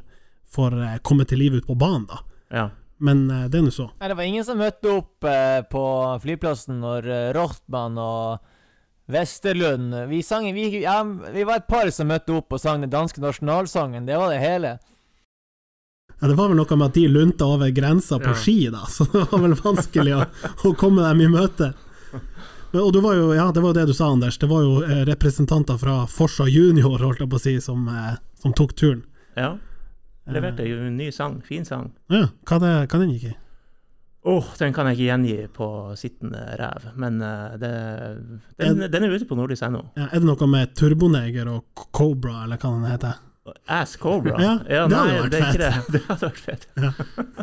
får 0.49 0.77
eh, 0.81 0.95
komme 1.05 1.25
til 1.29 1.37
live 1.43 1.59
ut 1.61 1.67
på 1.69 1.75
banen, 1.77 2.07
da. 2.09 2.21
Ja. 2.49 2.63
Men 2.99 3.27
eh, 3.31 3.45
det 3.51 3.59
er 3.59 3.67
nå 3.67 3.73
så. 3.73 3.91
Nei, 3.99 4.09
det 4.09 4.17
var 4.17 4.25
ingen 4.27 4.47
som 4.47 4.57
møtte 4.59 4.89
opp 4.97 5.27
eh, 5.29 5.59
på 5.69 5.83
flyplassen 6.23 6.81
når 6.81 7.05
eh, 7.13 7.27
Rothman 7.37 7.99
og 8.01 8.55
Vesterlund 9.09 9.93
vi, 10.09 10.19
sang, 10.25 10.45
vi, 10.53 10.67
ja, 10.83 10.99
vi 11.03 11.45
var 11.47 11.61
et 11.61 11.69
par 11.69 11.89
som 11.93 12.09
møtte 12.11 12.33
opp 12.37 12.53
og 12.53 12.61
sang 12.61 12.83
den 12.83 12.91
danske 12.93 13.21
nasjonalsangen. 13.23 14.05
Det 14.09 14.17
var 14.19 14.33
det 14.33 14.41
hele. 14.43 14.75
Ja, 16.19 16.27
det 16.27 16.35
var 16.35 16.49
vel 16.51 16.59
noe 16.59 16.75
med 16.77 16.89
at 16.89 16.97
de 16.97 17.05
lunta 17.09 17.47
over 17.47 17.71
grensa 17.73 18.17
på 18.19 18.33
Ja. 18.33 18.37
ski, 18.37 18.57
da, 18.73 18.83
så 18.93 19.05
det 19.13 19.23
var 19.31 19.45
vel 19.45 19.55
vanskelig 19.61 20.17
å, 20.17 20.25
å 20.67 20.73
komme 20.77 21.05
dem 21.05 21.23
i 21.25 21.29
møte. 21.37 21.71
Men, 22.71 22.81
og 22.83 22.93
du 22.93 22.99
var 23.01 23.17
jo, 23.17 23.31
ja, 23.33 23.47
det 23.53 23.63
var 23.63 23.73
jo 23.73 23.79
det 23.79 23.87
du 23.89 23.95
sa, 23.97 24.11
Anders. 24.13 24.37
Det 24.37 24.49
var 24.49 24.61
jo 24.65 24.83
eh, 24.85 25.01
representanter 25.09 25.79
fra 25.81 26.03
Forsa 26.11 26.45
Junior, 26.49 26.99
holdt 27.01 27.23
jeg 27.23 27.31
på 27.31 27.39
å 27.39 27.41
si, 27.41 27.55
som, 27.63 27.87
eh, 27.89 28.15
som 28.41 28.53
tok 28.53 28.75
turen. 28.77 29.03
ja. 29.39 29.57
Leverte 30.29 30.61
jo 30.61 30.75
en 30.85 30.93
ny 30.93 31.07
sang. 31.09 31.39
Fin 31.41 31.63
sang. 31.65 31.87
Ja, 32.13 32.27
hva, 32.45 32.59
det, 32.61 32.73
hva 32.91 32.99
den 33.01 33.15
gikk 33.15 33.31
i? 33.31 33.37
Åh, 34.29 34.49
den 34.59 34.75
kan 34.75 34.85
jeg 34.85 34.97
ikke 34.99 35.07
gjengi 35.07 35.37
på 35.55 35.69
sittende 35.97 36.43
ræv, 36.59 36.89
men 36.99 37.21
uh, 37.23 37.55
det, 37.57 37.71
den, 38.59 38.83
den 38.91 39.07
er 39.07 39.15
ute 39.15 39.25
på 39.25 39.37
nordlys.no. 39.39 39.81
Ja, 39.97 40.09
er 40.11 40.21
det 40.21 40.27
noe 40.27 40.49
med 40.51 40.75
Turboneger 40.77 41.49
og 41.49 41.87
Cobra, 41.95 42.43
eller 42.43 42.61
hva 42.61 42.73
den 42.75 42.85
heter? 42.91 43.23
Ass 43.65 43.95
Cobra? 43.97 44.35
Ja, 44.37 44.53
det 44.67 44.81
hadde 44.83 44.99
nei, 44.99 45.15
vært 45.15 45.31
det 45.33 45.39
er 45.39 45.47
ikke 45.47 45.63
det. 45.63 45.71
Det 45.95 46.03
hadde 46.11 46.27
vært 46.27 46.43
fett. 46.43 46.67
Da 46.75 46.91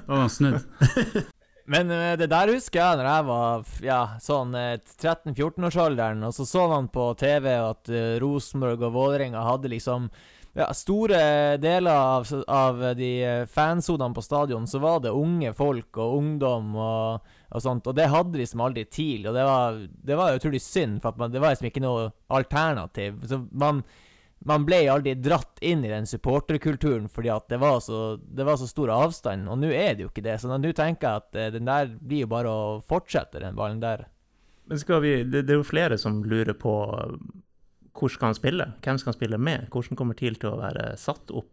var 0.06 0.22
han 0.22 0.30
snudd. 0.36 1.26
Men 1.66 1.90
eh, 1.90 2.14
det 2.18 2.30
der 2.30 2.52
husker 2.54 2.80
jeg 2.80 3.00
når 3.00 3.08
jeg 3.10 3.26
var 3.26 3.74
ja, 3.84 4.00
sånn 4.22 4.54
eh, 4.54 4.78
13-14-årsalderen, 4.78 6.22
og 6.26 6.34
så 6.36 6.46
så 6.46 6.66
man 6.70 6.88
på 6.94 7.10
TV 7.18 7.50
at 7.58 7.90
uh, 7.90 8.16
Rosenborg 8.22 8.84
og 8.86 8.94
Vålerenga 8.94 9.42
hadde 9.48 9.72
liksom 9.72 10.06
ja, 10.56 10.70
store 10.74 11.18
deler 11.60 11.92
av, 11.92 12.28
av 12.48 12.80
de 12.96 13.10
eh, 13.24 13.42
fansonene 13.50 14.16
på 14.16 14.24
stadion, 14.24 14.66
så 14.66 14.80
var 14.80 15.02
det 15.04 15.12
unge 15.12 15.52
folk 15.56 15.98
og 16.00 16.16
ungdom 16.20 16.70
og, 16.80 17.26
og 17.50 17.62
sånt, 17.62 17.90
og 17.90 17.98
det 17.98 18.08
hadde 18.12 18.40
liksom 18.40 18.62
aldri 18.64 18.86
TIL, 18.88 19.26
og 19.26 19.36
det 19.36 19.44
var, 19.44 19.82
det 20.10 20.16
var 20.16 20.38
utrolig 20.38 20.62
synd, 20.64 21.02
for 21.04 21.18
man, 21.20 21.34
det 21.34 21.42
var 21.42 21.52
liksom 21.52 21.68
ikke 21.68 21.84
noe 21.84 22.08
alternativ. 22.32 23.20
Så 23.28 23.42
man 23.52 23.82
man 24.46 24.66
ble 24.66 24.78
aldri 24.90 25.14
dratt 25.18 25.58
inn 25.64 25.84
i 25.84 25.90
den 25.90 26.06
supporterkulturen 26.06 27.08
fordi 27.10 27.30
at 27.34 27.48
det 27.50 27.58
var 27.62 27.80
så, 27.82 28.16
det 28.16 28.46
var 28.46 28.58
så 28.60 28.68
stor 28.70 28.92
avstand, 28.94 29.48
og 29.50 29.58
nå 29.62 29.72
er 29.74 29.96
det 29.96 30.06
jo 30.06 30.10
ikke 30.12 30.24
det. 30.26 30.36
Så 30.42 30.50
nå 30.50 30.72
tenker 30.76 31.08
jeg 31.08 31.22
at 31.22 31.40
eh, 31.40 31.50
den 31.54 31.66
der 31.68 31.90
blir 31.98 32.24
jo 32.24 32.30
bare 32.30 32.52
å 32.52 32.68
fortsette, 32.86 33.42
den 33.42 33.58
ballen 33.58 33.82
der. 33.82 34.06
Men 34.66 34.82
skal 34.82 35.02
vi, 35.02 35.16
det, 35.24 35.46
det 35.46 35.54
er 35.54 35.60
jo 35.60 35.66
flere 35.66 35.98
som 35.98 36.22
lurer 36.26 36.56
på 36.58 36.74
uh, 36.90 37.16
hvor 37.96 38.12
skal 38.12 38.32
han 38.32 38.38
spille? 38.38 38.68
Hvem 38.84 38.98
skal 39.00 39.12
han 39.12 39.18
spille 39.18 39.38
med? 39.38 39.66
Hvordan 39.72 39.98
kommer 39.98 40.18
TIL 40.18 40.38
til 40.40 40.52
å 40.52 40.60
være 40.60 40.92
satt 41.00 41.30
opp 41.30 41.52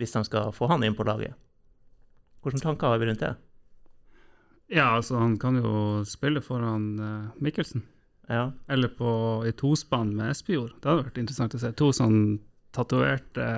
hvis 0.00 0.14
de 0.16 0.24
skal 0.26 0.52
få 0.56 0.68
han 0.72 0.84
inn 0.84 0.96
på 0.96 1.06
laget? 1.06 1.36
Hvilke 2.42 2.62
tanker 2.64 2.90
har 2.90 3.00
vi 3.00 3.08
rundt 3.08 3.22
det? 3.22 3.34
Ja, 4.72 4.94
altså, 4.96 5.18
han 5.20 5.36
kan 5.38 5.60
jo 5.60 6.02
spille 6.08 6.40
foran 6.44 6.86
uh, 6.98 7.42
Mikkelsen. 7.44 7.84
Ja. 8.28 8.52
Eller 8.68 8.88
på, 8.88 9.10
i 9.48 9.52
tospann 9.56 10.14
med 10.16 10.30
Espejord. 10.32 10.76
Det 10.80 10.90
hadde 10.90 11.08
vært 11.08 11.20
interessant 11.22 11.56
å 11.56 11.60
se. 11.62 11.72
To 11.78 11.90
sånn 11.96 12.20
tatoverte 12.72 13.48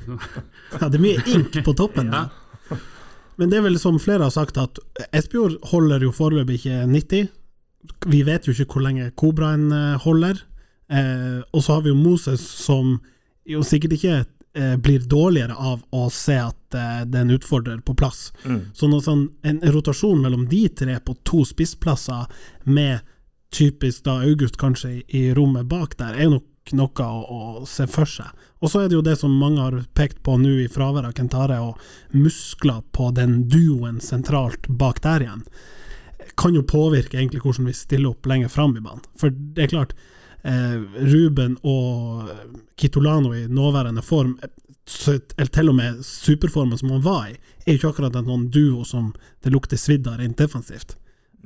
Ja, 0.80 0.86
det 0.88 0.96
er 0.96 1.02
mye 1.02 1.24
ink 1.28 1.58
på 1.66 1.74
toppen. 1.76 2.12
Ja. 2.12 2.28
da. 2.28 2.78
Men 3.40 3.52
det 3.52 3.58
er 3.58 3.64
vel 3.64 3.78
som 3.80 3.98
flere 4.00 4.26
har 4.26 4.32
sagt, 4.34 4.58
at 4.60 4.78
Espejord 5.16 5.58
holder 5.70 6.02
jo 6.04 6.12
foreløpig 6.12 6.60
ikke 6.60 6.82
90. 6.90 7.30
Vi 8.12 8.20
vet 8.26 8.46
jo 8.46 8.52
ikke 8.52 8.74
hvor 8.74 8.84
lenge 8.84 9.12
Kobraen 9.16 9.70
eh, 9.72 10.00
holder. 10.02 10.42
Eh, 10.92 11.40
og 11.48 11.64
så 11.64 11.78
har 11.78 11.86
vi 11.86 11.92
jo 11.92 12.00
Moses 12.00 12.42
som 12.42 12.98
jo 13.48 13.62
sikkert 13.64 13.96
ikke 13.96 14.16
eh, 14.20 14.74
blir 14.82 15.06
dårligere 15.08 15.56
av 15.56 15.80
å 15.96 16.08
se 16.12 16.36
at 16.40 16.76
eh, 16.76 17.04
det 17.06 17.16
er 17.16 17.24
en 17.24 17.36
utfordrer 17.38 17.80
på 17.86 17.94
plass. 17.96 18.28
Mm. 18.44 18.60
Så 18.76 18.90
noe 18.90 19.04
sånn, 19.04 19.28
en 19.46 19.62
rotasjon 19.72 20.20
mellom 20.20 20.44
de 20.50 20.66
tre 20.82 20.98
på 21.00 21.16
to 21.24 21.44
spissplasser, 21.48 22.28
med 22.68 23.00
typisk 23.50 24.04
da 24.04 24.20
August 24.22 24.56
kanskje 24.60 25.02
i, 25.08 25.34
rommet 25.34 25.66
bak 25.70 25.96
der, 25.98 26.14
er 26.14 26.30
nok 26.30 26.46
noe 26.76 27.06
å, 27.06 27.20
å 27.60 27.66
se 27.66 27.86
for 27.90 28.08
seg. 28.08 28.30
Og 28.60 28.70
så 28.70 28.82
er 28.82 28.90
det 28.90 28.98
jo 28.98 29.04
det 29.04 29.16
som 29.18 29.34
mange 29.34 29.62
har 29.62 29.78
pekt 29.96 30.22
på 30.26 30.36
nå 30.38 30.52
i 30.62 30.68
fravær 30.70 31.08
av 31.08 31.16
Kentare, 31.16 31.58
og 31.64 31.80
muskler 32.14 32.82
på 32.94 33.10
den 33.16 33.44
duoen 33.50 34.00
sentralt 34.04 34.68
bak 34.68 35.02
der 35.04 35.26
igjen, 35.26 35.44
kan 36.40 36.54
jo 36.54 36.62
påvirke 36.64 37.18
egentlig 37.18 37.42
hvordan 37.44 37.68
vi 37.68 37.76
stiller 37.76 38.12
opp 38.12 38.28
lenger 38.28 38.52
fram 38.52 38.76
i 38.76 38.84
banen. 38.84 39.02
For 39.18 39.34
det 39.34 39.66
er 39.66 39.72
klart, 39.72 39.96
eh, 40.44 40.78
Ruben 41.10 41.56
og 41.66 42.30
Kitolano 42.80 43.34
i 43.34 43.46
nåværende 43.48 44.04
form, 44.04 44.38
eller 45.06 45.52
til 45.52 45.68
og 45.70 45.76
med 45.78 46.04
superformen 46.06 46.78
som 46.78 46.90
han 46.94 47.04
var 47.04 47.28
i, 47.30 47.36
er 47.66 47.74
jo 47.74 47.80
ikke 47.80 47.92
akkurat 47.94 48.16
en 48.16 48.30
sånn 48.30 48.48
duo 48.50 48.84
som 48.84 49.12
det 49.44 49.52
lukter 49.54 49.78
svidd 49.78 50.08
av 50.10 50.20
rent 50.20 50.38
defensivt. 50.38 50.96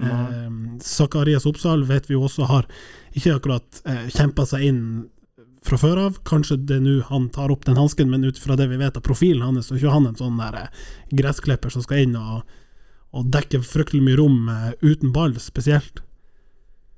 Eh, 0.02 0.50
Zakarias 0.82 1.46
Oppsal 1.46 1.84
vet 1.88 2.10
vi 2.10 2.16
jo 2.16 2.24
også 2.26 2.48
har 2.50 2.68
ikke 3.14 3.36
akkurat 3.38 3.82
eh, 3.86 4.06
kjempa 4.10 4.46
seg 4.48 4.68
inn 4.70 4.80
fra 5.64 5.78
før 5.80 6.00
av. 6.06 6.18
Kanskje 6.28 6.58
det 6.60 6.78
er 6.78 6.84
nå 6.84 6.98
han 7.08 7.30
tar 7.34 7.52
opp 7.54 7.64
den 7.68 7.78
hansken, 7.80 8.10
men 8.12 8.26
ut 8.26 8.40
fra 8.40 8.56
det 8.58 8.68
vi 8.72 8.80
vet 8.80 8.98
av 8.98 9.04
profilen 9.06 9.44
hans, 9.44 9.68
så 9.68 9.76
er 9.76 9.82
ikke 9.82 9.94
han 9.96 10.10
en 10.10 10.18
sånn 10.18 10.40
der 10.40 10.60
eh, 10.64 10.82
gressklipper 11.14 11.72
som 11.72 11.84
skal 11.84 12.04
inn 12.04 12.18
og, 12.20 12.42
og 13.14 13.30
dekke 13.32 13.62
fryktelig 13.64 14.04
mye 14.04 14.18
rom 14.20 14.50
eh, 14.52 14.72
uten 14.84 15.14
ball, 15.14 15.38
spesielt. 15.42 16.04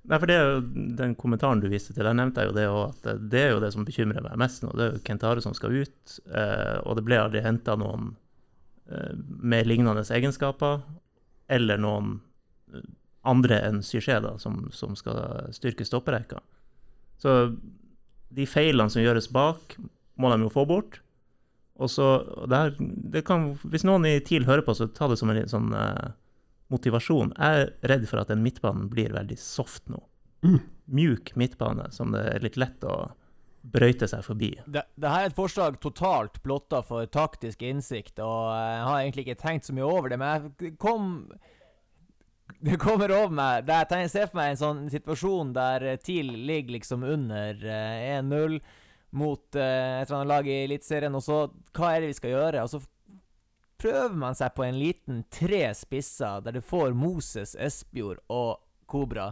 Nei, 0.06 0.20
for 0.22 0.30
det 0.30 0.36
er 0.38 0.44
jo 0.52 0.58
den 0.98 1.16
kommentaren 1.18 1.60
du 1.62 1.66
viste 1.70 1.92
til. 1.92 2.04
der 2.06 2.14
nevnte 2.14 2.44
jo 2.46 2.54
det 2.54 2.68
òg, 2.70 2.92
at 2.94 3.08
det, 3.30 3.40
er 3.40 3.56
jo 3.56 3.62
det 3.62 3.72
som 3.74 3.86
bekymrer 3.86 4.22
meg 4.22 4.38
mest 4.38 4.62
nå. 4.62 4.70
Det 4.78 4.84
er 4.84 4.92
jo 4.94 5.02
Kentare 5.06 5.42
som 5.42 5.54
skal 5.56 5.74
ut, 5.82 6.20
eh, 6.30 6.76
og 6.84 6.98
det 6.98 7.06
ble 7.06 7.18
aldri 7.18 7.42
henta 7.42 7.74
noen 7.78 8.12
eh, 8.90 9.14
med 9.18 9.66
lignende 9.66 10.06
egenskaper, 10.06 10.84
eller 11.50 11.82
noen 11.82 12.20
andre 13.26 13.58
enn 13.66 13.82
Syché, 13.82 14.20
da, 14.22 14.36
som, 14.38 14.66
som 14.72 14.94
skal 14.98 15.50
styrke 15.54 15.86
stopperekka. 15.86 16.40
Så 17.18 17.56
de 18.36 18.46
feilene 18.48 18.92
som 18.92 19.02
gjøres 19.02 19.30
bak, 19.32 19.76
må 20.16 20.30
de 20.32 20.40
jo 20.44 20.52
få 20.52 20.66
bort. 20.68 21.00
Og 21.76 21.90
så 21.92 22.06
det 22.48 22.56
her, 22.56 22.76
det 22.78 23.22
kan, 23.28 23.50
Hvis 23.68 23.84
noen 23.84 24.06
i 24.08 24.18
TIL 24.24 24.46
hører 24.48 24.64
på, 24.64 24.74
så 24.76 24.88
ta 24.88 25.10
det 25.10 25.18
som 25.20 25.30
en 25.32 25.42
sånn 25.50 25.74
uh, 25.76 26.14
motivasjon. 26.72 27.34
Jeg 27.36 27.66
er 27.66 27.92
redd 27.92 28.06
for 28.08 28.22
at 28.22 28.32
den 28.32 28.42
midtbanen 28.44 28.88
blir 28.92 29.12
veldig 29.14 29.36
soft 29.40 29.84
nå. 29.92 30.00
Mm. 30.46 30.60
Mjuk 30.96 31.34
midtbane 31.36 31.90
som 31.92 32.14
det 32.14 32.24
er 32.32 32.44
litt 32.44 32.58
lett 32.60 32.84
å 32.86 33.10
brøyte 33.66 34.06
seg 34.08 34.22
forbi. 34.22 34.52
Det, 34.70 34.84
det 34.94 35.10
her 35.10 35.26
er 35.26 35.32
et 35.32 35.36
forslag 35.36 35.80
totalt 35.82 36.38
blotta 36.44 36.84
for 36.86 37.06
taktisk 37.10 37.64
innsikt, 37.66 38.20
og 38.22 38.52
jeg 38.54 38.82
har 38.86 39.00
egentlig 39.00 39.24
ikke 39.26 39.40
tenkt 39.40 39.66
så 39.66 39.74
mye 39.74 39.88
over 39.88 40.12
det, 40.12 40.20
men 40.22 40.46
jeg 40.62 40.76
kom 40.78 41.08
Det 42.66 42.80
kommer 42.82 43.12
over 43.14 43.30
meg 43.30 43.66
der 43.68 43.86
Jeg 44.02 44.10
ser 44.10 44.26
for 44.26 44.40
meg 44.40 44.54
en 44.54 44.58
sånn 44.58 44.82
situasjon 44.90 45.52
der 45.54 45.84
eh, 45.86 46.00
TIL 46.02 46.32
ligger 46.48 46.76
liksom 46.76 47.04
under 47.06 47.62
eh, 47.62 48.18
1-0 48.18 48.58
mot 49.16 49.54
eh, 49.54 50.00
et 50.00 50.08
eller 50.08 50.18
annet 50.18 50.32
lag 50.32 50.48
i 50.50 50.56
Eliteserien, 50.64 51.14
og 51.14 51.22
så 51.24 51.44
Hva 51.76 51.94
er 51.94 52.02
det 52.02 52.10
vi 52.10 52.18
skal 52.18 52.34
gjøre? 52.34 52.64
Og 52.66 52.72
så 52.74 52.82
prøver 53.80 54.16
man 54.18 54.34
seg 54.34 54.54
på 54.56 54.64
en 54.66 54.78
liten 54.80 55.22
tre 55.32 55.68
spisser, 55.76 56.40
der 56.42 56.56
du 56.56 56.64
får 56.64 56.96
Moses, 56.96 57.54
Espejord 57.54 58.22
og 58.32 58.58
Kobra. 58.90 59.30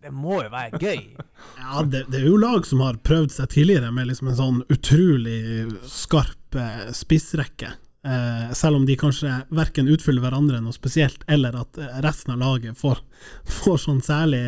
Det 0.00 0.10
må 0.14 0.40
jo 0.44 0.50
være 0.52 0.80
gøy? 0.80 1.02
Ja, 1.60 1.82
det, 1.84 2.06
det 2.10 2.22
er 2.22 2.26
jo 2.26 2.40
lag 2.40 2.66
som 2.66 2.82
har 2.82 2.98
prøvd 3.04 3.34
seg 3.34 3.50
tidligere 3.52 3.90
med 3.94 4.08
liksom 4.10 4.30
en 4.32 4.38
sånn 4.38 4.60
utrolig 4.72 5.40
skarp 5.86 6.56
eh, 6.58 6.90
spissrekke. 6.96 7.74
Eh, 8.02 8.52
selv 8.56 8.76
om 8.76 8.86
de 8.88 8.96
kanskje 8.96 9.42
verken 9.52 9.88
utfyller 9.92 10.24
hverandre 10.24 10.62
noe 10.64 10.72
spesielt, 10.72 11.20
eller 11.28 11.58
at 11.60 11.76
eh, 11.78 11.98
resten 12.00 12.32
av 12.32 12.40
laget 12.40 12.78
får, 12.80 13.02
får 13.60 13.82
sånn 13.82 14.00
særlig 14.04 14.44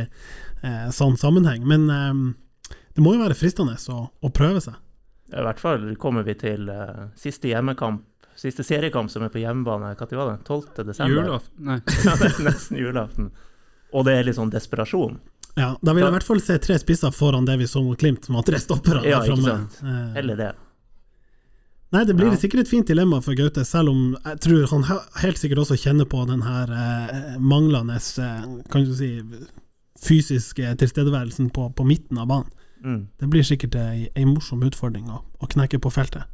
eh, 0.63 0.89
sånn 0.95 1.19
sammenheng. 1.21 1.67
Men 1.69 1.91
eh, 1.93 2.79
det 2.97 3.05
må 3.05 3.17
jo 3.17 3.25
være 3.25 3.37
fristende 3.37 3.77
å, 3.93 4.07
å 4.09 4.33
prøve 4.33 4.63
seg. 4.65 4.79
I 5.33 5.45
hvert 5.45 5.61
fall 5.61 5.85
kommer 6.01 6.25
vi 6.29 6.37
til 6.41 6.69
eh, 6.73 7.05
siste 7.17 7.53
hjemmekamp, 7.53 8.05
siste 8.37 8.65
seriekamp 8.65 9.13
som 9.13 9.25
er 9.25 9.33
på 9.33 9.43
hjemmebane. 9.43 9.93
Når 10.01 10.17
var 10.17 10.33
det? 10.33 10.39
12. 10.49 10.87
desember? 10.89 11.13
Julaften 11.29 11.69
Nei. 11.69 11.79
ja, 12.07 12.17
det 12.21 12.33
er 12.33 12.43
nesten 12.49 12.81
julaften. 12.81 13.31
Og 13.93 14.09
det 14.09 14.17
er 14.17 14.25
litt 14.29 14.41
sånn 14.41 14.53
desperasjon. 14.53 15.21
Ja, 15.61 15.75
Da 15.85 15.93
vil 15.93 16.01
jeg 16.01 16.09
i 16.09 16.17
hvert 16.17 16.25
fall 16.25 16.41
se 16.41 16.57
tre 16.65 16.79
spisser 16.81 17.13
foran 17.13 17.45
det 17.45 17.59
vi 17.61 17.67
så 17.69 17.83
mot 17.85 17.99
Klimt, 18.01 18.25
som 18.25 18.39
har 18.39 18.47
tre 18.49 18.61
stoppere. 18.61 19.03
Ja, 19.05 19.21
ikke 19.29 19.45
sant. 19.45 19.81
Eh, 19.85 20.21
Eller 20.23 20.39
det. 20.41 20.53
Nei, 21.93 22.05
det 22.09 22.15
blir 22.17 22.31
Ja. 22.33 22.37
sikkert 22.41 22.61
et 22.65 22.69
fint 22.69 22.89
dilemma 22.89 23.21
for 23.21 23.35
Gaute, 23.37 23.65
selv 23.69 23.91
om 23.93 24.17
jeg 24.25 24.41
tror 24.41 24.67
han 24.71 24.85
helt 25.21 25.39
sikkert 25.39 25.59
også 25.59 25.77
kjenner 25.77 26.07
på 26.09 26.23
den 26.27 26.41
her 26.43 26.71
eh, 26.73 27.39
manglende 27.39 27.99
eh, 28.01 28.47
kan 28.73 28.85
du 28.85 28.95
si, 28.97 29.11
fysiske 30.01 30.75
tilstedeværelsen 30.81 31.51
på, 31.53 31.69
på 31.77 31.85
midten 31.87 32.19
av 32.19 32.29
banen. 32.31 32.49
Mm. 32.85 33.03
Det 33.21 33.29
blir 33.31 33.45
sikkert 33.47 33.77
ei, 33.79 34.09
ei 34.17 34.25
morsom 34.27 34.63
utfordring 34.67 35.11
å, 35.13 35.21
å 35.39 35.47
knekke 35.53 35.79
på 35.79 35.93
feltet. 35.93 36.25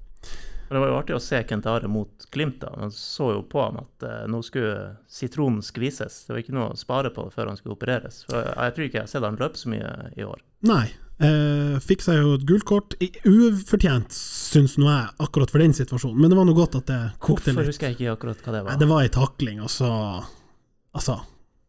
Men 0.69 0.77
det 0.77 0.81
var 0.85 0.89
jo 0.93 0.99
artig 1.01 1.17
å 1.17 1.23
se 1.25 1.41
Kent 1.49 1.67
Are 1.67 1.89
mot 1.89 2.27
Glimt. 2.35 2.61
da. 2.61 2.71
Man 2.77 2.91
så 2.93 3.31
jo 3.35 3.43
på 3.49 3.63
ham 3.65 3.79
at 3.81 4.05
eh, 4.05 4.25
nå 4.29 4.43
skulle 4.45 4.97
sitronen 5.09 5.63
skvises. 5.65 6.23
Det 6.29 6.35
var 6.37 6.43
ikke 6.45 6.57
noe 6.57 6.71
å 6.75 6.77
spare 6.79 7.11
på 7.15 7.25
før 7.33 7.49
han 7.53 7.57
skulle 7.57 7.77
opereres. 7.79 8.23
For 8.29 8.43
jeg, 8.43 8.55
jeg 8.57 8.75
tror 8.77 8.89
ikke 8.89 8.99
jeg 9.01 9.07
har 9.07 9.13
sett 9.15 9.25
han 9.29 9.39
løpe 9.41 9.59
så 9.61 9.73
mye 9.73 9.93
i 10.21 10.27
år. 10.29 10.43
Nei. 10.69 10.87
Eh, 11.19 11.79
fikk 11.83 12.05
seg 12.05 12.21
jo 12.21 12.35
et 12.37 12.45
gult 12.47 12.67
kort. 12.69 12.95
Ufortjent, 13.27 14.13
syns 14.15 14.77
nå 14.79 14.87
jeg, 14.87 15.09
akkurat 15.25 15.51
for 15.51 15.65
den 15.65 15.75
situasjonen. 15.75 16.21
Men 16.21 16.31
det 16.31 16.39
var 16.39 16.47
nå 16.47 16.55
godt 16.55 16.77
at 16.79 16.87
det 16.91 16.99
kokte 17.19 17.51
Hvorfor 17.51 17.65
litt. 17.65 17.73
husker 17.73 17.91
jeg 17.91 17.99
ikke 17.99 18.13
akkurat 18.15 18.45
hva 18.45 18.53
det 18.55 18.61
Nei, 18.63 18.69
var? 18.71 18.79
det 18.85 18.89
var 18.93 19.03
ei 19.09 19.15
takling, 19.17 19.63
og 19.65 19.73
så 19.73 19.91
Altså. 20.99 21.19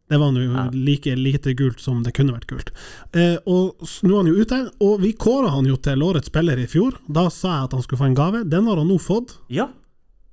Det 0.10 0.18
var 0.18 0.32
nå 0.34 0.42
Ja. 0.48 0.70
like 0.74 1.16
lite 1.16 1.54
gult 1.54 1.80
som 1.80 2.04
det 2.04 2.14
kunne 2.18 2.34
vært 2.34 2.48
gult. 2.50 2.72
Eh, 3.14 3.38
og 3.46 3.78
nå 4.04 4.14
er 4.14 4.24
han 4.24 4.32
jo 4.32 4.42
ute, 4.42 4.72
og 4.82 5.02
vi 5.02 5.14
kåra 5.14 5.52
han 5.54 5.66
jo 5.70 5.76
til 5.78 6.02
årets 6.02 6.32
spiller 6.32 6.58
i 6.58 6.66
fjor. 6.68 6.98
Da 7.08 7.30
sa 7.30 7.60
jeg 7.60 7.64
at 7.70 7.76
han 7.78 7.84
skulle 7.86 8.00
få 8.02 8.10
en 8.10 8.16
gave. 8.18 8.44
Den 8.50 8.66
har 8.66 8.78
han 8.82 8.90
nå 8.90 8.98
fått, 9.00 9.38
Ja, 9.50 9.70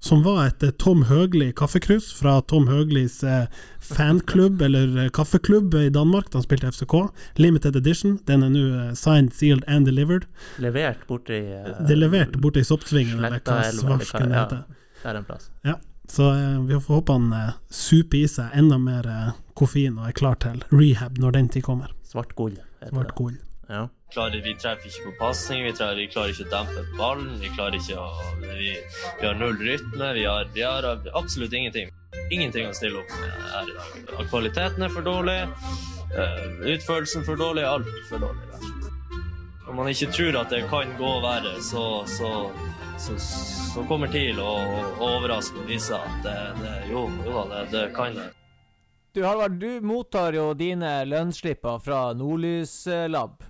som 0.06 0.22
var 0.22 0.46
et 0.46 0.62
eh, 0.62 0.70
Tom 0.78 1.04
Høgli 1.08 1.52
kaffekrus 1.56 2.12
fra 2.14 2.40
Tom 2.46 2.68
Høglis 2.68 3.22
eh, 3.24 3.46
fanklubb, 3.80 4.62
eller 4.62 4.96
eh, 5.04 5.08
kaffeklubb 5.10 5.74
i 5.74 5.88
Danmark, 5.90 6.30
da 6.30 6.38
han 6.38 6.44
spilte 6.46 6.70
FCK. 6.72 6.94
Limited 7.40 7.76
edition. 7.76 8.18
Den 8.28 8.44
er 8.46 8.52
nå 8.54 8.64
eh, 8.90 8.92
signed, 8.94 9.32
sealed 9.34 9.64
and 9.66 9.88
delivered. 9.88 10.26
levert 10.62 11.06
borti 11.08 11.40
eh, 11.40 11.72
Det 11.86 11.96
er 11.96 12.02
levert 12.04 12.38
borte 12.40 12.60
i 12.62 12.64
Soppsvingen, 12.68 13.18
eller 13.18 13.40
hva 13.40 13.60
svarsken 13.72 14.30
det 14.30 14.36
ja. 14.36 14.44
heter. 14.44 14.64
Der 15.02 15.20
en 15.20 15.24
plass. 15.28 15.50
Så 16.08 16.28
eh, 16.32 16.60
vi 16.68 16.78
får 16.80 16.94
håpe 17.00 17.12
han 17.16 17.32
eh, 17.32 17.52
super 17.70 18.18
i 18.18 18.28
seg 18.30 18.54
enda 18.54 18.78
mer 18.78 19.06
eh, 19.10 19.32
koffein 19.58 19.98
og 19.98 20.06
er 20.10 20.14
klar 20.16 20.38
til 20.42 20.62
rehab 20.72 21.18
når 21.18 21.34
den 21.38 21.48
tid 21.52 21.64
kommer. 21.66 21.92
Svart 22.06 22.34
gull. 22.38 22.54
Svart 22.88 23.14
gull. 23.18 23.34
Ja. 23.68 23.88
klarer, 24.14 24.38
vi 24.44 24.52
treffer 24.54 24.86
ikke 24.86 25.08
på 25.08 25.12
pasning, 25.18 25.64
vi, 25.66 25.72
trenger- 25.74 25.96
vi 25.98 26.04
klarer 26.12 26.30
ikke 26.30 26.44
å 26.46 26.50
dempe 26.52 26.84
ballen, 26.96 27.32
vi 27.42 27.48
klarer 27.56 27.74
ikke 27.80 27.96
å 27.98 28.06
Vi, 28.44 28.68
vi 29.20 29.26
har 29.26 29.34
null 29.40 29.56
rytme, 29.58 30.12
vi 30.14 30.22
har, 30.24 30.46
vi 30.54 30.62
har 30.62 30.86
absolutt 31.18 31.52
ingenting. 31.52 31.90
Ingenting 32.30 32.68
å 32.70 32.74
stille 32.78 33.00
opp 33.02 33.10
med 33.18 33.50
her 33.50 33.66
i 33.66 33.74
dag. 33.74 34.28
Kvaliteten 34.30 34.86
er 34.86 34.94
for 34.94 35.02
dårlig, 35.04 35.40
utførelsen 36.76 37.26
for 37.26 37.36
dårlig, 37.36 37.64
alt 37.66 37.90
for 38.08 38.22
dårlig. 38.22 38.46
Om. 39.66 39.76
Man 39.76 39.90
ikke 39.90 40.12
tror 40.14 40.38
at 40.40 40.50
det 40.54 40.62
kan 40.70 40.94
gå 40.98 41.10
verre, 41.26 41.56
så, 41.66 41.82
så, 42.08 42.30
så 42.98 43.82
kommer 43.88 44.09
TIL 44.09 44.38
å 44.40 44.52
å 44.96 45.11
overraske 45.18 45.61
og 45.61 45.68
vise 45.68 45.96
at 45.96 46.24
det, 46.24 46.37
det, 46.62 46.72
jo, 46.90 47.06
jo 47.26 47.35
da, 47.37 47.44
det, 47.50 47.62
det 47.74 47.85
kan 47.96 48.16
det. 48.16 48.30
Du 49.16 49.22
Halvard, 49.24 49.59
du 49.61 49.80
mottar 49.85 50.37
jo 50.37 50.50
dine 50.56 51.04
lønnsslipper 51.09 51.78
fra 51.85 52.00
Nordlys 52.16 52.82
eh, 52.92 53.06
Lab. 53.09 53.44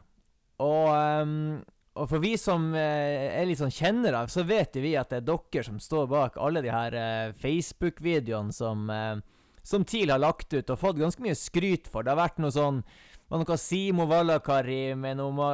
Og, 0.62 0.90
um, 0.90 1.56
og 1.98 2.10
for 2.10 2.22
vi 2.22 2.36
som 2.38 2.68
eh, 2.74 3.32
er 3.38 3.48
litt 3.48 3.58
sånn 3.62 3.74
kjennere, 3.74 4.24
så 4.30 4.44
vet 4.46 4.78
vi 4.78 4.94
at 4.98 5.10
det 5.10 5.22
er 5.22 5.26
dere 5.30 5.64
som 5.66 5.80
står 5.82 6.06
bak 6.10 6.38
alle 6.42 6.62
de 6.62 6.70
her 6.70 6.98
uh, 6.98 7.34
Facebook-videoene 7.42 8.54
som, 8.54 8.86
uh, 8.90 9.18
som 9.66 9.86
TIL 9.86 10.14
har 10.14 10.22
lagt 10.22 10.54
ut 10.54 10.70
og 10.70 10.82
fått 10.82 11.02
ganske 11.02 11.22
mye 11.22 11.38
skryt 11.38 11.90
for. 11.90 12.06
Det 12.06 12.14
har 12.14 12.24
vært 12.24 12.42
noe 12.42 12.54
sånn 12.54 12.82
var 13.26 13.42
noe 13.42 13.58
Simo 13.58 14.06
Vallakari 14.06 14.94
med 14.94 15.18
noe 15.18 15.34
ma 15.34 15.48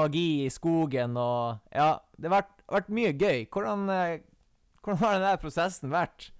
magi 0.00 0.46
i 0.46 0.52
skogen 0.52 1.16
og 1.20 1.60
Ja, 1.74 1.98
det 2.16 2.30
har 2.30 2.38
vært, 2.38 2.54
vært 2.74 2.92
mye 2.94 3.14
gøy. 3.14 3.46
Hvordan, 3.52 3.88
eh, 3.94 4.20
hvordan 4.84 5.00
har 5.02 5.16
denne 5.18 5.40
prosessen 5.42 5.92
vært? 5.92 6.30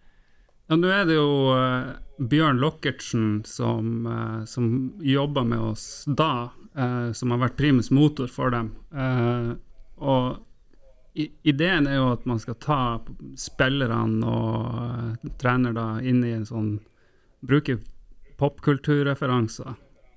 Ja, 0.70 0.76
nå 0.78 0.90
er 0.94 1.08
det 1.08 1.16
jo 1.16 1.30
uh, 1.50 1.96
Bjørn 2.30 2.60
Lokkertsen 2.62 3.40
som, 3.48 4.04
uh, 4.06 4.44
som 4.46 4.92
jobba 5.02 5.42
med 5.42 5.64
oss 5.72 6.04
da, 6.06 6.52
uh, 6.78 7.10
som 7.10 7.34
har 7.34 7.40
vært 7.42 7.56
primus 7.58 7.90
motor 7.90 8.30
for 8.30 8.54
dem. 8.54 8.70
Uh, 8.94 9.58
og 9.98 10.38
ideen 11.42 11.88
er 11.90 11.98
jo 11.98 12.12
at 12.12 12.22
man 12.30 12.38
skal 12.38 12.58
ta 12.62 12.80
spillerne 13.34 14.22
og 14.30 15.26
trener 15.42 15.74
da 15.74 15.88
inn 16.06 16.22
i 16.22 16.36
en 16.36 16.46
sånn 16.46 16.70
Bruke 17.40 17.78
popkulturreferanser. 18.36 19.74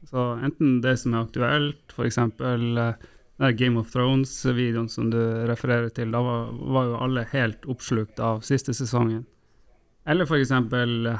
Så 0.09 0.23
enten 0.43 0.81
det 0.83 0.97
som 0.99 1.13
er 1.15 1.23
aktuelt, 1.23 1.93
f.eks. 1.95 2.17
Uh, 2.19 2.93
Game 3.37 3.79
of 3.81 3.89
Thrones-videoen 3.91 4.89
som 4.89 5.09
du 5.09 5.19
refererer 5.49 5.89
til, 5.89 6.11
da 6.13 6.21
var, 6.21 6.51
var 6.53 6.85
jo 6.85 6.99
alle 7.01 7.23
helt 7.31 7.65
oppslukt 7.65 8.21
av 8.21 8.43
siste 8.45 8.75
sesongen. 8.77 9.23
Eller 10.05 10.27
f.eks. 10.27 10.51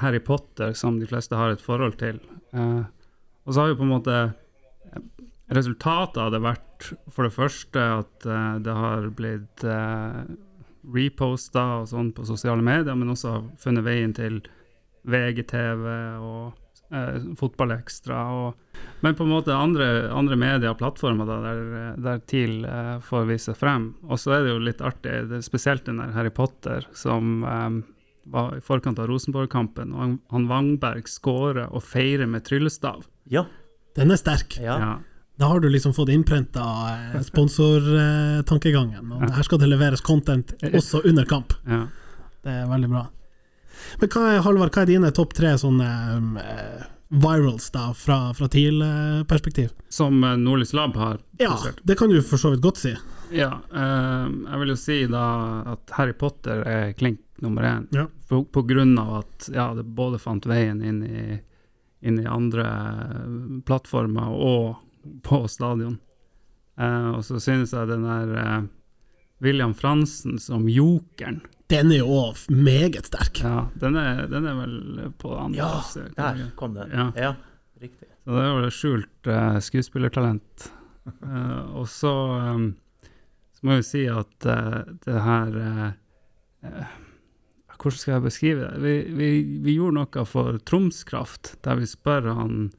Harry 0.01 0.19
Potter, 0.19 0.73
som 0.77 0.99
de 0.99 1.07
fleste 1.09 1.35
har 1.39 1.53
et 1.53 1.63
forhold 1.63 1.97
til. 2.01 2.19
Eh, 2.53 2.83
og 3.43 3.53
så 3.53 3.63
har 3.63 3.71
jo 3.71 3.79
på 3.79 3.87
en 3.87 3.93
måte 3.95 4.17
eh, 4.19 5.03
resultatet 5.55 6.33
det 6.35 6.41
vært 6.43 6.89
for 7.11 7.27
det 7.27 7.35
første 7.35 7.85
at 7.99 8.27
eh, 8.27 8.57
det 8.63 8.75
har 8.77 9.07
blitt 9.15 9.63
eh, 9.67 10.19
reposta 10.93 11.63
og 11.79 11.87
sånn 11.91 12.11
på 12.15 12.27
sosiale 12.27 12.63
medier, 12.63 12.95
men 12.99 13.13
også 13.13 13.39
funnet 13.61 13.87
veien 13.87 14.15
til 14.15 14.41
VGTV 15.07 15.87
og 16.23 16.59
eh, 16.93 17.15
Fotballekstra. 17.39 18.19
Og, 18.37 18.81
men 19.03 19.15
på 19.17 19.25
en 19.25 19.33
måte 19.33 19.55
andre, 19.55 19.87
andre 20.13 20.37
medier 20.39 20.71
og 20.71 20.79
plattformer 20.81 21.27
da, 21.29 21.39
der, 21.43 21.63
der 22.05 22.21
TIL 22.29 22.63
eh, 22.69 22.97
får 23.03 23.27
vise 23.31 23.55
frem. 23.57 23.91
Og 24.07 24.21
så 24.21 24.37
er 24.37 24.45
det 24.45 24.53
jo 24.53 24.61
litt 24.63 24.83
artig, 24.85 25.15
det 25.31 25.39
er 25.41 25.45
spesielt 25.45 25.87
den 25.89 26.01
der 26.03 26.13
Harry 26.17 26.33
Potter 26.33 26.87
som 26.97 27.41
eh, 27.43 27.79
var 28.33 28.53
i 28.57 28.61
forkant 28.63 29.01
av 29.03 29.09
Rosenborg-kampen, 29.11 29.91
og 29.91 29.99
han, 29.99 30.13
han 30.31 30.45
Wangberg 30.47 31.09
skårer 31.11 31.65
og 31.67 31.83
feirer 31.83 32.29
med 32.29 32.45
tryllestav. 32.47 33.03
Ja. 33.31 33.43
Den 33.97 34.13
er 34.13 34.21
sterk. 34.21 34.59
ja. 34.61 34.77
Ja. 34.79 34.93
Da 35.41 35.47
har 35.49 35.59
du 35.59 35.65
liksom 35.65 35.95
fått 35.97 36.11
innprenta 36.13 36.61
sponsortankegangen, 37.25 39.11
og 39.15 39.23
her 39.33 39.45
skal 39.47 39.59
det 39.63 39.69
leveres 39.71 40.03
content 40.05 40.53
også 40.69 41.01
under 41.09 41.25
kamp. 41.25 41.55
Ja. 41.65 41.87
Det 42.45 42.53
er 42.53 42.67
veldig 42.69 42.89
bra. 42.91 43.01
Men 44.01 44.09
hva 44.13 44.25
er, 44.33 44.41
Halvard, 44.45 44.73
hva 44.75 44.83
er 44.85 44.91
dine 44.93 45.11
topp 45.15 45.33
tre 45.37 45.53
sånne 45.61 45.87
um, 46.17 46.37
virals 47.23 47.67
da, 47.73 47.89
fra, 47.97 48.19
fra 48.37 48.47
TIL-perspektiv? 48.49 49.71
Som 49.93 50.23
eh, 50.25 50.37
Nordlys 50.41 50.73
Lab 50.73 50.95
har 50.97 51.19
Ja, 51.37 51.51
produsert. 51.53 51.81
det 51.83 51.97
kan 51.99 52.09
du 52.09 52.21
for 52.25 52.41
så 52.41 52.49
vidt 52.53 52.63
godt 52.65 52.81
si. 52.81 52.93
Ja, 53.33 53.51
eh, 53.73 54.27
jeg 54.49 54.61
vil 54.63 54.73
jo 54.73 54.77
si 54.81 54.97
da 55.11 55.25
at 55.75 55.93
Harry 55.97 56.13
Potter 56.17 56.63
er 56.65 56.93
klink 56.97 57.19
nummer 57.43 57.65
én. 57.69 57.87
Ja. 57.93 58.07
På, 58.29 58.43
på 58.45 58.63
grunn 58.65 58.95
av 59.01 59.19
at 59.23 59.49
ja, 59.53 59.67
det 59.77 59.83
både 59.93 60.17
fant 60.21 60.45
veien 60.49 60.81
inn 60.81 61.03
i, 61.05 61.37
inn 62.07 62.17
i 62.21 62.25
andre 62.29 62.65
plattformer 63.67 64.31
og 64.33 64.75
på 65.25 65.43
stadion. 65.51 65.99
Uh, 66.79 67.19
og 67.19 67.25
så 67.27 67.37
synes 67.43 67.73
jeg 67.75 67.89
den 67.91 68.05
der 68.07 68.31
uh, 68.33 68.61
William 69.43 69.73
Fransen 69.77 70.39
som 70.41 70.65
jokeren 70.71 71.43
Den 71.73 71.89
er 71.89 72.03
jo 72.03 72.17
meget 72.53 73.07
sterk. 73.09 73.39
Ja, 73.41 73.65
den 73.81 73.97
er, 73.97 74.27
den 74.29 74.45
er 74.45 74.57
vel 74.59 74.75
på 75.17 75.33
andre 75.41 75.57
Ja, 75.57 76.03
der 76.19 76.43
kom 76.59 76.75
den. 76.77 76.91
Ja. 76.93 77.07
Ja, 77.17 77.31
riktig. 77.81 78.09
Så 78.23 78.35
det 78.35 78.43
er 78.43 78.51
jo 78.51 78.69
skjult 78.73 79.29
uh, 79.29 79.57
skuespillertalent. 79.63 80.67
Uh, 81.25 81.73
og 81.81 81.87
så, 81.89 82.13
um, 82.53 82.67
så 83.57 83.65
må 83.65 83.73
jeg 83.73 83.83
jo 83.83 83.87
si 83.89 84.03
at 84.11 84.47
uh, 84.47 84.93
det 85.03 85.17
her 85.25 85.59
Hvordan 87.83 87.99
skal 87.99 88.13
jeg 88.13 88.23
beskrive 88.23 88.63
det? 88.63 88.79
Vi, 88.79 88.93
vi, 89.17 89.29
vi 89.65 89.73
gjorde 89.75 89.97
noe 89.97 90.23
for 90.29 90.55
Troms 90.63 91.01
Kraft, 91.03 91.57
der 91.65 91.81
vi 91.81 91.89
spør 91.89 92.29
han 92.37 92.69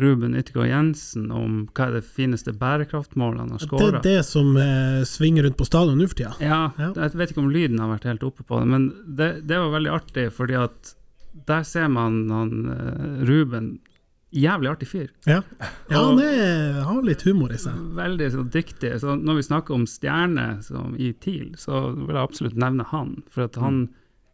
Ruben 0.00 0.34
Yttergård 0.38 0.70
Jensen 0.70 1.26
om 1.36 1.66
hva 1.76 1.90
er 1.90 1.98
det 1.98 2.06
fineste 2.08 2.54
bærekraftmålet 2.56 3.42
han 3.42 3.50
har 3.52 3.66
Det 3.68 3.88
er 3.90 3.98
det 4.06 4.24
som 4.24 4.56
eh, 4.56 5.02
svinger 5.08 5.44
rundt 5.44 5.58
på 5.60 5.66
stadion 5.68 6.00
nå 6.00 6.08
for 6.08 6.16
tida. 6.16 6.32
Ja, 6.40 6.62
Ja. 6.80 6.92
jeg 6.96 7.12
vet 7.20 7.34
ikke 7.34 7.44
om 7.44 7.52
lyden 7.52 7.78
har 7.82 7.92
vært 7.92 8.08
helt 8.08 8.24
oppe 8.24 8.46
på 8.48 8.60
det, 8.62 8.68
men 8.72 8.88
det, 9.04 9.30
det 9.46 9.60
var 9.60 9.74
veldig 9.76 9.92
artig, 9.92 10.26
fordi 10.32 10.56
at 10.56 10.94
der 11.48 11.62
ser 11.68 11.88
man 11.92 12.24
han 12.32 12.52
eh, 12.72 13.24
Ruben 13.28 13.74
Jævlig 14.32 14.70
artig 14.70 14.86
fyr. 14.88 15.08
Ja, 15.28 15.42
ja 15.92 16.00
han 16.06 16.16
er, 16.24 16.78
har 16.88 17.02
litt 17.04 17.20
humor 17.28 17.52
i 17.52 17.58
seg. 17.60 17.76
Veldig 17.98 18.30
så 18.32 18.44
dyktig. 18.48 18.94
Så 19.02 19.12
når 19.20 19.36
vi 19.36 19.44
snakker 19.44 19.76
om 19.76 19.84
stjerner 19.84 20.62
som 20.64 20.94
i 20.96 21.10
TIL, 21.12 21.50
så 21.60 21.90
vil 21.92 22.14
jeg 22.16 22.22
absolutt 22.22 22.56
nevne 22.56 22.86
han. 22.94 23.18
For 23.28 23.44
at 23.44 23.58
han, 23.60 23.90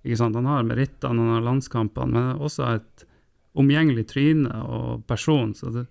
ikke 0.06 0.20
sant, 0.20 0.38
han 0.38 0.46
har 0.46 0.68
merittene, 0.68 1.18
han 1.18 1.34
har 1.34 1.42
landskampene, 1.48 2.14
men 2.14 2.46
også 2.46 2.68
et 2.76 3.07
omgjengelig 3.56 4.06
tryne 4.12 4.50
og 4.68 5.06
person. 5.06 5.54
Så 5.54 5.70
det 5.74 5.86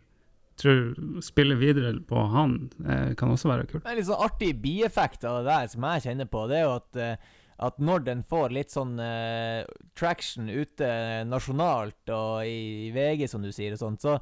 tror 0.58 1.22
spille 1.22 1.56
videre 1.60 1.93
på 2.10 2.22
han 2.34 2.56
eh, 2.86 3.12
kan 3.17 3.30
også 3.34 3.50
være 3.52 3.67
kult. 3.70 3.86
En 3.86 3.98
litt 4.00 4.08
sånn 4.10 4.24
artig 4.26 4.56
bieffekt 4.62 5.26
av 5.30 5.43
det 5.43 5.52
der 5.52 5.67
som 5.74 5.86
jeg 5.86 6.06
kjenner 6.08 6.26
på, 6.34 6.48
det 6.50 6.58
er 6.58 6.65
jo 6.65 6.72
at, 6.80 6.98
eh, 6.98 7.36
at 7.67 7.78
når 7.82 8.04
den 8.08 8.24
får 8.26 8.54
litt 8.54 8.74
sånn 8.74 8.96
eh, 9.02 9.62
traction 9.98 10.50
ute 10.50 10.89
nasjonalt 11.30 12.10
og 12.13 12.41
i 12.50 12.89
VG, 12.96 13.28
som 13.30 13.46
du 13.46 13.52
sier, 13.54 13.74
og 13.78 13.82
sånt, 13.84 14.02
så 14.02 14.15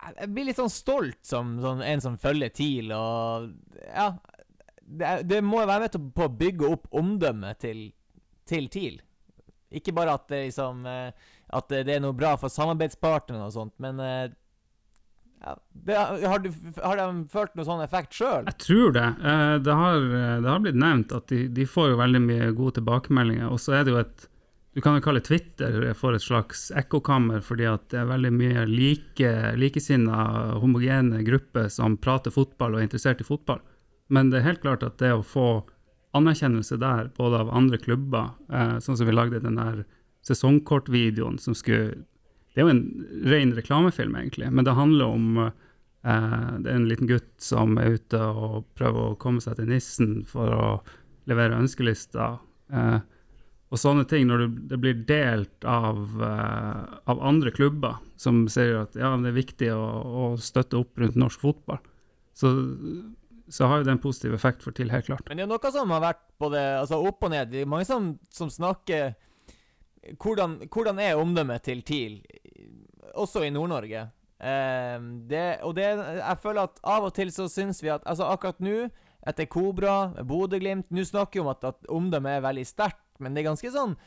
jeg- 0.00 0.30
blir 0.32 0.48
litt 0.48 0.56
sånn 0.56 0.72
stolt 0.72 1.20
som 1.28 1.58
sånn, 1.60 1.84
en 1.84 2.00
som 2.00 2.16
følger 2.16 2.48
TIL, 2.56 2.92
og 2.96 3.50
ja 3.84 4.14
Det, 4.90 5.22
det 5.28 5.38
må 5.44 5.60
være 5.68 5.84
med 5.84 6.14
på 6.16 6.24
å 6.26 6.32
bygge 6.34 6.66
opp 6.72 6.88
omdømmet 6.98 7.60
til, 7.62 7.92
til 8.48 8.64
TIL. 8.68 8.96
Ikke 9.70 9.92
bare 9.94 10.16
at 10.16 10.24
det 10.32 10.40
liksom 10.48 10.80
eh, 10.88 11.12
At 11.50 11.70
det 11.72 11.88
er 11.90 12.02
noe 12.02 12.14
bra 12.16 12.36
for 12.38 12.52
samarbeidspartnerne 12.52 13.48
og 13.48 13.54
sånt, 13.54 13.74
men 13.82 13.98
eh, 14.04 14.30
ja, 15.40 15.54
det, 15.72 15.96
har, 15.96 16.42
du, 16.44 16.50
har 16.82 17.00
de 17.00 17.06
følt 17.32 17.54
noen 17.56 17.68
sånn 17.68 17.84
effekt 17.84 18.16
sjøl? 18.18 18.44
Jeg 18.50 18.58
tror 18.60 18.92
det. 18.94 19.06
Eh, 19.24 19.54
det, 19.64 19.76
har, 19.82 20.04
det 20.44 20.50
har 20.50 20.60
blitt 20.64 20.78
nevnt 20.78 21.14
at 21.16 21.30
de, 21.32 21.46
de 21.56 21.66
får 21.66 21.94
jo 21.94 22.02
veldig 22.02 22.20
mye 22.26 22.50
gode 22.58 22.76
tilbakemeldinger. 22.78 23.48
Og 23.48 23.62
så 23.62 23.78
er 23.78 23.86
det 23.86 23.96
jo 23.96 24.02
et 24.02 24.28
Du 24.70 24.78
kan 24.78 24.94
jo 24.94 25.02
kalle 25.02 25.18
Twitter 25.26 25.80
for 25.98 26.14
et 26.14 26.22
slags 26.22 26.68
ekkokammer, 26.78 27.40
fordi 27.42 27.64
at 27.66 27.88
det 27.90 27.98
er 27.98 28.12
veldig 28.12 28.30
mye 28.30 28.66
like, 28.70 29.32
likesinna, 29.58 30.20
homogene 30.62 31.24
grupper 31.26 31.66
som 31.74 31.96
prater 31.98 32.30
fotball 32.30 32.76
og 32.76 32.78
er 32.78 32.86
interessert 32.86 33.24
i 33.24 33.26
fotball. 33.26 33.58
Men 34.14 34.30
det 34.30 34.38
er 34.38 34.46
helt 34.46 34.62
klart 34.62 34.86
at 34.86 35.00
det 35.02 35.10
å 35.10 35.26
få 35.26 35.48
anerkjennelse 36.14 36.78
der, 36.82 37.10
både 37.16 37.40
av 37.42 37.50
andre 37.54 37.78
klubber, 37.82 38.30
eh, 38.52 38.78
sånn 38.82 38.98
som 38.98 39.06
vi 39.06 39.14
lagde 39.14 39.42
den 39.42 39.58
der 39.58 39.84
sesongkortvideoen 40.26 41.38
som 41.40 41.56
skulle 41.56 42.04
Det 42.50 42.60
er 42.60 42.66
jo 42.66 42.72
en 42.72 42.86
ren 43.30 43.52
reklamefilm, 43.54 44.16
egentlig, 44.16 44.50
men 44.50 44.66
det 44.66 44.74
handler 44.74 45.06
om 45.06 45.38
eh, 45.38 46.50
Det 46.58 46.66
er 46.70 46.74
en 46.74 46.88
liten 46.90 47.10
gutt 47.10 47.30
som 47.38 47.78
er 47.78 47.96
ute 47.96 48.18
og 48.18 48.66
prøver 48.74 49.12
å 49.12 49.18
komme 49.22 49.40
seg 49.40 49.56
til 49.60 49.70
nissen 49.70 50.20
for 50.28 50.50
å 50.50 50.66
levere 51.30 51.58
ønskelister. 51.60 52.40
Eh, 52.72 52.98
og 53.70 53.78
sånne 53.78 54.02
ting, 54.10 54.26
når 54.26 54.48
det, 54.66 54.78
blir 54.82 55.02
delt 55.06 55.64
av, 55.68 55.98
eh, 56.26 56.98
av 57.06 57.22
andre 57.22 57.52
klubber 57.54 58.00
som 58.18 58.42
sier 58.50 58.80
at 58.82 58.98
ja, 58.98 59.12
det 59.22 59.30
er 59.30 59.36
viktig 59.36 59.70
å, 59.70 59.84
å 60.24 60.24
støtte 60.42 60.80
opp 60.80 60.98
rundt 60.98 61.18
norsk 61.20 61.44
fotball, 61.44 61.78
så, 62.34 62.50
så 63.46 63.70
har 63.70 63.80
jo 63.80 63.86
det 63.86 63.94
en 63.94 64.02
positiv 64.02 64.34
effekt 64.34 64.66
for 64.66 64.74
TIL, 64.74 64.90
helt 64.90 65.06
klart. 65.06 65.22
Men 65.30 65.38
det 65.38 65.46
er 65.46 65.52
noe 65.52 65.72
som 65.74 65.94
har 65.94 66.02
vært 66.02 66.24
både 66.42 66.64
altså 66.80 66.98
opp 66.98 67.22
og 67.28 67.30
ned. 67.30 67.52
Det 67.52 67.62
er 67.62 67.70
mange 67.70 67.86
som, 67.86 68.16
som 68.34 68.50
snakker 68.50 69.14
hvordan, 70.20 70.56
hvordan 70.70 71.02
er 71.02 71.20
omdømmet 71.20 71.62
til 71.66 71.82
TIL, 71.82 72.20
også 73.14 73.44
i 73.44 73.52
Nord-Norge? 73.54 74.06
Eh, 74.40 74.96
og 75.66 75.74
det, 75.76 75.84
jeg 75.84 76.40
føler 76.40 76.62
at 76.64 76.80
av 76.88 77.10
og 77.10 77.14
til 77.16 77.32
så 77.34 77.44
syns 77.52 77.82
vi 77.84 77.90
at 77.92 78.06
altså 78.08 78.30
Akkurat 78.32 78.62
nå, 78.64 78.86
etter 79.28 79.44
Kobra, 79.52 80.14
Bodø-Glimt 80.24 80.88
Nå 80.88 81.04
snakker 81.04 81.36
vi 81.36 81.42
om 81.42 81.50
at, 81.52 81.66
at 81.68 81.90
omdømmet 81.92 82.38
er 82.38 82.46
veldig 82.46 82.64
sterkt, 82.64 83.04
men 83.20 83.36
det 83.36 83.42
er 83.42 83.50
ganske 83.50 83.72
sånn 83.74 83.98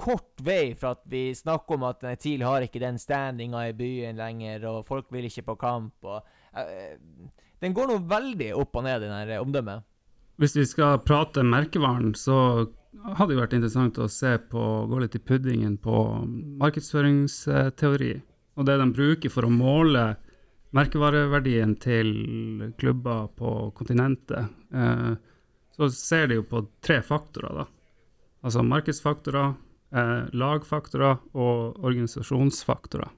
kort 0.00 0.40
vei 0.40 0.72
fra 0.78 0.94
at 0.94 1.02
vi 1.10 1.28
snakker 1.36 1.76
om 1.76 1.84
at 1.90 2.04
TIL 2.22 2.44
har 2.46 2.64
ikke 2.64 2.80
den 2.80 2.96
standinga 3.00 3.66
i 3.68 3.76
byen 3.76 4.16
lenger, 4.16 4.64
og 4.70 4.86
folk 4.88 5.10
vil 5.12 5.26
ikke 5.28 5.44
på 5.50 5.58
kamp. 5.60 6.06
og 6.08 6.22
eh, 6.56 6.96
Den 7.60 7.76
går 7.76 7.90
nå 7.90 7.98
veldig 8.08 8.54
opp 8.56 8.78
og 8.80 8.86
ned, 8.86 9.02
den 9.04 9.12
her 9.12 9.42
omdømmet. 9.42 9.84
Hvis 10.40 10.56
vi 10.56 10.64
skal 10.64 11.02
prate 11.04 11.44
merkevaren, 11.44 12.14
så 12.16 12.70
hadde 12.98 13.34
jo 13.34 13.40
vært 13.40 13.54
interessant 13.56 13.98
å 14.02 14.08
se 14.10 14.34
på, 14.50 14.64
gå 14.90 14.98
litt 15.02 15.16
i 15.16 15.22
puddingen 15.22 15.76
på 15.82 15.96
markedsføringsteori. 16.60 18.12
Og 18.58 18.66
det 18.66 18.76
de 18.80 18.88
bruker 18.92 19.32
for 19.32 19.46
å 19.46 19.52
måle 19.52 20.04
merkevareverdien 20.76 21.76
til 21.82 22.10
klubber 22.78 23.30
på 23.38 23.70
kontinentet. 23.78 24.50
Eh, 24.74 25.12
så 25.76 25.90
ser 25.94 26.28
de 26.30 26.40
jo 26.40 26.46
på 26.46 26.64
tre 26.84 27.00
faktorer, 27.02 27.62
da. 27.62 27.66
Altså 28.46 28.62
markedsfaktorer, 28.64 29.54
eh, 29.94 30.28
lagfaktorer 30.32 31.18
og 31.34 31.80
organisasjonsfaktorer. 31.84 33.10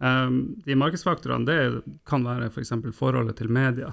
Eh, 0.00 0.30
de 0.66 0.76
markedsfaktorene 0.76 1.46
det 1.46 1.96
kan 2.04 2.24
være 2.24 2.50
f.eks. 2.50 2.74
For 2.74 3.00
forholdet 3.04 3.38
til 3.40 3.48
media. 3.48 3.92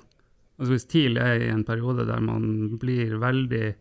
Altså 0.60 0.76
Hvis 0.76 0.88
TIL 0.88 1.18
er 1.18 1.42
i 1.42 1.50
en 1.50 1.64
periode 1.66 2.06
der 2.08 2.22
man 2.22 2.78
blir 2.80 3.18
veldig 3.20 3.74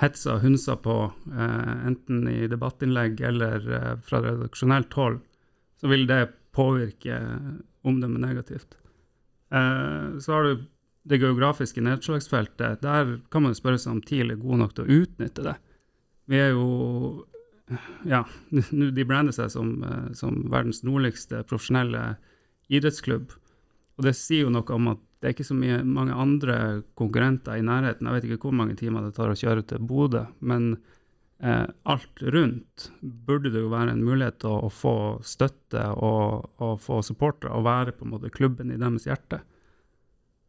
hetsa 0.00 0.36
og 0.36 0.42
hunsa 0.44 0.76
på, 0.76 0.96
eh, 1.32 1.86
enten 1.88 2.26
i 2.28 2.48
debattinnlegg 2.52 3.20
eller 3.24 3.68
eh, 3.78 3.92
fra 4.04 4.20
redaksjonelt 4.24 4.92
hold, 4.98 5.20
så 5.80 5.88
vil 5.92 6.06
det 6.08 6.34
påvirke 6.56 7.20
omdømmet 7.86 8.20
negativt. 8.20 8.76
Eh, 9.50 10.18
så 10.20 10.32
har 10.32 10.42
du 10.44 10.66
det 11.06 11.20
geografiske 11.22 11.80
nedslagsfeltet. 11.80 12.82
Der 12.82 13.16
kan 13.30 13.44
man 13.44 13.54
jo 13.54 13.60
spørre 13.60 13.78
seg 13.78 13.94
om 13.94 14.02
TIL 14.02 14.32
er 14.34 14.42
god 14.42 14.62
nok 14.62 14.74
til 14.74 14.84
å 14.84 15.00
utnytte 15.02 15.46
det. 15.46 15.56
Vi 16.26 16.42
er 16.42 16.54
jo 16.56 17.26
Ja, 18.06 18.20
de 18.70 19.04
brander 19.04 19.34
seg 19.34 19.50
som, 19.50 19.82
eh, 19.82 20.12
som 20.14 20.44
verdens 20.52 20.84
nordligste 20.86 21.40
profesjonelle 21.50 22.14
idrettsklubb. 22.70 23.32
Og 23.98 24.06
det 24.06 24.12
sier 24.14 24.44
jo 24.44 24.52
noe 24.54 24.76
om 24.76 24.92
at 24.92 25.00
det 25.26 25.32
er 25.32 25.34
ikke 25.34 25.48
så 25.48 25.56
mye, 25.58 25.80
mange 25.82 26.14
andre 26.14 26.56
konkurrenter 26.94 27.58
i 27.58 27.64
nærheten. 27.66 28.06
Jeg 28.06 28.14
vet 28.14 28.26
ikke 28.28 28.46
hvor 28.46 28.52
mange 28.54 28.76
timer 28.78 29.02
det 29.02 29.16
tar 29.16 29.32
å 29.32 29.34
kjøre 29.34 29.64
til 29.66 29.80
Bodø, 29.82 30.20
men 30.38 30.68
eh, 31.42 31.64
alt 31.90 32.20
rundt 32.22 32.84
burde 33.02 33.50
det 33.50 33.64
jo 33.64 33.72
være 33.72 33.96
en 33.96 34.04
mulighet 34.06 34.38
til 34.44 34.52
å, 34.52 34.68
å 34.68 34.70
få 34.70 34.92
støtte 35.26 35.82
og, 35.98 36.46
og 36.62 36.76
få 36.84 37.00
supportere 37.02 37.50
og 37.58 37.66
være 37.66 37.96
på 37.96 38.06
en 38.06 38.12
måte 38.12 38.30
klubben 38.30 38.70
i 38.70 38.78
deres 38.78 39.08
hjerte. 39.08 39.40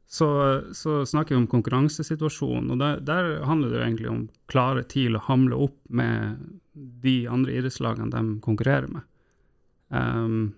Så, 0.05 0.29
så 0.77 0.99
snakker 1.09 1.33
vi 1.33 1.39
om 1.41 1.49
konkurransesituasjonen, 1.49 2.69
og 2.75 2.83
der, 2.83 3.01
der 3.01 3.31
handler 3.49 3.73
det 3.73 3.79
jo 3.79 3.87
egentlig 3.87 4.11
om 4.11 4.21
klare 4.45 4.85
TIL 4.85 5.17
å 5.17 5.23
hamle 5.25 5.57
opp 5.65 5.79
med 5.89 6.37
de 7.01 7.15
andre 7.33 7.57
idrettslagene 7.57 8.13
de 8.13 8.37
konkurrerer 8.45 8.93
med. 8.93 9.09
Um, 9.89 10.53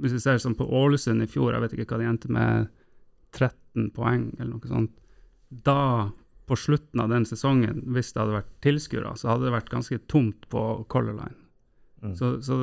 hvis 0.00 0.16
vi 0.16 0.22
ser 0.24 0.40
sånn 0.40 0.56
på 0.56 0.66
Ålesund 0.72 1.20
i 1.20 1.28
fjor, 1.28 1.52
jeg 1.52 1.66
vet 1.66 1.76
ikke 1.76 1.92
hva 1.92 2.00
de 2.00 2.08
endte 2.08 2.32
med, 2.32 2.72
13 3.34 3.90
poeng 3.96 4.28
eller 4.38 4.54
noe 4.54 4.70
sånt. 4.70 4.92
Da, 5.64 6.10
på 6.48 6.58
slutten 6.58 7.02
av 7.04 7.12
den 7.12 7.26
sesongen, 7.28 7.82
hvis 7.94 8.12
det 8.12 8.22
hadde 8.22 8.38
vært 8.40 8.52
tilskuere, 8.64 9.14
så 9.18 9.32
hadde 9.32 9.48
det 9.48 9.56
vært 9.56 9.72
ganske 9.72 9.98
tomt 10.10 10.48
på 10.52 10.62
Color 10.92 11.18
Line. 11.20 11.40
Mm. 12.04 12.14
Så, 12.18 12.34
så 12.44 12.58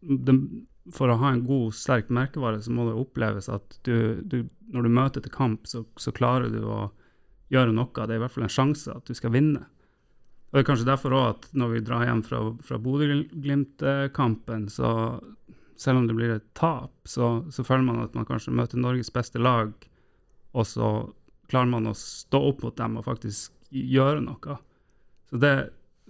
det, 0.00 0.36
for 0.92 1.12
å 1.12 1.18
ha 1.20 1.32
en 1.32 1.44
god, 1.46 1.74
sterk 1.76 2.10
merkevare, 2.12 2.60
så 2.62 2.74
må 2.74 2.88
det 2.88 2.98
oppleves 2.98 3.48
at 3.52 3.78
du, 3.86 4.20
du 4.24 4.42
når 4.72 4.86
du 4.88 4.96
møter 4.96 5.24
til 5.24 5.34
kamp, 5.34 5.68
så, 5.68 5.84
så 6.00 6.12
klarer 6.14 6.52
du 6.52 6.62
å 6.66 6.80
gjøre 7.52 7.74
noe. 7.76 7.92
Det 7.92 8.08
er 8.08 8.18
i 8.18 8.24
hvert 8.24 8.34
fall 8.34 8.48
en 8.48 8.52
sjanse 8.52 8.92
at 8.92 9.06
du 9.08 9.16
skal 9.16 9.34
vinne. 9.34 9.64
Og 10.52 10.58
Det 10.58 10.62
er 10.62 10.68
kanskje 10.68 10.88
derfor 10.88 11.14
òg 11.16 11.28
at 11.30 11.46
når 11.56 11.70
vi 11.72 11.84
drar 11.86 12.04
hjem 12.04 12.20
fra, 12.26 12.42
fra 12.64 12.78
Bodø-Glimt-kampen, 12.80 14.66
så 14.68 14.90
selv 15.80 16.02
om 16.02 16.08
det 16.08 16.16
blir 16.16 16.34
et 16.34 16.50
tap, 16.58 16.92
så, 17.08 17.38
så 17.50 17.64
føler 17.64 17.86
man 17.86 18.02
at 18.02 18.16
man 18.16 18.28
kanskje 18.28 18.52
møter 18.54 18.80
Norges 18.80 19.12
beste 19.14 19.40
lag, 19.40 19.72
og 20.52 20.68
så 20.68 20.88
klarer 21.52 21.70
man 21.72 21.90
å 21.90 21.94
stå 21.96 22.40
opp 22.50 22.62
mot 22.64 22.76
dem 22.76 22.98
og 23.00 23.06
faktisk 23.06 23.52
gjøre 23.72 24.22
noe. 24.24 24.58
Så 25.28 25.40
det, 25.40 25.54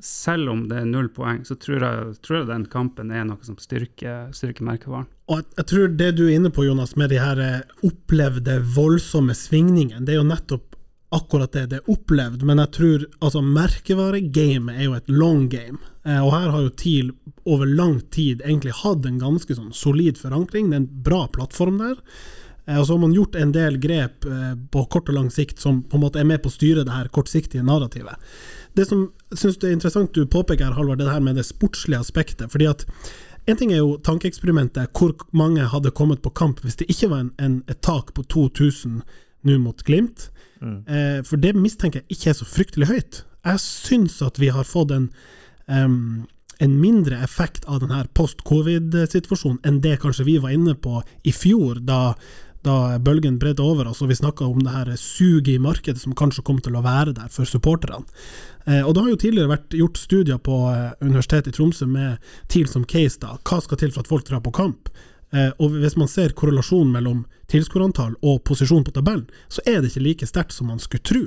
selv 0.03 0.51
om 0.53 0.65
det 0.71 0.81
er 0.83 0.91
null 0.91 1.09
poeng, 1.15 1.43
så 1.47 1.57
tror 1.59 1.85
jeg, 1.87 2.17
tror 2.25 2.41
jeg 2.41 2.51
den 2.51 2.67
kampen 2.71 3.13
er 3.15 3.27
noe 3.29 3.43
som 3.47 3.59
styrker, 3.61 4.31
styrker 4.35 4.67
merkevaren. 4.67 5.09
Og 5.31 5.43
jeg, 5.43 5.67
tror 5.71 5.97
det 5.99 6.13
du 6.19 6.27
er 6.27 6.37
inne 6.37 6.53
på, 6.55 6.67
Jonas, 6.67 6.95
med 6.99 7.13
de 7.15 7.21
her 7.23 7.41
eh, 7.43 7.63
opplevde 7.87 8.59
voldsomme 8.75 9.37
svingningene, 9.37 10.05
det 10.07 10.17
er 10.17 10.23
jo 10.23 10.29
nettopp 10.31 10.69
akkurat 11.13 11.53
det 11.53 11.67
det 11.69 11.79
er 11.83 11.91
opplevd, 11.93 12.45
men 12.49 12.61
jeg 12.63 12.73
tror 12.73 13.03
altså 13.21 13.43
merkevaregamet 13.45 14.79
er 14.79 14.87
jo 14.87 14.95
et 14.97 15.11
long 15.13 15.45
game. 15.53 15.81
Eh, 16.07 16.19
og 16.19 16.33
her 16.33 16.49
har 16.55 16.63
jo 16.65 16.77
TIL 16.83 17.11
over 17.45 17.69
lang 17.69 17.99
tid 18.15 18.41
egentlig 18.47 18.79
hatt 18.81 19.05
en 19.07 19.21
ganske 19.21 19.59
sånn 19.59 19.75
solid 19.77 20.21
forankring, 20.21 20.71
det 20.71 20.79
er 20.79 20.85
en 20.87 21.03
bra 21.05 21.27
plattform 21.35 21.83
der. 21.83 21.99
Eh, 22.73 22.81
og 22.81 22.87
så 22.87 22.97
har 22.97 23.03
man 23.05 23.17
gjort 23.17 23.37
en 23.37 23.53
del 23.55 23.79
grep 23.83 24.27
eh, 24.29 24.53
på 24.73 24.85
kort 24.93 25.11
og 25.13 25.19
lang 25.19 25.31
sikt 25.31 25.61
som 25.61 25.83
på 25.83 25.99
en 25.99 26.07
måte 26.07 26.23
er 26.23 26.29
med 26.29 26.43
på 26.43 26.51
å 26.51 26.57
styre 26.57 26.87
det 26.89 26.95
her 26.95 27.11
kortsiktige 27.13 27.65
narrativet. 27.67 28.17
Det 28.77 28.89
som 28.89 29.11
syns 29.35 29.61
det 29.61 29.69
er 29.69 29.77
interessant 29.77 30.15
du 30.17 30.25
påpeker 30.27 30.71
her, 30.71 30.77
Halvard, 30.79 31.03
det 31.03 31.11
her 31.13 31.21
med 31.25 31.37
det 31.37 31.47
sportslige 31.49 32.01
aspektet. 32.01 32.51
fordi 32.53 32.71
at 32.71 32.87
en 33.47 33.57
ting 33.59 33.73
er 33.73 33.83
jo 33.83 33.97
tankeeksperimentet, 33.99 34.93
hvor 34.95 35.17
mange 35.33 35.67
hadde 35.67 35.91
kommet 35.91 36.23
på 36.23 36.31
kamp 36.31 36.61
hvis 36.63 36.79
det 36.79 36.87
ikke 36.91 37.11
var 37.11 37.25
en, 37.25 37.33
en, 37.39 37.63
et 37.69 37.81
tak 37.83 38.15
på 38.15 38.23
2000 38.23 39.03
nå 39.43 39.59
mot 39.59 39.83
Glimt. 39.85 40.31
Eh, 40.63 41.23
for 41.27 41.41
det 41.43 41.57
mistenker 41.59 42.03
jeg 42.03 42.17
ikke 42.17 42.31
er 42.31 42.39
så 42.39 42.47
fryktelig 42.47 42.87
høyt. 42.91 43.25
Jeg 43.43 43.63
syns 43.65 44.21
at 44.23 44.39
vi 44.39 44.53
har 44.55 44.69
fått 44.69 44.93
en, 44.95 45.09
um, 45.67 46.29
en 46.63 46.77
mindre 46.79 47.19
effekt 47.25 47.67
av 47.67 47.81
denne 47.83 48.05
post-covid-situasjonen 48.15 49.59
enn 49.67 49.81
det 49.83 49.97
kanskje 50.05 50.29
vi 50.29 50.39
var 50.39 50.55
inne 50.55 50.77
på 50.79 51.01
i 51.27 51.35
fjor, 51.35 51.83
da, 51.83 52.15
da 52.63 52.99
bølgen 53.03 53.39
bredde 53.43 53.65
over 53.65 53.91
oss, 53.91 54.03
og 54.03 54.11
vi 54.13 54.19
snakka 54.19 54.47
om 54.47 54.63
det 54.63 54.75
her 54.75 54.91
suget 54.97 55.57
i 55.57 55.63
markedet 55.63 56.03
som 56.03 56.15
kanskje 56.19 56.45
kom 56.47 56.61
til 56.63 56.77
å 56.79 56.85
være 56.85 57.15
der 57.17 57.31
for 57.33 57.49
supporterne. 57.49 58.05
Eh, 58.67 58.83
og 58.87 58.95
Det 58.95 59.03
har 59.03 59.11
jo 59.11 59.23
tidligere 59.23 59.55
vært 59.57 59.79
gjort 59.79 59.99
studier 59.99 60.39
på 60.39 60.59
eh, 60.71 60.93
Universitetet 61.03 61.53
i 61.53 61.57
Tromsø 61.57 61.89
med 61.91 62.35
TIL 62.49 62.69
som 62.71 62.85
case. 62.85 63.19
da, 63.21 63.39
Hva 63.43 63.63
skal 63.63 63.81
til 63.81 63.91
for 63.91 64.05
at 64.05 64.13
folk 64.13 64.29
drar 64.29 64.45
på 64.45 64.55
kamp? 64.55 64.93
Eh, 65.33 65.51
og 65.59 65.75
Hvis 65.83 65.97
man 65.97 66.09
ser 66.09 66.35
korrelasjonen 66.37 66.93
mellom 66.93 67.25
tilskuerantall 67.53 68.15
og 68.23 68.45
posisjon 68.45 68.85
på 68.85 68.95
tabellen, 68.95 69.27
så 69.49 69.61
er 69.67 69.81
det 69.81 69.91
ikke 69.91 70.05
like 70.07 70.29
sterkt 70.29 70.55
som 70.55 70.71
man 70.71 70.81
skulle 70.81 71.05
tro. 71.05 71.23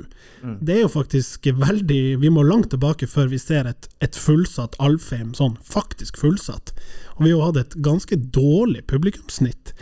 Det 0.62 0.74
er 0.74 0.80
jo 0.82 0.90
faktisk 0.90 1.46
veldig 1.46 2.18
Vi 2.18 2.30
må 2.30 2.42
langt 2.42 2.70
tilbake 2.70 3.06
før 3.06 3.28
vi 3.30 3.38
ser 3.38 3.66
et, 3.66 3.88
et 4.00 4.16
fullsatt 4.16 4.74
Alfheim, 4.82 5.34
sånn 5.34 5.56
faktisk 5.62 6.16
fullsatt. 6.16 6.72
Og 7.16 7.24
vi 7.24 7.30
har 7.30 7.36
jo 7.36 7.44
hatt 7.44 7.60
et 7.62 7.78
ganske 7.82 8.16
dårlig 8.16 8.86
publikumssnitt, 8.86 9.74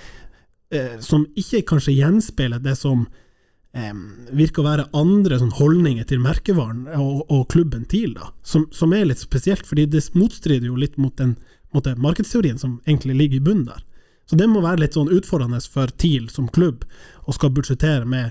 eh, 0.79 0.97
som 1.05 1.27
ikke 1.39 1.65
kanskje 1.73 1.97
gjenspeiler 1.97 2.63
det 2.63 2.77
som 2.79 3.07
eh, 3.75 3.95
virker 4.35 4.63
å 4.63 4.69
være 4.69 4.89
andre 4.97 5.41
sånn 5.41 5.55
holdninger 5.59 6.07
til 6.11 6.23
merkevaren 6.25 6.87
og, 6.99 7.25
og 7.31 7.49
klubben 7.55 7.89
TIL, 7.91 8.15
da, 8.19 8.31
som, 8.43 8.69
som 8.75 8.95
er 8.97 9.09
litt 9.11 9.23
spesielt, 9.23 9.67
fordi 9.67 9.89
det 9.91 10.05
motstrider 10.19 10.71
jo 10.71 10.79
litt 10.81 10.99
mot 11.01 11.17
den 11.21 11.37
mot 11.75 11.85
den 11.85 12.01
markedsteorien 12.01 12.59
som 12.59 12.81
egentlig 12.87 13.15
ligger 13.15 13.37
i 13.37 13.41
bunnen 13.41 13.67
der. 13.67 13.83
Så 14.31 14.37
det 14.37 14.47
må 14.49 14.63
være 14.65 14.85
litt 14.85 14.97
sånn 14.97 15.11
utfordrende 15.13 15.59
for 15.69 15.91
TIL 16.01 16.29
som 16.33 16.47
klubb 16.49 16.87
å 17.27 17.35
skal 17.35 17.53
budsjettere 17.57 18.07
med 18.09 18.31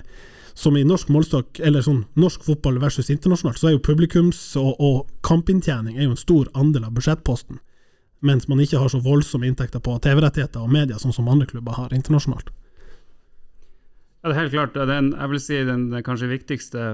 som 0.54 0.76
i 0.78 0.84
norsk 0.86 1.10
målstokk, 1.10 1.58
eller 1.66 1.82
sånn 1.82 2.04
norsk 2.18 2.44
fotball 2.46 2.78
versus 2.82 3.10
internasjonalt, 3.10 3.58
så 3.58 3.68
er 3.68 3.74
jo 3.74 3.82
publikums- 3.82 4.54
og, 4.60 4.78
og 4.78 5.08
kampinntjening 5.26 5.98
er 5.98 6.06
jo 6.06 6.14
en 6.14 6.20
stor 6.20 6.50
andel 6.54 6.86
av 6.86 6.94
budsjettposten, 6.94 7.58
mens 8.24 8.48
man 8.48 8.60
ikke 8.64 8.80
har 8.80 8.90
så 8.92 9.00
voldsomme 9.04 9.46
inntekter 9.48 9.82
på 9.84 9.96
TV-rettigheter 10.02 10.64
og 10.64 10.72
media, 10.72 10.98
sånn 11.00 11.14
som 11.14 11.28
andre 11.28 11.48
klubber 11.50 11.76
har 11.76 11.94
internasjonalt. 11.96 12.50
Ja, 14.22 14.30
det 14.30 14.34
er 14.34 14.40
helt 14.40 14.54
klart. 14.54 14.78
Den, 14.88 15.12
jeg 15.12 15.30
vil 15.34 15.42
si 15.44 15.60
den, 15.68 15.88
den 15.92 16.04
kanskje 16.06 16.30
viktigste 16.32 16.84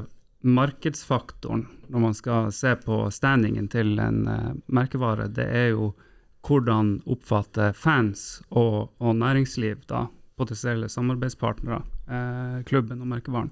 markedsfaktoren 0.41 1.67
når 1.93 2.03
man 2.03 2.15
skal 2.17 2.49
se 2.55 2.73
på 2.81 3.05
standingen 3.13 3.69
til 3.71 3.99
en 4.03 4.23
uh, 4.27 4.53
merkevare, 4.73 5.29
det 5.31 5.47
er 5.47 5.69
jo 5.75 5.93
hvordan 6.47 6.95
oppfatter 7.11 7.75
fans 7.77 8.41
og, 8.49 8.91
og 8.99 9.19
næringsliv, 9.21 9.85
da, 9.91 10.07
potensielle 10.41 10.89
samarbeidspartnere, 10.89 11.83
eh, 12.09 12.63
klubben 12.65 13.03
og 13.05 13.11
merkevaren. 13.11 13.51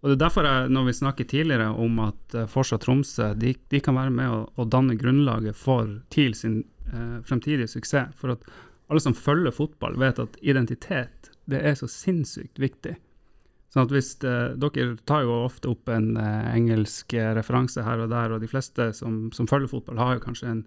Og 0.00 0.08
Det 0.08 0.14
er 0.16 0.22
derfor 0.22 0.46
jeg, 0.48 0.68
når 0.72 0.84
vi 0.86 0.92
snakket 0.96 1.28
tidligere 1.28 1.68
om 1.76 1.98
at 2.06 2.34
eh, 2.34 2.46
Forsa 2.48 2.78
Tromsø 2.80 3.34
de, 3.36 3.52
de 3.68 3.80
kan 3.84 3.98
være 3.98 4.14
med 4.14 4.32
å, 4.32 4.38
å 4.56 4.64
danne 4.64 4.96
grunnlaget 4.96 5.56
for 5.56 6.00
TIL 6.08 6.32
sin 6.34 6.62
eh, 6.92 7.20
fremtidig 7.26 7.68
suksess. 7.70 8.14
For 8.18 8.34
at 8.34 8.44
alle 8.90 9.02
som 9.02 9.14
følger 9.14 9.54
fotball, 9.54 9.98
vet 10.00 10.18
at 10.18 10.36
identitet 10.42 11.30
det 11.50 11.62
er 11.66 11.78
så 11.78 11.88
sinnssykt 11.90 12.60
viktig. 12.62 12.96
Sånn 13.70 13.86
at 13.86 13.94
hvis 13.94 14.12
eh, 14.26 14.52
Dere 14.58 14.96
tar 15.06 15.24
jo 15.26 15.42
ofte 15.44 15.70
opp 15.70 15.90
en 15.92 16.16
eh, 16.18 16.50
engelsk 16.56 17.14
eh, 17.14 17.32
referanse 17.38 17.84
her 17.86 18.02
og 18.02 18.10
der, 18.10 18.34
og 18.34 18.42
de 18.42 18.50
fleste 18.50 18.90
som, 18.98 19.28
som 19.34 19.48
følger 19.50 19.70
fotball, 19.70 20.00
har 20.02 20.16
jo 20.16 20.24
kanskje 20.24 20.50
en 20.50 20.64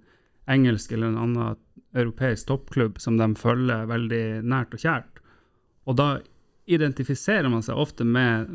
engelsk 0.51 0.91
eller 0.91 1.11
en 1.11 1.19
annen 1.19 1.57
europeisk 1.99 2.47
toppklubb 2.49 2.99
som 3.03 3.19
de 3.19 3.27
følger 3.39 3.87
veldig 3.91 4.23
nært 4.47 4.75
og 4.75 4.83
kjært. 4.83 5.21
Og 5.87 5.99
da 5.99 6.07
identifiserer 6.71 7.51
man 7.51 7.63
seg 7.63 7.79
ofte 7.79 8.07
med 8.07 8.47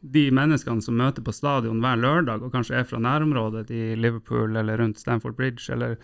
de 0.00 0.24
menneskene 0.32 0.84
som 0.84 0.96
møter 0.96 1.24
på 1.24 1.32
stadion 1.32 1.80
hver 1.84 2.00
lørdag, 2.00 2.44
og 2.44 2.52
kanskje 2.52 2.80
er 2.80 2.88
fra 2.88 3.00
nærområdet 3.00 3.68
i 3.72 3.94
Liverpool 4.00 4.56
eller 4.56 4.80
rundt 4.80 5.00
Stamford 5.00 5.36
Bridge 5.36 5.68
eller 5.72 5.96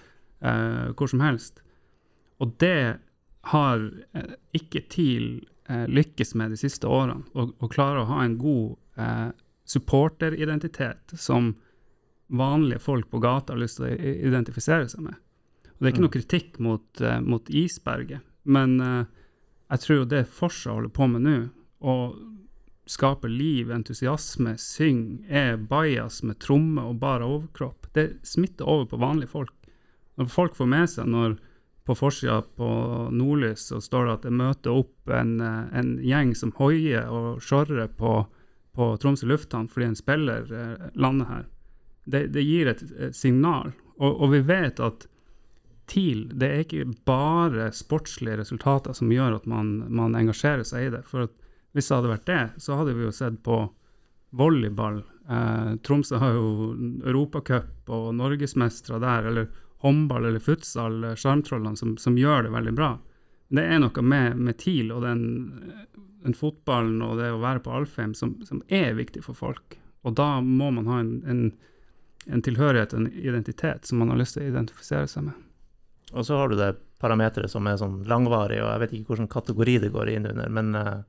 eh, 0.42 0.90
hvor 0.96 1.10
som 1.10 1.22
helst. 1.24 1.62
Og 2.40 2.54
det 2.62 2.98
har 3.52 3.84
eh, 4.12 4.36
ikke 4.56 4.84
TIL 4.92 5.28
eh, 5.68 5.86
lykkes 5.88 6.34
med 6.34 6.54
de 6.54 6.60
siste 6.60 6.88
årene, 6.88 7.24
å 7.34 7.70
klare 7.72 8.02
å 8.02 8.10
ha 8.10 8.24
en 8.24 8.36
god 8.40 8.76
eh, 9.00 9.28
supporteridentitet 9.68 11.14
som 11.20 11.54
vanlige 12.30 12.82
folk 12.82 13.10
på 13.10 13.20
gata 13.22 13.54
har 13.54 13.62
lyst 13.62 13.80
til 13.80 13.88
å 13.88 14.16
identifisere 14.30 14.88
seg 14.90 15.06
med. 15.06 15.16
Og 15.70 15.78
Det 15.78 15.88
er 15.88 15.94
ikke 15.94 16.04
noe 16.04 16.14
kritikk 16.14 16.58
mot, 16.62 17.00
mot 17.24 17.48
isberget, 17.48 18.20
men 18.44 18.76
jeg 18.80 19.82
tror 19.82 20.04
det 20.10 20.28
Forsa 20.30 20.74
holder 20.74 20.92
på 20.94 21.08
med 21.10 21.24
nå, 21.24 21.36
å 21.80 21.94
skape 22.90 23.30
liv, 23.30 23.70
entusiasme, 23.74 24.56
synge, 24.60 25.24
er 25.26 25.58
bajas 25.70 26.20
med 26.26 26.38
tromme 26.42 26.84
og 26.86 27.00
bar 27.02 27.24
overkropp, 27.26 27.88
det 27.96 28.20
smitter 28.26 28.68
over 28.68 28.90
på 28.90 29.00
vanlige 29.02 29.32
folk. 29.32 29.54
Når 30.20 30.28
folk 30.28 30.58
får 30.58 30.68
med 30.68 30.90
seg 30.92 31.08
når 31.08 31.38
på 31.88 31.96
forsida 31.96 32.42
på 32.60 32.66
Nordlys 33.10 33.70
så 33.70 33.80
står 33.80 34.06
det 34.06 34.12
at 34.12 34.26
det 34.28 34.34
møter 34.36 34.74
opp 34.82 35.14
en, 35.16 35.38
eh, 35.40 35.78
en 35.80 35.94
gjeng 36.04 36.34
som 36.36 36.52
hoier 36.58 37.08
og 37.08 37.40
sjorrer 37.42 37.88
på, 37.98 38.12
på 38.76 38.90
Tromsø 39.00 39.26
lufthavn 39.30 39.70
fordi 39.72 39.88
en 39.88 39.96
spiller 39.98 40.52
eh, 40.54 40.90
lander 41.00 41.30
her. 41.30 41.46
Det, 42.04 42.26
det 42.34 42.44
gir 42.44 42.70
et, 42.70 42.84
et 43.00 43.16
signal. 43.16 43.72
Og, 43.96 44.12
og 44.12 44.34
vi 44.34 44.42
vet 44.44 44.82
at 44.84 45.06
TIL 45.90 46.28
det 46.38 46.50
er 46.50 46.62
ikke 46.62 46.86
bare 47.08 47.70
sportslige 47.74 48.38
resultater 48.42 48.94
som 48.94 49.10
gjør 49.10 49.40
at 49.40 49.48
man, 49.50 49.78
man 49.88 50.14
engasjerer 50.18 50.66
seg 50.68 50.86
i 50.86 50.92
det. 50.94 51.02
For 51.08 51.26
at 51.26 51.34
hvis 51.74 51.88
det 51.88 51.96
hadde 51.96 52.12
vært 52.12 52.28
det, 52.28 52.44
så 52.62 52.78
hadde 52.78 52.94
vi 52.98 53.06
jo 53.06 53.14
sett 53.14 53.40
på 53.46 53.62
volleyball. 54.36 55.00
Eh, 55.30 55.72
Tromsø 55.86 56.20
har 56.22 56.36
jo 56.36 56.70
Europacup 57.08 57.90
og 57.90 58.12
norgesmestere 58.18 59.00
der, 59.02 59.28
eller 59.32 59.50
håndball 59.84 60.24
eller 60.28 60.42
futsal, 60.44 61.04
eh, 61.04 61.14
Sjarmtrollene, 61.18 61.76
som, 61.76 61.96
som 61.98 62.18
gjør 62.18 62.46
det 62.48 62.52
veldig 62.56 62.74
bra. 62.76 62.90
Det 63.50 63.64
er 63.66 63.80
noe 63.82 64.02
med, 64.06 64.36
med 64.38 64.58
TIL 64.62 64.92
og 64.94 65.02
den, 65.02 65.22
den 66.22 66.36
fotballen 66.38 67.00
og 67.02 67.16
det 67.18 67.30
å 67.34 67.40
være 67.42 67.62
på 67.64 67.72
Alfheim 67.74 68.12
som, 68.14 68.36
som 68.46 68.60
er 68.68 68.92
viktig 68.98 69.24
for 69.26 69.34
folk. 69.34 69.78
Og 70.06 70.14
da 70.16 70.38
må 70.40 70.70
man 70.72 70.86
ha 70.88 71.00
en, 71.02 71.14
en, 71.28 71.40
en 72.30 72.42
tilhørighet, 72.46 72.94
en 72.94 73.08
identitet, 73.12 73.88
som 73.88 73.98
man 74.00 74.12
har 74.14 74.20
lyst 74.20 74.36
til 74.38 74.46
å 74.46 74.52
identifisere 74.52 75.08
seg 75.10 75.26
med. 75.30 75.40
Og 76.12 76.24
så 76.26 76.38
har 76.40 76.48
du 76.50 76.56
det 76.58 76.72
parameteret 77.00 77.50
som 77.52 77.66
er 77.70 77.76
sånn 77.80 78.00
langvarig, 78.08 78.60
og 78.62 78.70
jeg 78.70 78.80
vet 78.84 78.94
ikke 78.96 79.12
hvilken 79.14 79.28
kategori 79.32 79.76
det 79.86 79.90
går 79.94 80.08
inn 80.14 80.26
under, 80.30 80.48
men 80.52 80.70
eh, 80.76 81.02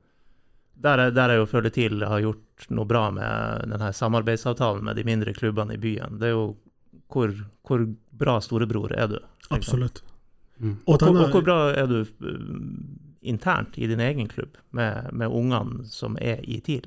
der, 0.82 0.98
er- 1.06 1.14
der 1.14 1.32
jeg 1.34 1.42
jo 1.42 1.48
føler 1.50 1.72
TIL 1.74 2.04
har 2.08 2.22
gjort 2.24 2.66
noe 2.74 2.88
bra 2.88 3.06
med 3.14 3.68
denne 3.70 3.90
samarbeidsavtalen 3.94 4.84
med 4.86 4.96
de 4.98 5.04
mindre 5.06 5.34
klubbene 5.36 5.76
i 5.76 5.80
byen. 5.82 6.18
Det 6.20 6.30
er 6.30 6.34
jo 6.36 6.46
hvor, 7.12 7.34
hvor 7.66 7.84
bra 8.22 8.38
storebror 8.40 8.94
er 8.96 9.10
du? 9.12 9.18
liksom. 9.18 9.56
Absolutt. 9.56 10.02
Mm. 10.58 10.78
Og 10.86 11.02
Og, 11.02 11.16
og 11.16 11.30
hvor 11.34 11.44
bra 11.44 11.58
er 11.74 11.86
du 11.90 12.00
eh, 12.00 12.40
internt 13.22 13.78
i 13.78 13.86
din 13.86 14.00
egen 14.00 14.28
klubb, 14.28 14.56
med, 14.70 15.12
med 15.12 15.28
ungene 15.28 15.84
som 15.90 16.16
er 16.20 16.42
i 16.42 16.60
TIL, 16.60 16.86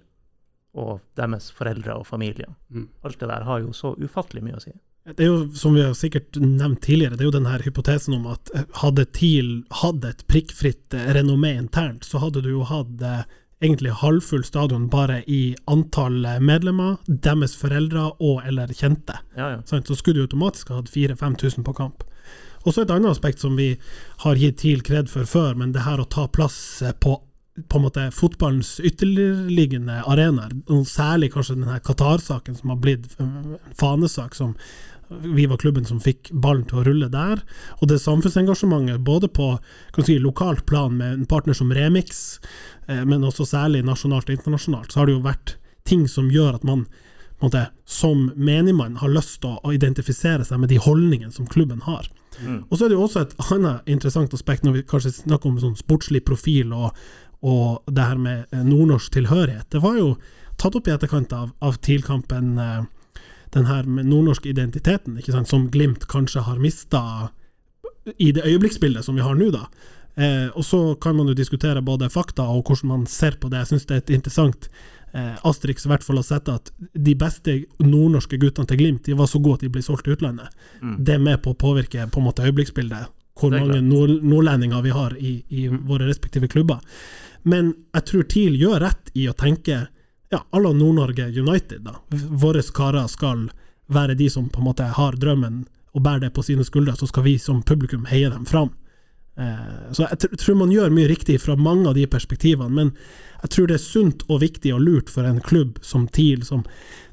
og 0.76 1.00
deres 1.16 1.52
foreldre 1.52 1.96
og 2.00 2.08
familie? 2.08 2.48
Mm. 2.70 2.90
Alt 3.04 3.20
det 3.20 3.30
der 3.32 3.48
har 3.48 3.64
jo 3.64 3.74
så 3.74 3.96
ufattelig 4.00 4.44
mye 4.44 4.60
å 4.60 4.64
si. 4.64 4.76
Det 5.06 5.22
er 5.22 5.30
jo, 5.30 5.42
som 5.54 5.76
vi 5.78 5.84
har 5.86 5.94
sikkert 5.94 6.40
nevnt 6.42 6.82
tidligere, 6.82 7.14
det 7.14 7.22
er 7.22 7.30
jo 7.30 7.36
den 7.36 7.46
her 7.46 7.62
hypotesen 7.62 8.16
om 8.18 8.26
at 8.32 8.50
eh, 8.58 8.66
hadde 8.82 9.06
TIL 9.14 9.52
hatt 9.84 10.06
et 10.08 10.24
prikkfritt 10.32 10.96
eh, 10.98 11.12
renommé 11.14 11.54
internt, 11.60 12.08
så 12.08 12.24
hadde 12.24 12.42
du 12.42 12.50
jo 12.56 12.64
hatt 12.66 12.96
egentlig 13.64 13.92
halvfull 14.02 14.44
stadion 14.44 14.90
bare 14.92 15.22
i 15.32 15.56
antall 15.72 16.26
eh, 16.26 16.40
medlemmer, 16.44 16.98
deres 17.08 17.56
foreldre 17.60 18.10
og 18.20 18.42
eller 18.48 18.74
kjente. 18.74 19.18
Ja, 19.38 19.56
ja. 19.56 19.62
Så 19.66 19.96
skulle 19.96 20.20
du 20.20 20.28
automatisk 20.28 20.74
ha 20.74 20.82
hatt 20.82 20.92
4000-5000 20.92 21.64
på 21.66 21.76
kamp. 21.78 22.04
Og 22.66 22.74
så 22.74 22.82
et 22.82 22.92
annet 22.92 23.14
aspekt 23.14 23.44
som 23.44 23.56
vi 23.58 23.76
har 24.24 24.42
gitt 24.42 24.60
TIL 24.64 24.82
kred 24.84 25.10
for 25.12 25.30
før, 25.30 25.54
men 25.60 25.74
det 25.74 25.86
her 25.86 26.02
å 26.02 26.10
ta 26.10 26.28
plass 26.28 26.82
eh, 26.82 26.96
på 26.98 27.20
på 27.72 27.78
en 27.80 27.86
måte 27.86 28.02
fotballens 28.12 28.82
ytterliggende 28.84 30.02
arenaer, 30.12 30.52
særlig 30.84 31.30
kanskje 31.32 31.54
denne 31.56 31.78
Qatar-saken 31.80 32.58
som 32.58 32.74
har 32.74 32.82
blitt 32.84 33.14
en 33.24 33.56
fanesak, 33.80 34.36
som 34.36 34.58
vi 35.10 35.46
var 35.46 35.60
klubben 35.62 35.86
som 35.86 36.00
fikk 36.02 36.32
ballen 36.32 36.66
til 36.70 36.82
å 36.82 36.86
rulle 36.88 37.10
der. 37.14 37.42
Og 37.80 37.90
det 37.92 38.02
samfunnsengasjementet, 38.04 39.04
både 39.06 39.30
på 39.30 39.54
kan 39.96 40.08
si, 40.08 40.18
lokalt 40.22 40.66
plan 40.70 40.96
med 40.98 41.14
en 41.14 41.26
partner 41.30 41.58
som 41.58 41.74
Remix, 41.74 42.40
eh, 42.88 43.04
men 43.06 43.26
også 43.26 43.48
særlig 43.50 43.86
nasjonalt 43.86 44.30
og 44.30 44.38
internasjonalt, 44.38 44.92
så 44.92 45.02
har 45.02 45.10
det 45.10 45.18
jo 45.18 45.26
vært 45.26 45.58
ting 45.86 46.08
som 46.10 46.32
gjør 46.34 46.58
at 46.58 46.66
man 46.66 46.88
måte, 47.40 47.68
som 47.86 48.32
menigmann 48.36 48.98
har 49.02 49.12
lyst 49.12 49.42
til 49.44 49.58
å, 49.60 49.74
identifisere 49.76 50.46
seg 50.48 50.62
med 50.62 50.72
de 50.72 50.80
holdningene 50.82 51.34
som 51.36 51.48
klubben 51.48 51.84
har. 51.86 52.08
Og 52.70 52.78
så 52.78 52.86
er 52.86 52.92
det 52.92 52.98
jo 52.98 53.06
også 53.06 53.22
et 53.24 53.36
annet 53.54 53.92
interessant 53.92 54.34
aspekt 54.36 54.66
når 54.66 54.80
vi 54.80 54.88
kanskje 54.90 55.14
snakker 55.22 55.52
om 55.52 55.60
sånn 55.62 55.78
sportslig 55.80 56.26
profil 56.28 56.74
og, 56.76 56.98
og 57.46 57.86
det 57.88 58.08
her 58.10 58.20
med 58.20 58.50
eh, 58.52 58.66
nordnorsk 58.66 59.14
tilhørighet. 59.16 59.70
Det 59.72 59.80
var 59.84 60.00
jo 60.00 60.10
tatt 60.60 60.76
opp 60.76 60.90
i 60.90 60.94
etterkant 60.96 61.32
av, 61.36 61.54
av 61.64 61.80
TIL-kampen, 61.84 62.58
eh, 62.60 62.82
den 63.56 63.70
her 63.70 63.88
nordnorske 63.88 64.52
identiteten, 64.52 65.18
som 65.48 65.70
Glimt 65.72 66.08
kanskje 66.12 66.44
har 66.46 66.60
mista 66.60 67.02
i 68.18 68.32
det 68.36 68.44
øyeblikksbildet 68.46 69.06
som 69.06 69.16
vi 69.16 69.24
har 69.26 69.38
nå, 69.40 69.50
da. 69.54 69.66
Eh, 70.16 70.48
og 70.56 70.64
så 70.66 70.96
kan 71.02 71.16
man 71.16 71.28
jo 71.28 71.36
diskutere 71.36 71.82
både 71.84 72.12
fakta 72.12 72.46
og 72.48 72.68
hvordan 72.68 72.92
man 72.92 73.08
ser 73.10 73.40
på 73.40 73.50
det. 73.52 73.64
Jeg 73.64 73.74
syns 73.74 73.88
det 73.88 73.96
er 73.96 74.04
et 74.04 74.14
interessant 74.16 74.70
eh, 75.16 75.34
Asterix 75.48 75.84
i 75.86 75.92
hvert 75.92 76.06
fall 76.06 76.22
har 76.22 76.28
sett 76.28 76.52
at 76.52 76.72
de 76.94 77.16
beste 77.20 77.58
nordnorske 77.84 78.40
guttene 78.40 78.70
til 78.70 78.80
Glimt 78.80 79.10
de 79.10 79.18
var 79.18 79.28
så 79.32 79.42
gode 79.44 79.60
at 79.60 79.66
de 79.66 79.72
ble 79.74 79.84
solgt 79.84 80.08
til 80.08 80.16
utlandet. 80.16 80.52
Det 81.00 81.18
er 81.18 81.24
med 81.24 81.42
på 81.44 81.52
å 81.52 81.60
påvirke 81.60 82.08
på 82.12 82.22
en 82.22 82.28
måte 82.30 82.48
øyeblikksbildet, 82.48 83.12
hvor 83.36 83.52
mange 83.52 83.82
nord 83.84 84.14
nordlendinger 84.24 84.86
vi 84.86 84.96
har 84.96 85.18
i, 85.20 85.36
i 85.52 85.68
våre 85.68 86.08
respektive 86.08 86.48
klubber. 86.52 86.80
Men 87.44 87.74
jeg 87.94 88.08
tror 88.10 88.30
TIL 88.32 88.56
gjør 88.60 88.80
rett 88.88 89.12
i 89.14 89.28
å 89.30 89.36
tenke 89.38 89.86
ja, 90.30 90.46
à 90.50 90.60
la 90.60 90.72
Nord-Norge 90.74 91.28
United, 91.40 91.82
da. 91.86 92.00
Våre 92.30 92.64
karer 92.74 93.08
skal 93.08 93.50
være 93.88 94.16
de 94.18 94.30
som 94.30 94.50
på 94.50 94.62
en 94.62 94.70
måte 94.70 94.88
har 94.98 95.18
drømmen 95.22 95.66
og 95.96 96.04
bærer 96.04 96.26
det 96.26 96.34
på 96.36 96.44
sine 96.44 96.66
skuldre, 96.66 96.96
så 96.98 97.08
skal 97.08 97.24
vi 97.24 97.38
som 97.40 97.62
publikum 97.64 98.08
heie 98.10 98.30
dem 98.30 98.46
fram. 98.46 98.74
Eh, 99.38 99.92
så 99.92 100.08
jeg 100.08 100.40
tror 100.40 100.58
man 100.60 100.72
gjør 100.72 100.94
mye 100.96 101.10
riktig 101.12 101.38
fra 101.44 101.56
mange 101.60 101.88
av 101.90 101.96
de 101.96 102.06
perspektivene, 102.08 102.72
men 102.72 102.92
jeg 103.44 103.52
tror 103.54 103.70
det 103.70 103.78
er 103.78 103.84
sunt 103.84 104.24
og 104.28 104.42
viktig 104.42 104.74
og 104.76 104.84
lurt 104.84 105.12
for 105.12 105.28
en 105.28 105.42
klubb 105.44 105.80
som 105.84 106.08
TIL, 106.08 106.44
som 106.48 106.64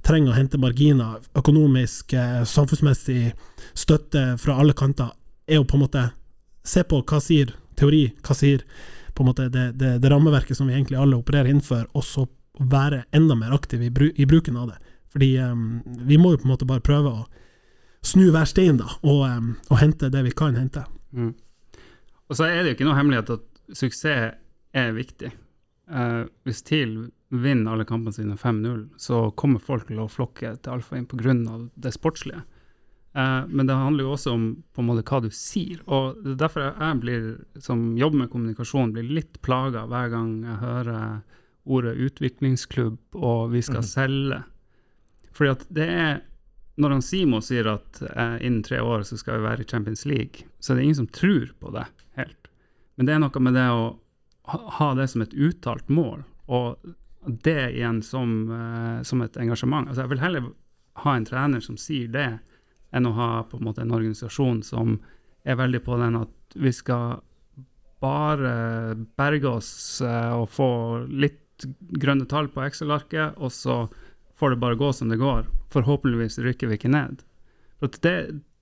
trenger 0.06 0.32
å 0.32 0.38
hente 0.38 0.60
marginer, 0.62 1.20
økonomisk, 1.38 2.14
eh, 2.14 2.42
samfunnsmessig 2.48 3.32
støtte 3.74 4.24
fra 4.38 4.58
alle 4.58 4.74
kanter, 4.74 5.12
er 5.46 5.60
å 5.60 5.66
på 5.68 5.78
en 5.78 5.84
måte 5.84 6.08
se 6.64 6.82
på 6.86 7.02
hva 7.02 7.20
sier 7.22 7.54
teori, 7.76 8.08
hva 8.22 8.34
sier 8.38 8.62
på 9.12 9.22
en 9.22 9.28
måte 9.28 9.48
det, 9.52 9.72
det, 9.78 9.98
det 10.02 10.10
rammeverket 10.10 10.56
som 10.56 10.70
vi 10.70 10.74
egentlig 10.74 10.98
alle 10.98 11.18
opererer 11.18 11.50
innenfor, 11.50 11.88
og 11.92 12.06
så 12.06 12.26
være 12.70 13.04
enda 13.16 13.36
mer 13.38 13.54
aktiv 13.56 13.82
i, 13.82 13.90
bru, 13.90 14.10
i 14.14 14.26
bruken 14.28 14.58
av 14.60 14.72
det. 14.72 14.78
Fordi 15.12 15.30
um, 15.44 15.82
vi 16.08 16.18
må 16.20 16.32
jo 16.32 16.42
på 16.42 16.48
en 16.48 16.54
måte 16.54 16.68
bare 16.68 16.84
prøve 16.84 17.12
å 17.12 17.24
snu 18.06 18.30
hver 18.34 18.48
stein, 18.48 18.80
da, 18.80 18.88
og, 19.02 19.24
um, 19.28 19.54
og 19.70 19.80
hente 19.82 20.10
det 20.12 20.24
vi 20.26 20.34
kan 20.36 20.56
hente. 20.58 20.84
Mm. 21.12 21.34
Og 22.28 22.38
så 22.38 22.48
er 22.48 22.62
det 22.62 22.72
jo 22.72 22.78
ikke 22.78 22.88
noe 22.88 22.98
hemmelighet 22.98 23.34
at 23.36 23.76
suksess 23.76 24.38
er 24.72 24.94
viktig. 24.96 25.32
Uh, 25.92 26.24
hvis 26.46 26.64
TIL 26.64 26.96
vinner 27.32 27.74
alle 27.74 27.86
kampene 27.88 28.14
sine 28.16 28.38
5-0, 28.40 28.86
så 29.00 29.26
kommer 29.36 29.62
folk 29.62 29.88
til 29.88 30.00
å 30.02 30.10
flokke 30.10 30.56
til 30.60 30.74
Alfa 30.74 30.98
inn 30.98 31.08
pga. 31.08 31.34
det 31.74 31.94
sportslige. 31.94 32.42
Eh, 33.14 33.46
men 33.48 33.66
det 33.66 33.76
handler 33.76 34.06
jo 34.06 34.14
også 34.14 34.32
om 34.32 34.44
på 34.72 34.80
en 34.80 34.88
måte 34.88 35.04
hva 35.04 35.20
du 35.24 35.28
sier. 35.36 35.82
Og 35.84 36.16
det 36.22 36.34
er 36.34 36.40
derfor 36.46 36.64
jeg 36.70 37.00
blir, 37.02 37.26
som 37.60 37.92
jobber 37.98 38.24
med 38.24 38.32
kommunikasjon, 38.32 38.94
blir 38.94 39.10
litt 39.20 39.40
plaga 39.44 39.84
hver 39.90 40.12
gang 40.14 40.30
jeg 40.46 40.60
hører 40.62 41.20
ordet 41.64 41.96
utviklingsklubb 41.96 43.16
og 43.18 43.52
vi 43.52 43.62
skal 43.62 43.84
selge. 43.86 44.42
Fordi 45.32 45.50
at 45.54 45.66
det 45.72 45.88
er 45.88 46.20
Når 46.80 46.90
han 46.90 47.02
Simo 47.04 47.42
sier 47.44 47.66
at 47.68 47.98
eh, 48.00 48.38
innen 48.46 48.62
tre 48.64 48.78
år 48.80 49.02
så 49.04 49.18
skal 49.20 49.38
vi 49.38 49.44
være 49.44 49.60
i 49.60 49.68
Champions 49.68 50.06
League, 50.08 50.48
så 50.58 50.72
er 50.72 50.78
det 50.78 50.84
ingen 50.86 51.02
som 51.02 51.08
tror 51.12 51.50
på 51.60 51.70
det 51.74 51.82
helt. 52.16 52.48
Men 52.96 53.06
det 53.06 53.12
er 53.12 53.20
noe 53.20 53.42
med 53.44 53.52
det 53.58 53.66
å 53.68 53.82
ha, 54.48 54.60
ha 54.78 54.88
det 54.96 55.04
som 55.12 55.20
et 55.20 55.34
uttalt 55.36 55.92
mål, 55.92 56.22
og 56.48 56.80
det 57.44 57.74
igjen 57.76 58.00
som, 58.02 58.32
eh, 58.56 59.02
som 59.04 59.20
et 59.20 59.36
engasjement. 59.36 59.84
Altså 59.84 60.06
Jeg 60.06 60.14
vil 60.14 60.24
heller 60.24 60.48
ha 61.04 61.14
en 61.16 61.28
trener 61.28 61.60
som 61.60 61.76
sier 61.76 62.08
det, 62.08 62.30
enn 62.92 63.08
å 63.08 63.14
ha 63.20 63.28
på 63.48 63.60
en 63.60 63.68
måte 63.68 63.84
en 63.84 63.92
organisasjon 63.92 64.62
som 64.64 64.96
er 65.44 65.60
veldig 65.60 65.84
på 65.84 66.00
den 66.00 66.18
at 66.20 66.56
vi 66.56 66.72
skal 66.72 67.20
bare 68.02 68.96
berge 69.16 69.48
oss 69.48 70.00
eh, 70.04 70.32
og 70.34 70.50
få 70.50 70.72
litt 71.08 71.41
grønne 72.02 72.26
tall 72.30 72.48
på 72.52 72.64
Excel-arket, 72.64 73.38
og 73.38 73.52
så 73.54 73.84
får 74.38 74.54
det 74.54 74.62
bare 74.62 74.78
gå 74.80 74.92
som 74.92 75.12
det 75.12 75.20
går. 75.20 75.46
Forhåpentligvis 75.72 76.38
rykker 76.42 76.70
vi 76.70 76.78
ikke 76.78 76.92
ned. 76.92 77.22
Det, 77.82 78.14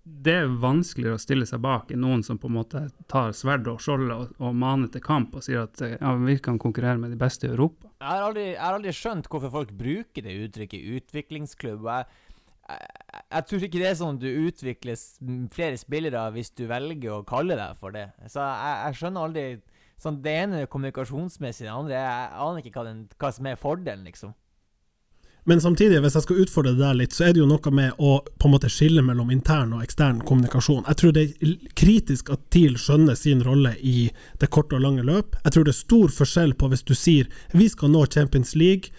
det 0.05 0.35
er 0.43 0.55
vanskeligere 0.63 1.19
å 1.19 1.23
stille 1.23 1.47
seg 1.49 1.63
bak 1.65 1.91
enn 1.93 2.03
noen 2.05 2.23
som 2.27 2.39
på 2.41 2.49
en 2.51 2.57
måte 2.59 2.83
tar 3.11 3.35
sverdet 3.37 3.73
og 3.73 3.83
skjoldet 3.85 4.15
og, 4.17 4.33
og 4.41 4.57
maner 4.57 4.91
til 4.93 5.05
kamp 5.05 5.37
og 5.37 5.45
sier 5.45 5.67
at 5.67 5.83
ja, 5.85 6.15
vi 6.21 6.39
kan 6.43 6.59
konkurrere 6.61 7.01
med 7.01 7.15
de 7.15 7.21
beste 7.21 7.49
i 7.49 7.53
Europa. 7.53 7.91
Jeg 8.01 8.09
har, 8.09 8.25
aldri, 8.31 8.47
jeg 8.55 8.63
har 8.63 8.79
aldri 8.79 8.97
skjønt 8.97 9.29
hvorfor 9.31 9.55
folk 9.55 9.73
bruker 9.77 10.27
det 10.27 10.39
uttrykket 10.47 10.97
utviklingsklubb. 10.99 11.89
Jeg, 11.91 12.09
jeg, 12.71 13.45
tror 13.49 13.67
ikke 13.67 13.83
det 13.83 13.91
er 13.91 13.99
sånn 14.01 14.21
du 14.23 14.29
utvikler 14.31 15.05
flere 15.57 15.81
spillere 15.81 16.29
hvis 16.37 16.53
du 16.57 16.65
velger 16.71 17.19
å 17.19 17.27
kalle 17.29 17.59
deg 17.61 17.77
for 17.81 17.97
det. 17.97 18.09
Så 18.29 18.41
jeg, 18.41 18.79
jeg 18.87 19.01
skjønner 19.01 19.29
aldri 19.29 19.47
sånn, 20.01 20.21
Det 20.25 20.37
ene 20.43 20.63
er 20.63 20.71
kommunikasjonsmessig, 20.71 21.67
det 21.67 21.75
andre 21.75 21.99
Jeg 21.99 22.31
aner 22.47 22.63
ikke 22.65 22.79
hva, 22.79 22.87
den, 22.89 23.03
hva 23.21 23.33
som 23.37 23.49
er 23.51 23.61
fordelen, 23.61 24.07
liksom. 24.09 24.35
Men 25.49 25.61
samtidig, 25.61 26.01
hvis 26.05 26.15
jeg 26.15 26.25
skal 26.27 26.41
utfordre 26.43 26.73
det 26.77 26.83
der 26.83 26.97
litt, 26.99 27.15
så 27.17 27.25
er 27.27 27.33
det 27.33 27.41
jo 27.41 27.49
noe 27.49 27.73
med 27.73 27.97
å 27.97 28.19
på 28.21 28.49
en 28.49 28.53
måte 28.53 28.69
skille 28.71 29.03
mellom 29.03 29.31
intern 29.33 29.73
og 29.73 29.85
ekstern 29.87 30.21
kommunikasjon. 30.29 30.85
Jeg 30.85 31.01
tror 31.01 31.15
det 31.17 31.25
er 31.25 31.55
kritisk 31.81 32.29
at 32.35 32.43
TIL 32.53 32.77
skjønner 32.79 33.17
sin 33.17 33.41
rolle 33.47 33.73
i 33.81 34.11
det 34.43 34.51
korte 34.53 34.77
og 34.77 34.85
lange 34.85 35.07
løp. 35.07 35.39
Jeg 35.47 35.57
tror 35.57 35.67
det 35.67 35.73
er 35.73 35.81
stor 35.81 36.13
forskjell 36.19 36.53
på 36.61 36.69
hvis 36.71 36.85
du 36.85 36.93
sier 36.95 37.31
vi 37.57 37.71
skal 37.73 37.93
nå 37.95 38.05
Champions 38.13 38.53
League, 38.55 38.93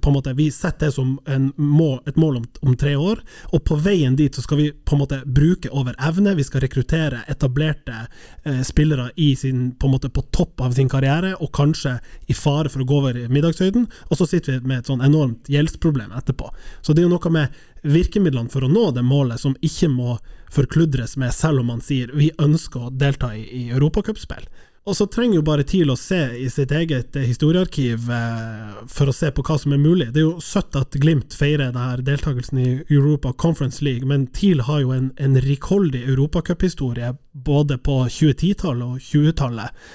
på 0.00 0.10
en 0.10 0.14
måte 0.14 0.32
vi 0.32 0.50
setter 0.50 0.86
det 0.86 0.92
som 0.92 1.18
mål, 1.56 1.98
et 2.06 2.16
mål 2.16 2.36
om, 2.36 2.46
om 2.60 2.76
tre 2.76 2.94
år, 2.96 3.20
og 3.52 3.64
på 3.64 3.76
veien 3.80 4.16
dit 4.16 4.34
så 4.34 4.42
skal 4.44 4.60
vi 4.60 4.70
på 4.72 4.96
en 4.96 5.02
måte 5.02 5.20
bruke 5.24 5.70
over 5.72 5.96
evne, 6.08 6.34
vi 6.38 6.46
skal 6.46 6.64
rekruttere 6.64 7.24
etablerte 7.30 8.06
eh, 8.44 8.62
spillere 8.66 9.10
sin, 9.36 9.72
på 9.72 9.86
en 9.86 9.94
måte 9.96 10.10
på 10.10 10.24
topp 10.30 10.60
av 10.60 10.72
sin 10.72 10.88
karriere, 10.88 11.34
og 11.40 11.52
kanskje 11.52 11.98
i 12.26 12.34
fare 12.34 12.68
for 12.72 12.82
å 12.82 12.88
gå 12.88 12.98
over 13.02 13.18
i 13.18 13.28
middagshøyden, 13.28 13.86
og 14.10 14.18
så 14.18 14.26
sitter 14.26 14.58
vi 14.58 14.68
med 14.68 14.82
et 14.82 14.90
sånn 14.90 15.04
enormt 15.04 15.48
gjeldsproblem 15.48 16.12
etterpå. 16.16 16.50
Så 16.82 16.92
det 16.92 17.04
er 17.04 17.08
jo 17.08 17.14
noe 17.16 17.34
med 17.34 17.62
virkemidlene 17.84 18.48
for 18.52 18.64
å 18.64 18.70
nå 18.70 18.90
det 18.96 19.04
målet 19.04 19.40
som 19.40 19.56
ikke 19.60 19.90
må 19.92 20.18
forkludres 20.54 21.16
med, 21.20 21.34
selv 21.34 21.60
om 21.60 21.72
man 21.72 21.82
sier 21.84 22.12
vi 22.14 22.30
ønsker 22.40 22.86
å 22.88 22.94
delta 22.94 23.34
i, 23.36 23.44
i 23.44 23.62
europacupspill. 23.74 24.46
Og 24.84 24.96
så 24.96 25.06
trenger 25.08 25.38
jo 25.38 25.44
bare 25.46 25.64
TIL 25.64 25.88
å 25.88 25.96
se 25.96 26.18
i 26.36 26.44
sitt 26.52 26.72
eget 26.76 27.16
eh, 27.16 27.24
historiearkiv 27.24 28.10
eh, 28.12 28.74
for 28.92 29.08
å 29.08 29.14
se 29.16 29.30
på 29.32 29.44
hva 29.46 29.56
som 29.60 29.72
er 29.72 29.80
mulig. 29.80 30.10
Det 30.12 30.20
er 30.20 30.26
jo 30.26 30.42
søtt 30.44 30.76
at 30.76 30.98
Glimt 31.00 31.32
feirer 31.32 31.72
denne 31.72 32.04
deltakelsen 32.04 32.60
i 32.60 32.68
Europa 32.92 33.32
Conference 33.32 33.80
League, 33.84 34.04
men 34.08 34.26
TIL 34.36 34.60
har 34.68 34.82
jo 34.82 34.92
en, 34.92 35.08
en 35.16 35.40
rikholdig 35.40 36.04
europacuphistorie 36.04 37.14
både 37.32 37.80
på 37.80 38.02
2010-tallet 38.12 38.84
og 38.84 39.08
20-tallet, 39.08 39.88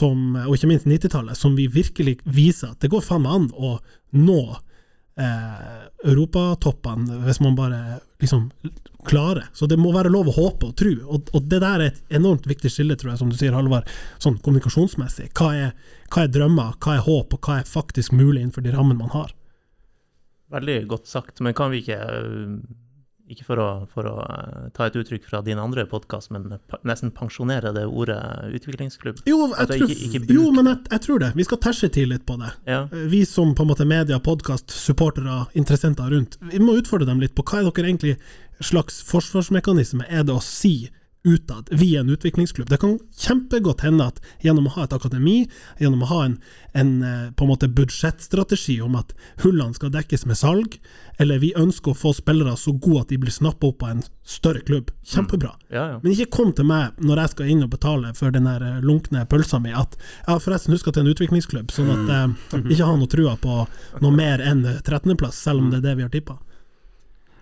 og 0.00 0.56
ikke 0.56 0.68
minst 0.72 0.88
90-tallet, 0.88 1.36
som 1.36 1.54
vi 1.56 1.68
virkelig 1.72 2.18
viser 2.24 2.72
at 2.72 2.80
det 2.80 2.90
går 2.92 3.04
faen 3.04 3.24
meg 3.24 3.36
an 3.36 3.46
å 3.56 3.76
nå 4.16 4.42
eh, 5.18 5.88
europatoppene 6.10 7.20
hvis 7.24 7.40
man 7.40 7.56
bare 7.58 7.80
liksom 8.20 8.50
klarer. 9.06 9.48
Så 9.52 9.66
det 9.66 9.78
må 9.80 9.92
være 9.94 10.12
lov 10.12 10.28
å 10.28 10.36
håpe 10.36 10.70
og 10.70 10.76
tro. 10.76 10.92
Og, 11.06 11.32
og 11.34 11.48
det 11.48 11.62
der 11.62 11.80
er 11.80 11.86
et 11.88 12.00
enormt 12.20 12.46
viktig 12.48 12.70
skille, 12.72 12.96
tror 13.00 13.14
jeg, 13.14 13.22
som 13.22 13.32
du 13.32 13.38
sier, 13.38 13.56
Halvard, 13.56 13.88
sånn 14.22 14.38
kommunikasjonsmessig. 14.44 15.30
Hva 15.38 15.50
er, 15.56 15.72
hva 16.12 16.26
er 16.26 16.34
drømmer, 16.34 16.76
hva 16.82 16.96
er 16.96 17.06
håp, 17.06 17.36
og 17.36 17.46
hva 17.46 17.60
er 17.60 17.68
faktisk 17.68 18.14
mulig 18.16 18.42
innenfor 18.42 18.66
de 18.66 18.74
rammene 18.74 19.00
man 19.00 19.14
har? 19.14 19.32
Veldig 20.50 20.78
godt 20.90 21.08
sagt, 21.08 21.40
men 21.44 21.54
kan 21.56 21.70
vi 21.72 21.80
ikke 21.84 21.98
øh, 22.00 22.54
ikke 23.30 23.44
for 23.46 23.60
å, 23.62 23.66
for 23.92 24.08
å 24.10 24.14
øh, 24.24 24.64
ta 24.76 24.88
et 24.90 24.96
uttrykk 25.00 25.24
fra 25.30 25.40
din 25.46 25.58
andre 25.62 25.84
podkast, 25.90 26.32
men 26.34 26.48
nesten 26.88 27.12
pensjonere 27.14 27.72
det 27.76 27.84
ordet 27.86 28.18
utviklingsklubb? 28.58 29.22
Jo, 29.30 29.38
jeg 29.54 29.70
tror, 29.70 29.86
ikke- 29.94 30.10
ikke 30.20 30.34
jo 30.36 30.50
men 30.56 30.66
jeg, 30.72 30.78
jeg 30.90 31.04
tror 31.06 31.22
det. 31.24 31.32
Vi 31.38 31.46
skal 31.46 31.58
terse 31.62 31.88
til 31.94 32.08
litt 32.10 32.26
på 32.26 32.36
det. 32.42 32.50
Ja. 32.66 32.82
Vi 32.90 33.24
som 33.28 33.54
på 33.54 33.62
en 33.66 33.70
måte 33.72 33.86
media, 33.86 34.18
podkast, 34.18 34.70
supportere, 34.74 35.46
interessenter 35.54 36.10
rundt, 36.10 36.36
vi 36.50 36.58
må 36.62 36.76
utfordre 36.80 37.06
dem 37.06 37.20
litt 37.22 37.34
på 37.38 37.44
hva 37.46 37.60
er 37.62 37.70
dere 37.70 37.90
egentlig 37.92 38.16
slags 38.60 39.00
forsvarsmekanisme 39.08 40.04
er 40.10 40.24
det 40.26 40.34
å 40.34 40.42
si 40.44 40.90
utad, 41.22 41.68
vi 41.70 41.96
er 41.96 42.00
en 42.00 42.10
utviklingsklubb. 42.10 42.68
Det 42.68 42.78
kan 42.80 42.96
kjempegodt 43.16 43.82
hende 43.84 44.06
at 44.08 44.20
gjennom 44.40 44.70
å 44.70 44.72
ha 44.76 44.86
et 44.86 44.94
akademi, 44.96 45.44
gjennom 45.80 46.04
å 46.06 46.08
ha 46.08 46.20
en, 46.24 46.38
en 46.72 46.92
eh, 47.04 47.26
på 47.36 47.44
en 47.44 47.50
måte 47.52 47.68
budsjettstrategi 47.68 48.78
om 48.80 48.96
at 48.96 49.12
hullene 49.44 49.76
skal 49.76 49.92
dekkes 49.92 50.24
med 50.30 50.40
salg, 50.40 50.78
eller 51.20 51.42
vi 51.42 51.52
ønsker 51.60 51.92
å 51.92 51.98
få 51.98 52.14
spillere 52.16 52.56
så 52.56 52.72
gode 52.72 53.04
at 53.04 53.12
de 53.12 53.20
blir 53.20 53.34
snappa 53.34 53.68
opp 53.68 53.84
av 53.84 53.94
en 53.94 54.02
større 54.24 54.64
klubb, 54.64 54.94
kjempebra. 55.04 55.52
Ja, 55.68 55.86
ja. 55.92 56.00
Men 56.00 56.14
ikke 56.14 56.30
kom 56.40 56.54
til 56.56 56.68
meg 56.70 56.96
når 57.04 57.24
jeg 57.24 57.34
skal 57.34 57.52
inn 57.52 57.64
og 57.66 57.72
betale 57.76 58.14
for 58.16 58.32
den 58.32 58.48
der 58.48 58.64
eh, 58.64 58.82
lunkne 58.84 59.26
pølsa 59.28 59.60
mi, 59.60 59.74
at 59.76 59.98
ja, 60.00 60.38
forresten, 60.40 60.72
husk 60.76 60.88
at 60.88 60.96
det 60.96 61.04
er 61.04 61.08
en 61.08 61.16
utviklingsklubb, 61.16 61.74
sånn 61.74 61.92
at 61.98 62.14
eh, 62.16 62.60
ikke 62.72 62.86
har 62.86 62.96
noe 62.96 63.12
trua 63.12 63.36
på 63.40 63.64
noe 64.00 64.14
mer 64.14 64.40
enn 64.40 64.64
13.-plass, 64.78 65.44
selv 65.44 65.60
om 65.60 65.68
det 65.68 65.82
er 65.82 65.90
det 65.90 65.98
vi 66.00 66.08
har 66.08 66.14
tippa. 66.14 66.40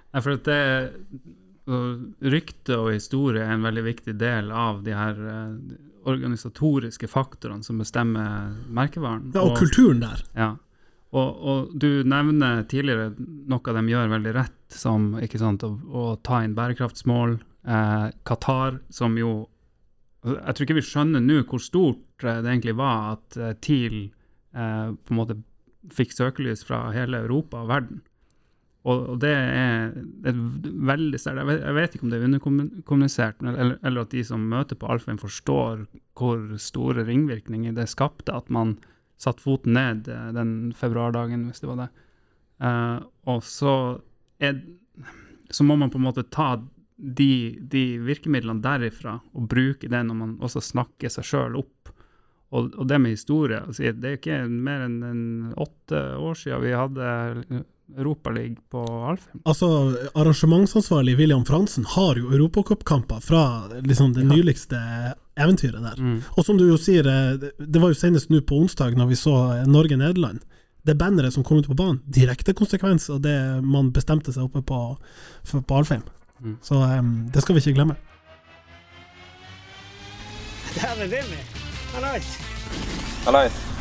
Nei, 0.08 0.24
for 0.24 0.34
det 0.34 0.62
Rykte 1.68 2.78
og 2.80 2.94
historie 2.94 3.44
er 3.44 3.52
en 3.56 3.66
veldig 3.66 3.84
viktig 3.84 4.14
del 4.20 4.52
av 4.54 4.80
de 4.86 4.94
her 4.96 5.18
eh, 5.20 5.76
organisatoriske 6.08 7.10
faktorene 7.10 7.66
som 7.66 7.80
bestemmer 7.82 8.54
merkevaren. 8.72 9.28
Ja, 9.34 9.44
og 9.44 9.58
kulturen 9.60 10.00
der. 10.00 10.22
Ja. 10.38 10.54
Og, 11.16 11.28
og 11.50 11.76
du 11.80 12.04
nevner 12.04 12.64
tidligere 12.68 13.12
noe 13.18 13.74
de 13.76 13.84
gjør 13.92 14.10
veldig 14.12 14.34
rett, 14.36 14.56
som 14.72 15.14
sant, 15.40 15.64
å, 15.64 15.70
å 15.88 16.04
ta 16.24 16.42
inn 16.44 16.56
bærekraftsmål. 16.56 17.38
Eh, 17.68 18.08
Qatar, 18.28 18.80
som 18.88 19.16
jo 19.18 19.48
Jeg 20.24 20.54
tror 20.54 20.64
ikke 20.64 20.76
vi 20.78 20.84
skjønner 20.84 21.22
nå 21.22 21.42
hvor 21.48 21.60
stort 21.62 22.24
eh, 22.24 22.40
det 22.42 22.50
egentlig 22.50 22.76
var 22.78 23.14
at 23.16 23.36
eh, 23.38 23.54
TIL 23.60 23.98
eh, 24.08 24.88
på 24.92 25.14
en 25.14 25.18
måte 25.18 25.38
fikk 25.94 26.12
søkelys 26.12 26.64
fra 26.66 26.88
hele 26.92 27.22
Europa 27.24 27.62
og 27.62 27.70
verden. 27.70 28.00
Og, 28.86 29.18
det 29.20 29.32
er 29.34 29.90
et 30.30 30.38
veldig 30.88 31.18
sterkt 31.20 31.50
jeg, 31.50 31.74
vet- 31.76 31.96
ikke 31.96 32.06
om 32.06 32.12
det 32.12 32.20
er 32.20 32.28
underkommunisert, 32.28 33.42
eller, 33.42 33.74
eller 33.82 34.06
at 34.06 34.14
de 34.14 34.22
som 34.24 34.44
møter 34.48 34.78
på 34.78 34.88
Alfheim, 34.88 35.18
forstår 35.18 35.82
hvor 36.18 36.44
store 36.62 37.04
ringvirkninger 37.08 37.74
det 37.76 37.88
skapte 37.90 38.32
at 38.32 38.48
man 38.54 38.76
satte 39.18 39.42
foten 39.42 39.74
ned 39.74 40.08
eh, 40.08 40.30
den 40.36 40.72
februardagen, 40.78 41.48
hvis 41.50 41.60
det 41.64 41.70
var 41.72 41.82
det. 41.82 41.88
Uh, 42.58 43.02
og 43.30 43.42
så, 43.46 43.72
er, 44.42 44.56
så 45.50 45.66
må 45.66 45.76
man 45.78 45.90
på 45.90 45.98
en 46.00 46.06
måte 46.08 46.24
ta 46.26 46.56
de, 46.98 47.58
de 47.70 47.82
virkemidlene 48.02 48.62
derifra 48.62 49.20
og 49.30 49.46
bruke 49.50 49.90
det 49.90 50.00
når 50.06 50.16
man 50.18 50.32
også 50.42 50.62
snakker 50.72 51.12
seg 51.12 51.26
sjøl 51.26 51.58
opp. 51.60 51.92
Og, 52.48 52.72
og 52.74 52.86
det 52.88 52.96
med 52.98 53.12
historie 53.12 53.58
altså, 53.60 53.90
Det 53.92 54.08
er 54.08 54.16
ikke 54.16 54.38
mer 54.48 54.86
enn 54.86 55.02
en 55.04 55.24
åtte 55.60 55.98
år 56.16 56.38
siden 56.40 56.62
vi 56.64 56.72
hadde 56.72 57.08
Europaliga 57.96 58.56
på 58.70 58.82
Alfheim. 59.08 59.40
Altså, 59.48 59.68
Arrangementsansvarlig 60.14 61.16
William 61.16 61.44
Fransen 61.48 61.84
har 61.88 62.16
jo 62.20 62.30
europacupkamper 62.30 63.20
fra 63.24 63.68
liksom, 63.82 64.12
det 64.14 64.26
nyligste 64.28 64.76
eventyret 65.38 65.80
der. 65.82 65.96
Mm. 66.02 66.18
Og 66.36 66.44
som 66.44 66.58
du 66.58 66.66
jo 66.68 66.76
sier, 66.76 67.06
eh, 67.06 67.36
det- 67.58 67.80
var 67.80 67.88
jo 67.88 67.94
senest 67.94 68.28
nå 68.30 68.40
på 68.40 68.58
onsdag 68.60 68.94
når 68.96 69.06
vi 69.08 69.14
så 69.16 69.64
Norge-Nederland. 69.66 70.40
Det 70.84 70.98
banneret 70.98 71.32
som 71.32 71.42
kom 71.44 71.58
ut 71.58 71.66
på 71.68 71.74
banen, 71.76 72.00
direkte 72.08 72.52
konsekvens 72.54 73.08
av 73.10 73.20
det 73.22 73.62
man 73.64 73.90
bestemte 73.92 74.32
seg 74.32 74.44
oppe 74.44 74.62
på, 74.62 74.96
for- 75.44 75.60
på 75.62 75.74
Alfheim. 75.78 76.02
Mm. 76.42 76.56
Så 76.62 76.74
um, 76.98 77.28
det 77.32 77.42
skal 77.42 77.54
vi 77.54 77.60
ikke 77.60 77.74
glemme. 77.74 77.96
Der 80.74 81.02
er 81.02 81.08
Vimmy. 81.08 81.40
Hallais. 81.94 82.36
Hallais. 83.24 83.77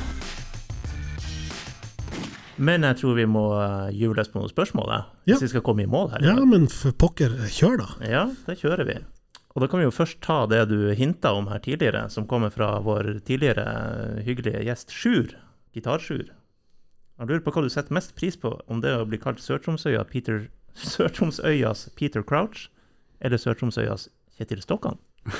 Men 2.58 2.82
jeg 2.88 2.98
tror 3.02 3.16
vi 3.18 3.26
må 3.30 3.44
uh, 3.54 3.90
gyve 3.94 4.16
løs 4.18 4.32
på 4.34 4.40
noen 4.42 4.50
spørsmål, 4.50 4.90
jeg, 4.94 5.04
Ja. 5.30 5.36
hvis 5.36 5.44
vi 5.46 5.52
skal 5.54 5.64
komme 5.68 5.84
i 5.86 5.90
mål 5.90 6.10
her. 6.16 6.24
i 6.24 6.30
Ja, 6.32 6.46
men 6.46 6.68
for 6.72 6.92
pokker, 6.98 7.36
kjør 7.54 7.78
da. 7.84 7.88
Ja, 8.10 8.24
det 8.48 8.58
kjører 8.62 8.86
vi. 8.90 8.96
Og 9.56 9.62
da 9.62 9.68
kan 9.70 9.80
vi 9.82 9.86
jo 9.88 9.94
først 9.94 10.20
ta 10.22 10.40
det 10.50 10.64
du 10.70 10.94
hinta 10.98 11.32
om 11.34 11.48
her 11.50 11.60
tidligere, 11.66 12.08
som 12.14 12.28
kommer 12.30 12.52
fra 12.54 12.80
vår 12.86 13.20
tidligere 13.26 14.22
hyggelige 14.26 14.64
gjest 14.68 14.94
Sjur, 14.94 15.32
Gitarsjur. 15.74 16.28
Han 17.18 17.28
lurer 17.30 17.42
på 17.46 17.52
hva 17.56 17.64
du 17.66 17.70
setter 17.74 17.94
mest 17.98 18.14
pris 18.18 18.38
på, 18.38 18.52
om 18.70 18.82
det 18.82 18.92
er 18.94 19.02
å 19.02 19.08
bli 19.10 19.18
kalt 19.18 19.42
Sør-Tromsøya 19.42 20.04
Peter 20.10 20.48
Sør-Tromsøyas 20.78 21.88
Peter 21.98 22.22
Crouch, 22.22 22.68
eller 23.22 23.38
Sør-Tromsøyas 23.42 24.10
Kjetil 24.38 24.62
Stokkan. 24.66 24.98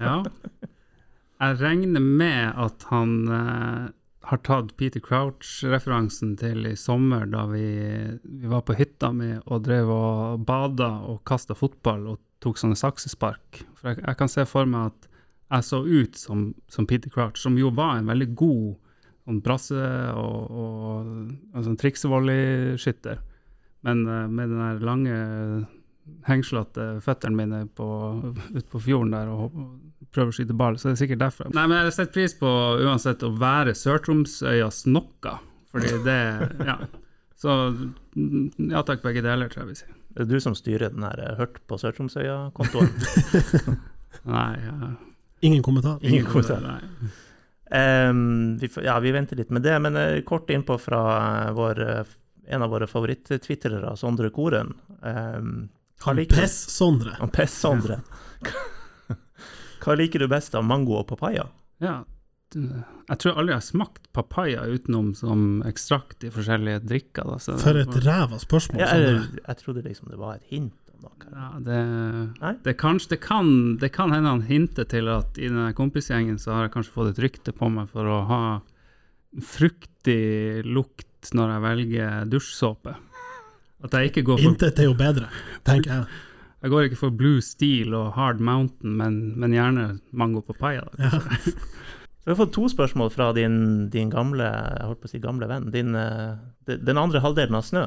Ja. 0.00 0.22
Jeg 1.44 1.58
regner 1.60 2.00
med 2.00 2.54
at 2.56 2.86
han 2.88 3.10
eh, 3.28 3.88
har 4.24 4.40
tatt 4.46 4.72
Peter 4.80 5.02
Crouch-referansen 5.04 6.34
til 6.40 6.64
i 6.70 6.76
sommer, 6.80 7.26
da 7.28 7.44
vi, 7.50 7.64
vi 8.24 8.50
var 8.50 8.64
på 8.64 8.76
hytta 8.78 9.10
mi 9.12 9.34
og 9.44 9.64
drev 9.66 9.90
og 9.92 10.46
bada 10.48 10.90
og 11.10 11.22
kasta 11.28 11.56
fotball 11.58 12.06
og 12.14 12.22
tok 12.44 12.60
sånne 12.60 12.78
saksespark. 12.78 13.64
For 13.76 13.92
jeg, 13.92 14.00
jeg 14.04 14.20
kan 14.20 14.32
se 14.32 14.46
for 14.48 14.68
meg 14.68 14.92
at 14.92 15.10
jeg 15.54 15.68
så 15.68 15.82
ut 15.84 16.18
som, 16.18 16.48
som 16.72 16.88
Peter 16.88 17.12
Crouch, 17.12 17.38
som 17.40 17.58
jo 17.60 17.70
var 17.74 17.98
en 17.98 18.10
veldig 18.10 18.30
god 18.38 18.74
sånn 19.24 19.40
brasse- 19.44 20.16
og, 20.20 20.50
og, 20.50 21.14
og 21.52 21.68
sånn 21.68 21.80
triksevolleyskytter. 21.80 23.20
Men 23.84 24.04
uh, 24.08 24.24
med 24.28 24.52
den 24.52 24.62
der 24.62 24.84
lange 24.84 25.16
hengslete 26.28 26.86
føttene 27.04 27.38
mine 27.38 27.62
på, 27.76 27.86
ute 28.52 28.66
på 28.72 28.80
fjorden 28.86 29.14
der 29.16 29.30
og, 29.32 29.54
og 29.54 30.10
prøver 30.14 30.32
å 30.32 30.36
skyte 30.36 30.56
ball, 30.56 30.78
så 30.78 30.90
det 30.90 30.96
er 30.96 31.02
sikkert 31.04 31.22
derfor. 31.24 31.50
Nei, 31.56 31.64
men 31.70 31.80
jeg 31.82 31.96
setter 31.96 32.14
pris 32.14 32.36
på 32.38 32.50
uansett 32.84 33.24
å 33.26 33.32
være 33.40 33.74
Sør-Tromsøyas 33.78 34.84
noe, 34.90 35.38
fordi 35.72 35.96
det 36.06 36.20
Ja. 36.68 36.78
Så 37.44 37.50
mm, 37.50 38.70
ja 38.70 38.80
takk, 38.86 39.02
begge 39.02 39.20
deler, 39.24 39.50
tror 39.52 39.64
jeg 39.64 39.72
vi 39.72 39.80
sier. 39.82 39.96
Det 40.14 40.22
er 40.22 40.30
du 40.30 40.38
som 40.40 40.54
styrer 40.56 40.92
den 40.94 41.02
her 41.04 41.18
eh, 41.20 41.34
Hørt 41.36 41.58
på 41.68 41.76
Sør-Tromsøya-kontoen. 41.82 42.92
Nei, 44.36 44.52
ja. 44.62 44.92
Ingen 45.44 45.64
kommentar. 45.66 45.98
Ingen 46.06 46.28
kommentar. 46.30 46.62
Nei. 46.64 47.10
Um, 47.74 48.54
vi, 48.60 48.70
ja, 48.84 48.94
vi 49.02 49.12
venter 49.12 49.36
litt 49.40 49.50
med 49.50 49.64
det, 49.66 49.74
men 49.82 49.98
uh, 49.98 50.20
kort 50.24 50.50
innpå 50.52 50.78
fra 50.78 51.00
eh, 51.18 51.50
vår, 51.56 51.80
uh, 51.82 52.14
en 52.54 52.64
av 52.64 52.70
våre 52.70 52.86
favoritt-twitterere, 52.88 53.96
Sondre 53.98 54.30
Koren. 54.32 54.70
Um, 55.02 55.66
Han 56.02 56.18
Pess-Sondre. 56.28 57.14
Han 57.20 57.30
Pess-Sondre. 57.32 58.00
Hva 59.84 59.94
liker 59.96 60.24
du 60.24 60.28
best 60.28 60.54
av 60.56 60.64
mango 60.66 60.98
og 60.98 61.06
papaya? 61.08 61.46
Ja, 61.84 62.02
jeg 62.54 63.18
tror 63.20 63.38
aldri 63.38 63.52
jeg 63.52 63.58
har 63.58 63.66
smakt 63.66 64.08
papaya 64.14 64.64
utenom 64.70 65.12
som 65.18 65.62
ekstrakt 65.66 66.24
i 66.24 66.30
forskjellige 66.32 66.84
drikker. 66.86 67.26
Da, 67.26 67.38
så 67.42 67.56
For 67.60 67.78
et 67.80 67.96
ræva 68.04 68.38
spørsmål, 68.40 68.80
Ja, 68.82 68.90
jeg, 69.00 69.22
jeg 69.40 69.60
trodde 69.60 69.84
liksom 69.84 70.10
det 70.12 70.20
var 70.20 70.38
et 70.38 70.52
hint 70.52 70.92
om 70.94 71.08
noe. 71.08 71.32
Ja, 71.34 71.48
det, 71.66 72.58
det, 72.66 72.76
kanskje, 72.80 73.16
det, 73.16 73.20
kan, 73.24 73.50
det 73.82 73.90
kan 73.96 74.14
hende 74.14 74.36
han 74.36 74.44
hinter 74.46 74.86
til 74.90 75.10
at 75.12 75.38
i 75.40 75.48
denne 75.50 75.72
kompisgjengen 75.76 76.38
så 76.42 76.54
har 76.54 76.68
jeg 76.68 76.76
kanskje 76.76 76.94
fått 76.94 77.14
et 77.14 77.24
rykte 77.26 77.56
på 77.56 77.70
meg 77.74 77.90
for 77.92 78.08
å 78.08 78.20
ha 78.30 78.42
fruktig 79.42 80.62
lukt 80.68 81.34
når 81.34 81.56
jeg 81.56 81.64
velger 81.64 82.30
dusjsåpe. 82.30 82.94
At 83.84 83.92
jeg 83.98 84.10
ikke 84.12 84.22
går 84.30 84.38
for 84.40 84.48
Intet 84.50 84.78
er 84.80 84.88
jo 84.88 84.94
bedre, 84.96 85.28
tenker 85.68 85.90
jeg. 85.98 86.06
Jeg 86.64 86.72
går 86.72 86.86
ikke 86.88 86.96
for 86.96 87.12
Blue 87.12 87.42
Steel 87.44 87.92
og 87.94 88.14
Hard 88.16 88.38
Mountain, 88.40 88.94
men, 88.96 89.18
men 89.38 89.52
gjerne 89.52 89.88
mango 90.16 90.40
papaya. 90.40 90.86
Da, 90.96 91.10
Ja. 91.10 91.18
Så 91.44 91.52
vi 92.24 92.32
har 92.32 92.38
fått 92.38 92.54
to 92.56 92.64
spørsmål 92.72 93.10
fra 93.12 93.26
din, 93.36 93.90
din 93.92 94.08
gamle 94.08 94.46
jeg 94.48 94.86
holdt 94.88 95.02
på 95.02 95.10
å 95.10 95.12
si 95.12 95.20
gamle 95.20 95.44
venn. 95.50 95.66
Din, 95.74 95.92
eh, 95.94 96.38
de- 96.64 96.78
den 96.80 96.96
andre 96.96 97.20
halvdelen 97.20 97.58
av 97.58 97.66
Snø, 97.68 97.82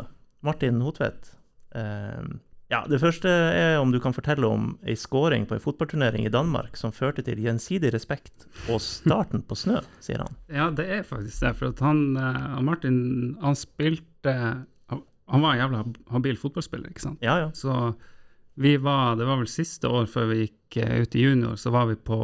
Martin 0.45 0.77
Hotvedt. 0.85 1.31
Eh, 1.73 2.21
ja, 2.69 2.83
det 2.85 2.99
første 3.01 3.31
er 3.31 3.79
om 3.81 3.89
du 3.95 3.97
kan 4.03 4.13
fortelle 4.13 4.45
om 4.45 4.75
ei 4.85 4.93
scoring 4.99 5.47
på 5.49 5.55
en 5.57 5.63
fotballturnering 5.63 6.27
i 6.27 6.33
Danmark 6.37 6.77
som 6.77 6.91
førte 6.93 7.23
til 7.25 7.39
gjensidig 7.41 7.89
respekt 7.95 8.45
og 8.69 8.77
starten 8.83 9.41
på 9.41 9.57
Snø, 9.57 9.81
sier 10.05 10.21
han. 10.21 10.35
Ja, 10.53 10.69
det 10.69 10.85
er 10.99 11.01
faktisk 11.07 11.39
det. 11.47 11.55
For 11.57 11.71
at 11.73 11.81
eh, 11.81 11.87
han 11.87 12.65
Martin 12.69 13.01
han 13.41 13.57
spilte 13.57 14.37
Han 15.27 15.43
var 15.43 15.53
en 15.53 15.61
jævla 15.61 15.83
habil 16.13 16.37
fotballspiller, 16.39 16.91
ikke 16.93 17.03
sant? 17.03 17.23
Ja, 17.25 17.37
ja. 17.41 17.49
Så 17.53 17.93
vi 18.57 18.77
var 18.81 19.15
Det 19.15 19.25
var 19.27 19.37
vel 19.37 19.49
siste 19.51 19.89
år 19.89 20.07
før 20.09 20.31
vi 20.31 20.39
gikk 20.45 20.77
eh, 20.81 21.01
ut 21.03 21.15
i 21.15 21.23
junior, 21.27 21.55
så 21.55 21.69
var 21.73 21.85
vi 21.91 21.95
på 21.95 22.17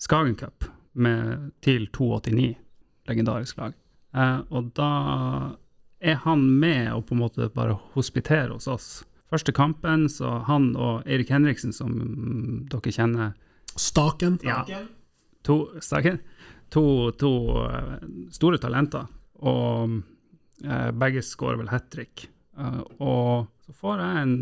Skagen 0.00 0.36
Cup 0.36 0.64
med 0.92 1.50
TIL 1.62 1.88
289, 1.92 2.54
legendarisk 3.08 3.58
lag. 3.58 3.74
Eh, 4.14 4.38
og 4.50 4.70
da 4.78 4.90
er 6.00 6.20
han 6.24 6.44
med 6.60 6.92
og 6.94 7.06
på 7.08 7.16
en 7.16 7.22
måte 7.22 7.50
bare 7.54 7.76
hospiterer 7.94 8.52
hos 8.54 8.68
oss. 8.70 8.88
Første 9.30 9.52
kampen, 9.54 10.08
så 10.10 10.40
han 10.46 10.72
og 10.76 11.06
Eirik 11.06 11.30
Henriksen, 11.30 11.74
som 11.74 11.92
dere 12.70 12.94
kjenner 12.94 13.34
Staken. 13.78 14.40
Ja. 14.42 14.64
To, 15.46 15.62
Staken. 15.80 16.18
to, 16.70 17.10
to 17.18 17.32
eh, 17.66 18.08
store 18.34 18.58
talenter, 18.58 19.06
og 19.40 20.00
begge 20.60 21.22
skårer 21.24 21.60
vel 21.60 21.72
hat 21.72 21.90
trick. 21.92 22.28
Eh, 22.58 22.82
og 22.98 23.48
så 23.64 23.76
får 23.76 24.04
jeg 24.04 24.24
en 24.24 24.36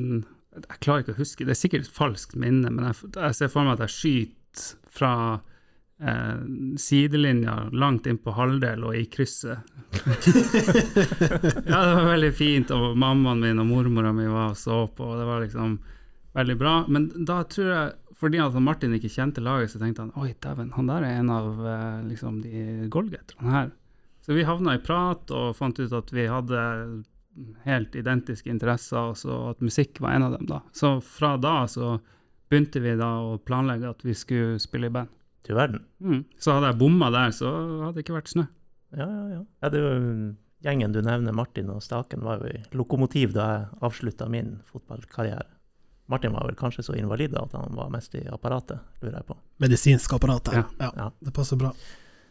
Jeg 0.59 0.81
klarer 0.83 1.05
ikke 1.05 1.15
å 1.15 1.21
huske, 1.21 1.45
det 1.47 1.55
er 1.55 1.61
sikkert 1.61 1.87
et 1.87 1.95
falskt 1.95 2.35
minne, 2.41 2.71
men 2.75 2.89
jeg 2.89 3.37
ser 3.37 3.51
for 3.53 3.63
meg 3.63 3.77
at 3.77 3.85
jeg 3.85 3.95
skyter 3.95 4.65
fra 4.91 5.13
eh, 6.03 6.41
sidelinja 6.83 7.69
langt 7.71 8.09
inn 8.11 8.19
på 8.19 8.35
halvdel 8.35 8.83
og 8.89 8.97
i 8.99 9.05
krysset. 9.13 9.63
ja, 11.69 11.79
det 11.79 11.95
var 11.95 12.09
veldig 12.09 12.33
fint, 12.35 12.75
og 12.75 12.99
mammaen 12.99 13.45
min 13.45 13.63
og 13.63 13.71
mormora 13.71 14.11
mi 14.17 14.27
var 14.27 14.57
og 14.57 14.59
så 14.59 14.81
på, 14.91 15.13
og 15.13 15.21
det 15.21 15.29
var 15.29 15.45
liksom 15.45 15.79
veldig 16.41 16.59
bra. 16.59 16.75
Men 16.91 17.07
da 17.29 17.45
tror 17.47 17.71
jeg, 17.71 17.95
fordi 18.19 18.43
at 18.43 18.59
Martin 18.59 18.99
ikke 18.99 19.15
kjente 19.15 19.45
laget, 19.45 19.71
så 19.71 19.79
tenkte 19.79 20.09
han 20.09 20.17
oi, 20.19 20.33
dæven, 20.43 20.75
han 20.75 20.91
der 20.91 21.07
er 21.07 21.21
en 21.21 21.31
av 21.37 21.63
eh, 21.63 22.01
liksom 22.09 22.43
de 22.43 22.89
goalgetterne 22.91 23.55
her. 23.55 23.71
Så 24.29 24.35
vi 24.37 24.45
havna 24.45 24.75
i 24.77 24.81
prat 24.85 25.31
og 25.33 25.55
fant 25.57 25.79
ut 25.81 25.93
at 25.97 26.11
vi 26.13 26.27
hadde 26.29 26.63
helt 27.65 27.95
identiske 27.97 28.51
interesser, 28.53 29.15
og 29.25 29.55
at 29.55 29.63
musikk 29.65 30.03
var 30.05 30.19
en 30.19 30.27
av 30.27 30.35
dem, 30.35 30.43
da. 30.51 30.59
Så 30.77 30.99
fra 31.01 31.31
da 31.41 31.63
så 31.65 31.95
begynte 32.53 32.83
vi 32.85 32.93
da 33.01 33.09
å 33.25 33.39
planlegge 33.41 33.89
at 33.89 34.05
vi 34.05 34.13
skulle 34.13 34.59
spille 34.61 34.91
i 34.91 34.93
band. 34.93 35.09
Du 35.49 35.55
verden. 35.57 35.87
Mm. 36.05 36.27
Så 36.37 36.53
hadde 36.53 36.75
jeg 36.75 36.81
bomma 36.83 37.09
der, 37.15 37.33
så 37.33 37.49
hadde 37.87 37.95
det 37.97 38.05
ikke 38.05 38.19
vært 38.19 38.29
snø. 38.35 38.45
Ja, 38.99 39.07
ja, 39.07 39.23
ja. 39.33 39.39
ja 39.63 39.71
det 39.73 39.81
er 39.81 39.87
jo 39.87 40.11
gjengen 40.67 40.93
du 40.93 40.99
nevner, 41.07 41.33
Martin 41.33 41.71
og 41.73 41.81
Staken, 41.87 42.27
var 42.27 42.43
jo 42.43 42.51
i 42.53 42.61
lokomotiv 42.77 43.33
da 43.33 43.47
jeg 43.55 43.79
avslutta 43.89 44.29
min 44.29 44.59
fotballkarriere. 44.69 45.47
Martin 46.13 46.37
var 46.37 46.45
vel 46.49 46.57
kanskje 46.61 46.85
så 46.85 46.99
invalid 47.01 47.33
at 47.37 47.57
han 47.57 47.73
var 47.81 47.89
mest 47.97 48.13
i 48.21 48.27
apparatet, 48.29 48.85
lurer 49.01 49.23
jeg 49.23 49.29
på. 49.29 49.39
Medisinsk 49.65 50.13
apparat. 50.17 50.53
Ja. 50.53 50.67
Ja, 50.85 51.09
det 51.17 51.33
passer 51.37 51.57
bra. 51.61 51.73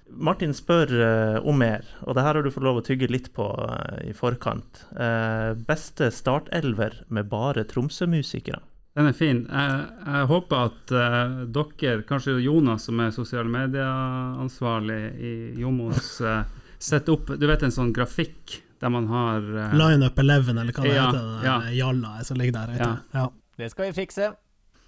Martin 0.10 0.54
spør 0.56 0.92
eh, 1.04 1.38
om 1.48 1.58
mer, 1.60 1.86
og 2.06 2.16
det 2.16 2.24
her 2.24 2.38
har 2.38 2.46
du 2.46 2.52
fått 2.54 2.66
lov 2.66 2.80
å 2.80 2.86
tygge 2.86 3.10
litt 3.12 3.30
på 3.36 3.46
eh, 3.68 4.10
i 4.10 4.14
forkant. 4.16 4.86
Eh, 4.98 5.52
beste 5.68 6.10
startelver 6.14 7.04
med 7.14 7.30
bare 7.32 7.66
Tromsø-musikere? 7.70 8.62
Den 8.98 9.12
er 9.12 9.14
fin. 9.14 9.44
Jeg, 9.46 9.82
jeg 10.08 10.28
håper 10.32 10.62
at 10.72 10.92
uh, 10.96 11.44
dere, 11.54 12.00
kanskje 12.10 12.40
Jonas 12.42 12.88
som 12.88 12.98
er 13.04 13.12
sosiale 13.14 13.52
medier-ansvarlig 13.54 15.02
i 15.22 15.34
Jomos, 15.62 16.16
uh, 16.26 16.40
setter 16.90 17.14
opp 17.14 17.30
Du 17.38 17.46
vet 17.46 17.62
en 17.62 17.76
sånn 17.76 17.92
grafikk 17.94 18.56
der 18.82 18.90
man 18.94 19.06
har 19.12 19.46
uh, 19.46 19.76
Line 19.78 20.10
up 20.10 20.18
11, 20.18 20.50
eller 20.50 20.74
hva 20.74 20.88
det 20.88 20.96
Ja, 20.96 21.06
heter. 21.12 21.30
det 21.30 21.46
ja. 21.46 21.58
Jalla 21.78 22.16
som 22.26 22.42
ligger 22.42 22.58
der. 22.58 22.74
Ja. 22.82 22.90
Ja. 23.14 23.28
Det 23.62 23.70
skal 23.70 23.92
vi 23.92 24.00
fikse. 24.00 24.32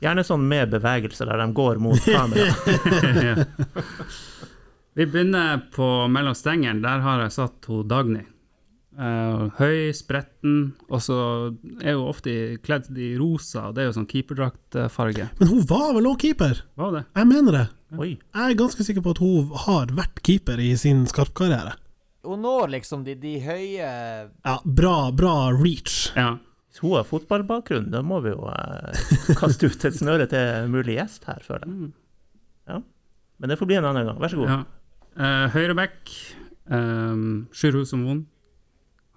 Gjerne 0.01 0.24
sånn 0.26 0.41
med 0.47 0.74
bevegelse, 0.74 1.30
der 1.30 1.43
de 1.43 1.47
går 1.61 1.78
mot 1.86 2.09
kamera. 2.09 3.45
Vi 5.00 5.06
begynner 5.08 5.62
på 5.72 6.08
mellom 6.12 6.34
stengene. 6.36 6.82
Der 6.84 7.00
har 7.00 7.22
jeg 7.24 7.32
satt 7.32 7.68
hun 7.72 7.86
Dagny. 7.88 8.26
Uh, 9.00 9.45
høy, 9.56 9.93
spretten, 9.95 10.74
og 10.91 11.00
så 11.00 11.20
er 11.80 11.93
hun 11.95 12.10
ofte 12.10 12.34
kledd 12.66 12.89
i 13.00 13.14
rosa, 13.16 13.70
og 13.70 13.78
det 13.78 13.86
er 13.86 13.86
jo 13.88 13.93
sånn 13.95 14.08
keeperdraktfarge. 14.10 15.30
Men 15.39 15.52
hun 15.54 15.62
var 15.70 15.93
vel 15.95 16.10
òg 16.10 16.18
keeper? 16.20 16.60
Var 16.76 16.97
det? 16.97 17.04
Jeg 17.16 17.30
mener 17.30 17.56
det. 17.56 17.62
Oi. 17.95 18.10
Jeg 18.20 18.43
er 18.43 18.58
ganske 18.60 18.84
sikker 18.84 19.06
på 19.06 19.14
at 19.16 19.22
hun 19.24 19.54
har 19.64 19.93
vært 19.95 20.20
keeper 20.28 20.60
i 20.60 20.74
sin 20.82 21.06
skarpkarriere. 21.08 21.78
Hun 22.28 22.43
når 22.43 22.74
liksom 22.74 23.06
de, 23.08 23.16
de 23.22 23.38
høye 23.45 23.88
Ja, 23.88 24.58
bra, 24.66 24.97
bra 25.16 25.36
reach. 25.56 26.10
Ja. 26.20 26.34
Hvis 26.68 26.82
hun 26.84 26.97
har 26.97 27.08
fotballbakgrunn, 27.08 27.88
da 27.93 28.02
må 28.04 28.20
vi 28.28 28.34
jo 28.34 28.52
eh, 28.52 29.00
kaste 29.39 29.72
ut 29.72 29.88
et 29.88 29.95
snøre 29.95 30.28
til 30.36 30.68
mulig 30.76 30.97
gjest 31.00 31.24
her, 31.32 31.39
føler 31.47 31.72
jeg. 31.72 31.93
Ja. 32.68 32.82
Men 33.39 33.54
det 33.54 33.58
får 33.64 33.72
bli 33.72 33.80
en 33.80 33.88
annen 33.93 34.12
gang. 34.12 34.20
Vær 34.20 34.36
så 34.36 34.41
god. 34.41 34.52
ja. 34.52 34.60
Uh, 35.20 35.47
Høyreback, 35.51 36.11
um, 36.72 37.47
Sjur 37.51 37.76
Husomon. 37.76 38.22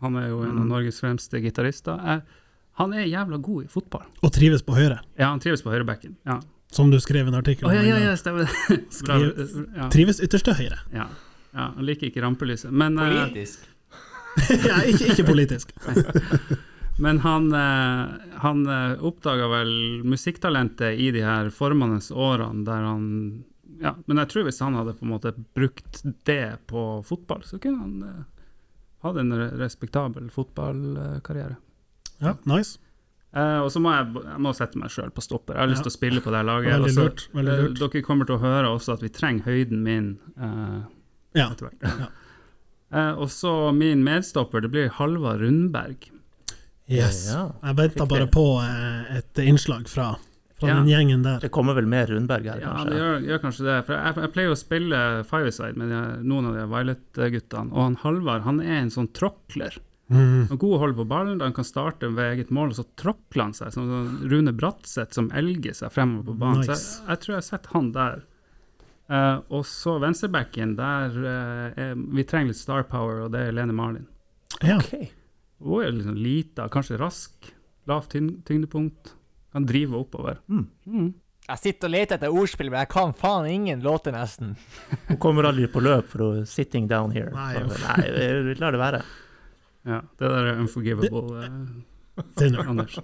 Han 0.03 0.16
er 0.18 0.32
jo 0.32 0.40
en 0.42 0.57
av 0.59 0.66
Norges 0.66 0.98
fremste 1.00 1.38
gitarister. 1.44 1.94
Uh, 2.03 2.40
han 2.80 2.94
er 2.96 3.05
jævla 3.07 3.38
god 3.38 3.66
i 3.66 3.70
fotball. 3.70 4.07
Og 4.24 4.32
trives 4.34 4.64
på 4.66 4.74
høyre, 4.74 4.98
Ja, 5.20 5.28
han 5.30 5.40
trives 5.44 5.62
på 5.62 5.70
høyrebacken. 5.70 6.16
Ja. 6.26 6.40
som 6.72 6.90
du 6.90 6.96
skrev 7.00 7.28
en 7.28 7.34
artikkel 7.36 7.66
om. 7.68 7.70
Oh, 7.70 7.76
ja, 7.76 7.82
ja, 7.84 7.98
ja, 8.00 8.16
stemmer 8.16 8.48
det. 8.48 8.78
Skriv- 8.98 9.66
Ja. 9.76 9.90
Trives 9.92 10.20
ytterste 10.24 10.55
høyre. 10.57 10.78
Ja. 10.92 11.07
ja, 11.53 11.66
han 11.76 11.84
liker 11.84 12.09
ikke 12.09 12.22
rampelyset. 12.24 12.72
Men, 12.72 12.96
eh, 12.98 13.12
politisk. 13.28 13.68
ja, 14.70 14.78
ikke, 14.88 15.11
ikke 15.12 15.26
politisk. 15.28 15.74
men 17.05 17.20
han, 17.20 17.50
eh, 17.53 18.32
han 18.40 18.64
eh, 18.66 19.05
oppdaga 19.05 19.50
vel 19.53 19.74
musikktalentet 20.09 20.96
i 20.98 21.11
de 21.12 21.20
her 21.28 21.50
formende 21.53 22.00
årene 22.16 22.64
der 22.64 22.88
han 22.88 23.05
Ja, 23.83 23.97
men 24.07 24.20
jeg 24.22 24.30
tror 24.30 24.47
hvis 24.47 24.61
han 24.62 24.76
hadde 24.78 24.95
på 24.95 25.05
en 25.07 25.11
måte 25.12 25.33
brukt 25.57 26.03
det 26.28 26.41
på 26.70 26.85
fotball, 27.09 27.43
så 27.49 27.59
kunne 27.62 27.83
han 27.83 28.07
eh, 28.07 28.47
hatt 29.03 29.18
en 29.18 29.33
respektabel 29.59 30.28
fotballkarriere. 30.30 31.57
Ja, 32.22 32.37
nice. 32.47 32.78
Eh, 33.35 33.59
og 33.64 33.70
så 33.72 33.80
må 33.83 33.91
jeg, 33.97 34.12
jeg 34.28 34.41
må 34.45 34.53
sette 34.55 34.78
meg 34.78 34.93
sjøl 34.93 35.11
på 35.16 35.24
stopper. 35.24 35.57
Jeg 35.57 35.64
har 35.64 35.70
lyst 35.72 35.80
Ja. 35.83 35.89
til 35.89 35.93
å 35.95 35.97
spille 35.99 36.20
på 36.22 36.30
det 36.35 36.43
laget. 36.47 36.74
Veldig 36.76 36.91
og 36.91 36.95
så, 36.95 37.07
lurt, 37.09 37.22
veldig 37.35 37.53
eh, 37.57 37.62
lurt. 37.64 37.78
Dere 37.80 38.03
kommer 38.07 38.28
til 38.28 38.37
å 38.37 38.43
høre 38.45 38.72
også 38.76 38.93
at 38.99 39.03
vi 39.03 39.09
trenger 39.09 39.49
høyden 39.49 39.83
min 39.83 40.11
eh, 40.37 40.83
Ja. 41.41 41.49
etter 41.51 41.70
hvert. 41.70 41.83
Ja. 41.83 42.11
Eh, 42.93 43.14
og 43.16 43.30
så 43.33 43.72
min 43.72 44.03
medstopper, 44.05 44.61
det 44.61 44.68
blir 44.68 44.91
Halvard 44.93 45.41
Rundberg. 45.41 46.11
Yes. 46.93 47.22
Ja, 47.33 47.47
Jeg 47.64 47.76
venta 47.78 48.05
bare 48.05 48.26
på 48.28 48.43
eh, 48.61 49.16
et 49.16 49.41
innslag 49.49 49.87
fra, 49.89 50.11
fra 50.63 50.73
Ja. 50.73 50.81
den 50.81 50.91
gjengen 50.91 51.23
der. 51.27 51.39
Det 51.43 51.51
kommer 51.53 51.77
vel 51.77 51.87
mer 51.91 52.09
Rundberg 52.11 52.49
her, 52.49 52.61
kanskje? 52.63 52.83
Ja, 52.83 52.91
det 52.91 53.01
gjør, 53.03 53.23
gjør 53.29 53.41
kanskje 53.45 53.69
det. 53.69 53.79
For 53.87 53.99
jeg, 53.99 54.17
jeg 54.25 54.33
pleier 54.37 54.55
å 54.55 54.59
spille 54.61 55.01
Fireside 55.29 55.81
med 55.81 55.93
de, 55.93 56.03
noen 56.33 56.51
av 56.51 56.59
de 56.59 56.67
Violet-guttene, 56.73 57.73
og 57.73 57.81
han 57.83 57.99
Halvard 58.03 58.47
han 58.49 58.61
er 58.65 58.79
en 58.81 58.95
sånn 58.95 59.11
tråkler. 59.17 59.79
Mm. 60.13 60.49
Han 60.51 60.57
er 60.57 60.61
god 60.61 60.75
å 60.77 60.81
holde 60.83 60.99
på 60.99 61.09
ballen, 61.09 61.41
han 61.41 61.55
kan 61.57 61.65
starte 61.65 62.11
ved 62.13 62.35
eget 62.35 62.51
mål, 62.53 62.75
og 62.75 62.81
så 62.81 62.85
tråkler 63.01 63.47
han 63.47 63.55
seg, 63.57 63.73
som 63.73 63.87
sånn 63.89 64.29
Rune 64.29 64.53
Bratseth 64.53 65.17
som 65.17 65.31
elger 65.33 65.77
seg 65.79 65.93
fremover 65.95 66.33
på 66.33 66.39
banen. 66.43 66.67
Så 66.67 66.75
jeg, 66.75 67.09
jeg 67.09 67.23
tror 67.23 67.35
jeg 67.35 67.41
har 67.41 67.49
sett 67.49 67.71
han 67.73 67.93
der. 67.97 68.23
Uh, 69.13 69.39
og 69.53 69.65
så 69.69 69.99
venstrebacken, 70.01 70.77
der 70.79 71.17
uh, 71.17 71.81
er, 71.81 71.97
vi 71.97 72.25
trenger 72.29 72.53
litt 72.53 72.61
star 72.61 72.85
power, 72.89 73.25
og 73.27 73.33
det 73.35 73.47
er 73.49 73.57
Lene 73.57 73.75
Marlin. 73.77 74.07
Ja. 74.63 74.79
Ok. 74.79 75.11
Hun 75.63 75.83
er 75.85 75.93
liksom 75.95 76.17
lita, 76.19 76.69
kanskje 76.73 76.99
rask, 77.01 77.51
lavt 77.91 78.15
tyngdepunkt. 78.15 79.15
Kan 79.53 79.66
drive 79.68 79.98
oppover. 79.98 80.40
Mm. 80.48 80.66
Mm. 80.86 81.11
Jeg 81.48 81.59
sitter 81.59 81.88
og 81.88 81.92
leter 81.92 82.16
etter 82.16 82.32
ordspill, 82.32 82.70
men 82.70 82.84
jeg 82.84 82.90
kan 82.94 83.12
faen 83.18 83.48
ingen 83.50 83.82
låter, 83.84 84.14
nesten. 84.14 84.55
Hun 85.09 85.18
kommer 85.22 85.48
aldri 85.50 85.66
på 85.68 85.82
løp 85.82 86.09
for 86.09 86.22
hun 86.22 86.46
'sitting 86.46 86.86
down 86.88 87.12
here'. 87.12 87.32
Nei. 87.34 87.59
Nei, 87.66 88.11
vi 88.48 88.55
lar 88.61 88.72
det 88.72 88.80
være. 88.80 89.03
Ja, 89.84 90.00
det 90.18 90.28
der 90.30 90.53
er 90.53 90.61
unforgivable, 90.62 91.42
eh, 91.42 92.22
Sinner. 92.38 92.68
Anders. 92.70 92.98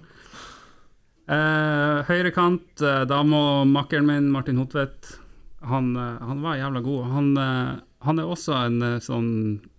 Eh, 1.29 1.97
høyrekant, 2.07 2.81
eh, 2.81 3.03
da 3.05 3.19
må 3.27 3.65
makkeren 3.67 4.07
min, 4.07 4.31
Martin 4.31 4.57
Hotvedt, 4.57 5.19
han, 5.61 5.95
eh, 5.95 6.21
han 6.27 6.41
var 6.41 6.55
jævla 6.55 6.81
god. 6.81 7.03
Han, 7.11 7.37
eh, 7.37 7.75
han 8.07 8.19
er 8.19 8.31
også 8.31 8.55
en 8.65 8.81
eh, 8.81 8.99
sånn 9.03 9.29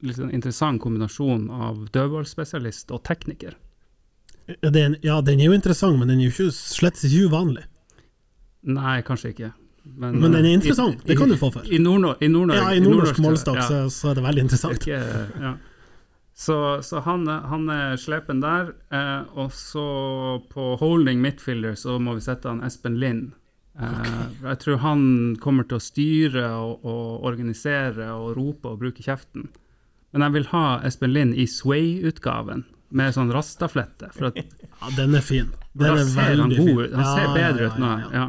litt 0.05 0.19
sånn 0.21 0.33
interessant 0.37 0.83
kombinasjon 0.83 1.49
av 1.51 1.89
dødballspesialist 1.95 2.93
og 2.93 3.03
tekniker. 3.09 3.57
Ja, 4.63 4.71
den, 4.75 4.97
ja, 5.03 5.21
den 5.21 5.41
er 5.41 5.51
jo 5.51 5.57
interessant, 5.57 5.99
men 5.99 6.09
den 6.09 6.21
er 6.21 6.29
jo 6.29 6.35
ikke, 6.35 6.51
slett 6.55 7.01
ikke 7.07 7.27
uvanlig. 7.31 7.65
Nei, 8.69 9.01
kanskje 9.07 9.33
ikke. 9.35 9.53
Men 9.97 10.21
den 10.21 10.35
er 10.37 10.45
eh, 10.45 10.53
interessant, 10.59 11.01
i- 11.05 11.09
det 11.09 11.17
kan 11.19 11.29
du 11.33 11.37
få 11.41 11.49
for. 11.53 11.63
I, 11.65 11.79
Nord-Norge. 11.81 12.23
I 12.23 12.29
Nord 12.29 12.53
Ja, 12.55 12.69
i 12.77 12.81
nordnorsk 12.85 13.19
målestokk 13.25 13.63
så, 13.65 13.79
så 13.91 14.11
er 14.11 14.15
det 14.19 14.25
veldig 14.27 14.43
interessant. 14.47 14.77
Ikke, 14.87 15.01
ja. 15.41 15.55
Så, 16.41 16.57
så 16.87 17.01
han, 17.05 17.27
han 17.27 17.67
er 17.73 17.97
slepen 18.01 18.41
der. 18.41 18.75
Eh, 18.93 19.23
og 19.41 19.51
så 19.57 20.41
på 20.53 20.75
holding 20.81 21.21
midfielder 21.21 21.75
så 21.77 21.99
må 22.01 22.15
vi 22.17 22.21
sette 22.25 22.49
han 22.49 22.63
Espen 22.65 22.99
Lind. 23.01 23.33
Eh, 23.81 24.23
Jeg 24.45 24.59
tror 24.63 24.79
han 24.85 25.03
kommer 25.41 25.65
til 25.69 25.77
å 25.81 25.85
styre 25.85 26.45
og, 26.61 26.85
og 26.85 27.25
organisere 27.29 28.11
og 28.15 28.37
rope 28.39 28.69
og 28.73 28.79
bruke 28.85 29.03
kjeften. 29.05 29.49
Men 30.13 30.23
jeg 30.27 30.33
vil 30.39 30.49
ha 30.53 30.65
Espen 30.85 31.13
Lind 31.15 31.35
i 31.39 31.45
Sway-utgaven, 31.47 32.65
med 32.91 33.15
sånn 33.17 33.31
rastaflette. 33.35 34.11
For 34.17 34.31
at 34.31 34.41
Ja, 34.81 34.91
den 34.97 35.15
er 35.19 35.25
fin. 35.25 35.51
Den 35.77 35.99
er 36.01 36.09
veldig 36.17 36.57
god 36.57 36.67
fin. 36.71 36.79
ut. 36.81 36.95
Han 36.97 37.05
Ja, 37.05 37.17
ser 37.17 37.35
bedre 37.37 37.67
ja, 37.67 37.69
ut 37.71 37.83
nå. 37.83 37.91
ja. 38.17 38.29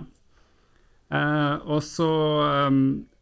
Eh, 1.12 1.56
og 1.68 1.82
så 1.84 2.08
um, 2.70 2.78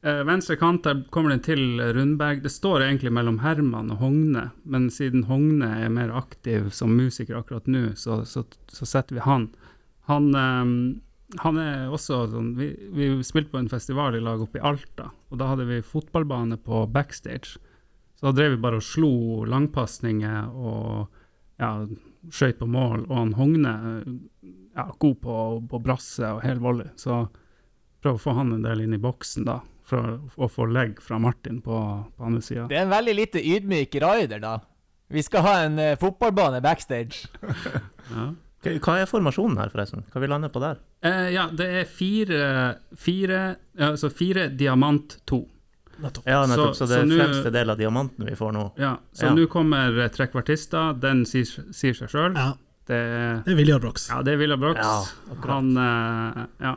eh, 0.05 0.19
venstre 0.27 0.57
kant, 0.61 0.83
der 0.85 0.99
kommer 1.13 1.33
den 1.33 1.41
til 1.45 1.63
Rundberg. 1.95 2.43
Det 2.43 2.51
står 2.53 2.83
egentlig 2.85 3.11
mellom 3.15 3.39
Herman 3.41 3.89
og 3.95 4.01
Hogne, 4.03 4.49
men 4.69 4.89
siden 4.93 5.23
Hogne 5.29 5.71
er 5.85 5.89
mer 5.93 6.11
aktiv 6.17 6.67
som 6.75 6.93
musiker 6.97 7.39
akkurat 7.39 7.65
nå, 7.69 7.87
så, 7.97 8.19
så, 8.29 8.43
så 8.69 8.85
setter 8.89 9.17
vi 9.17 9.25
han. 9.25 9.47
Han, 10.09 10.29
um, 10.37 10.75
han 11.41 11.57
er 11.61 11.89
også 11.93 12.23
sånn 12.31 12.53
vi, 12.57 12.71
vi 12.97 13.09
spilte 13.25 13.53
på 13.53 13.59
en 13.61 13.69
festival 13.69 14.17
i 14.17 14.21
lag 14.25 14.41
oppe 14.45 14.61
i 14.61 14.65
Alta, 14.65 15.09
og 15.29 15.41
da 15.41 15.49
hadde 15.51 15.65
vi 15.69 15.81
fotballbane 15.85 16.57
på 16.65 16.83
backstage. 16.93 17.57
Så 18.19 18.29
da 18.29 18.35
drev 18.35 18.57
vi 18.57 18.61
bare 18.61 18.81
og 18.81 18.85
slo 18.85 19.11
langpasninger 19.49 20.49
og 20.53 21.07
ja, 21.59 21.71
skøyt 22.31 22.59
på 22.59 22.67
mål, 22.69 23.05
og 23.09 23.15
han 23.17 23.35
Hogne 23.37 23.73
ja, 24.75 24.87
god 24.97 25.19
på, 25.23 25.35
på 25.71 25.81
brasse 25.83 26.25
og 26.35 26.41
hel 26.45 26.61
volley. 26.63 26.89
Så 26.99 27.25
prøv 28.03 28.17
å 28.17 28.23
få 28.23 28.35
han 28.37 28.53
en 28.55 28.65
del 28.65 28.85
inn 28.85 28.95
i 28.95 29.01
boksen, 29.01 29.47
da, 29.47 29.59
for 29.87 30.19
å 30.39 30.49
få 30.51 30.69
legg 30.71 31.01
fra 31.03 31.19
Martin 31.21 31.61
på, 31.65 31.77
på 32.15 32.27
andre 32.27 32.43
sida. 32.45 32.67
Det 32.71 32.79
er 32.79 32.87
en 32.87 32.93
veldig 32.93 33.15
lite 33.17 33.43
ydmyk 33.43 33.99
rider, 34.03 34.43
da. 34.43 34.57
Vi 35.09 35.23
skal 35.25 35.41
ha 35.41 35.55
en 35.65 35.79
uh, 35.81 35.95
fotballbane 35.99 36.61
backstage. 36.65 37.27
Ja. 38.09 38.23
Hva 38.81 38.95
er 38.97 39.05
formasjonen 39.05 39.59
her, 39.61 39.69
forresten? 39.69 40.01
Hva 40.09 40.19
vi 40.23 40.27
lander 40.31 40.49
på 40.49 40.59
der? 40.63 40.79
Eh, 41.05 41.27
ja, 41.35 41.43
det 41.53 41.67
er 41.77 41.83
fire, 41.85 42.39
fire 42.97 43.41
Altså 43.77 44.09
fire 44.09 44.47
diamant 44.49 45.13
to. 45.29 45.43
Nettopp. 46.01 46.23
Ja, 46.25 46.45
nettopp. 46.47 46.75
Så- 46.75 46.85
Så, 46.85 46.87
det 46.87 46.97
er 47.03 47.17
fremste 47.17 47.51
del 47.51 47.69
av 47.69 47.77
diamanten 47.77 48.25
vi 48.25 48.35
får 48.35 48.53
nå. 48.53 48.71
Ja, 48.77 48.97
så 49.13 49.25
Ja. 49.27 49.33
nå 49.35 49.47
kommer 49.47 50.09
trekvartister. 50.09 50.93
Den 50.99 51.25
sier, 51.25 51.45
sier 51.73 51.93
seg 51.93 52.09
sjøl. 52.09 52.35
Ja, 52.35 52.53
Det, 52.89 53.43
det 53.45 53.51
er 53.53 53.55
William 53.55 53.79
Brox. 53.81 54.07
ja, 54.09 54.21
det 54.23 54.33
er 54.33 54.37
William 54.37 54.59
Brox. 54.59 54.79
Ja. 54.79 55.03
Han 55.47 55.77
eh, 55.77 56.45
Ja. 56.61 56.75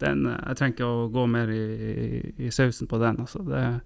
Den, 0.00 0.24
jeg 0.24 0.56
trenger 0.56 0.74
ikke 0.74 0.86
å 0.88 1.12
gå 1.12 1.28
mer 1.30 1.46
i, 1.46 1.62
i, 1.62 2.46
i 2.46 2.50
sausen 2.50 2.88
på 2.88 2.98
den. 2.98 3.18
Altså. 3.22 3.38
Det, 3.46 3.80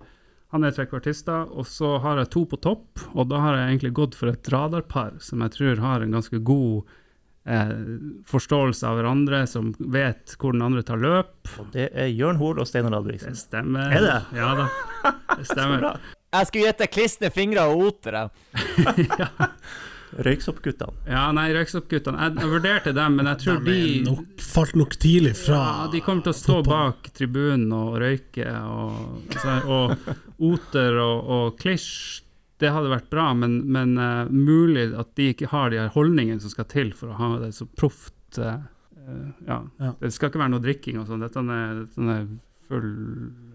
han 0.52 0.64
er 0.64 0.70
trekvartister. 0.72 1.42
Og 1.52 1.66
så 1.66 2.00
har 2.00 2.16
jeg 2.16 2.30
to 2.30 2.46
på 2.46 2.56
topp, 2.58 3.02
og 3.14 3.28
da 3.28 3.38
har 3.38 3.56
jeg 3.56 3.68
egentlig 3.78 3.92
gått 3.92 4.14
for 4.14 4.28
et 4.28 4.48
radarpar 4.48 5.20
som 5.20 5.40
jeg 5.44 5.50
tror 5.52 5.76
har 5.84 6.00
en 6.00 6.12
ganske 6.16 6.40
god 6.42 6.84
eh, 7.46 7.72
forståelse 8.28 8.86
av 8.90 8.98
hverandre, 9.00 9.44
som 9.50 9.72
vet 9.78 10.34
hvor 10.40 10.52
den 10.56 10.62
andre 10.66 10.82
tar 10.86 11.00
løp. 11.02 11.50
Og 11.62 11.72
det 11.74 11.88
er 11.94 12.10
Jørn 12.12 12.36
Hoel 12.42 12.60
og 12.62 12.68
Steinar 12.68 12.96
Det 13.06 13.36
stemmer. 13.38 13.90
Er 13.94 14.06
det? 14.06 14.18
Ja 14.38 14.52
da. 14.58 14.68
Det 15.36 15.46
stemmer. 15.52 15.88
Jeg 16.36 16.46
skulle 16.50 16.66
gjette 16.68 16.90
klisne 16.92 17.30
fingre 17.32 17.64
og 17.70 17.86
otere. 17.90 18.26
Røyksoppguttene. 20.16 20.94
Ja, 21.10 21.24
nei, 21.34 21.48
Røyksoppguttene. 21.52 22.20
Jeg, 22.22 22.36
jeg 22.40 22.50
vurderte 22.52 22.92
dem, 22.96 23.16
men 23.18 23.26
jeg 23.32 23.40
tror 23.42 23.58
De 23.66 23.72
de 23.74 23.88
nok, 24.06 24.20
falt 24.46 24.76
nok 24.78 24.94
tidlig 25.02 25.32
fra 25.36 25.58
Ja, 25.58 25.88
de 25.92 26.00
kommer 26.04 26.24
til 26.24 26.32
å 26.32 26.38
stå 26.38 26.60
bak 26.66 27.10
tribunen 27.16 27.72
og 27.76 27.98
røyke, 28.00 28.46
og, 28.70 29.34
så- 29.42 29.58
og 29.66 29.96
Oter 30.46 31.00
og, 31.02 31.28
og 31.36 31.58
Klisj, 31.60 32.22
det 32.62 32.70
hadde 32.72 32.88
vært 32.92 33.10
bra, 33.12 33.28
men, 33.36 33.58
men 33.72 33.96
uh, 34.00 34.30
mulig 34.32 34.88
at 34.96 35.10
de 35.18 35.30
ikke 35.34 35.50
har 35.52 35.70
de 35.72 35.80
her 35.82 35.92
holdningene 35.92 36.40
som 36.40 36.52
skal 36.52 36.68
til 36.72 36.94
for 36.96 37.12
å 37.12 37.18
ha 37.20 37.30
det 37.42 37.52
så 37.56 37.66
proft. 37.76 38.14
Uh, 38.40 38.64
ja. 39.46 39.60
Ja. 39.78 39.92
Det 40.00 40.10
skal 40.14 40.32
ikke 40.32 40.40
være 40.40 40.54
noe 40.56 40.64
drikking 40.64 41.00
og 41.02 41.10
sånn. 41.10 41.22
Dette 41.22 41.42
er, 41.44 41.82
dette 41.84 42.06
er 42.16 42.24
full, 42.66 42.88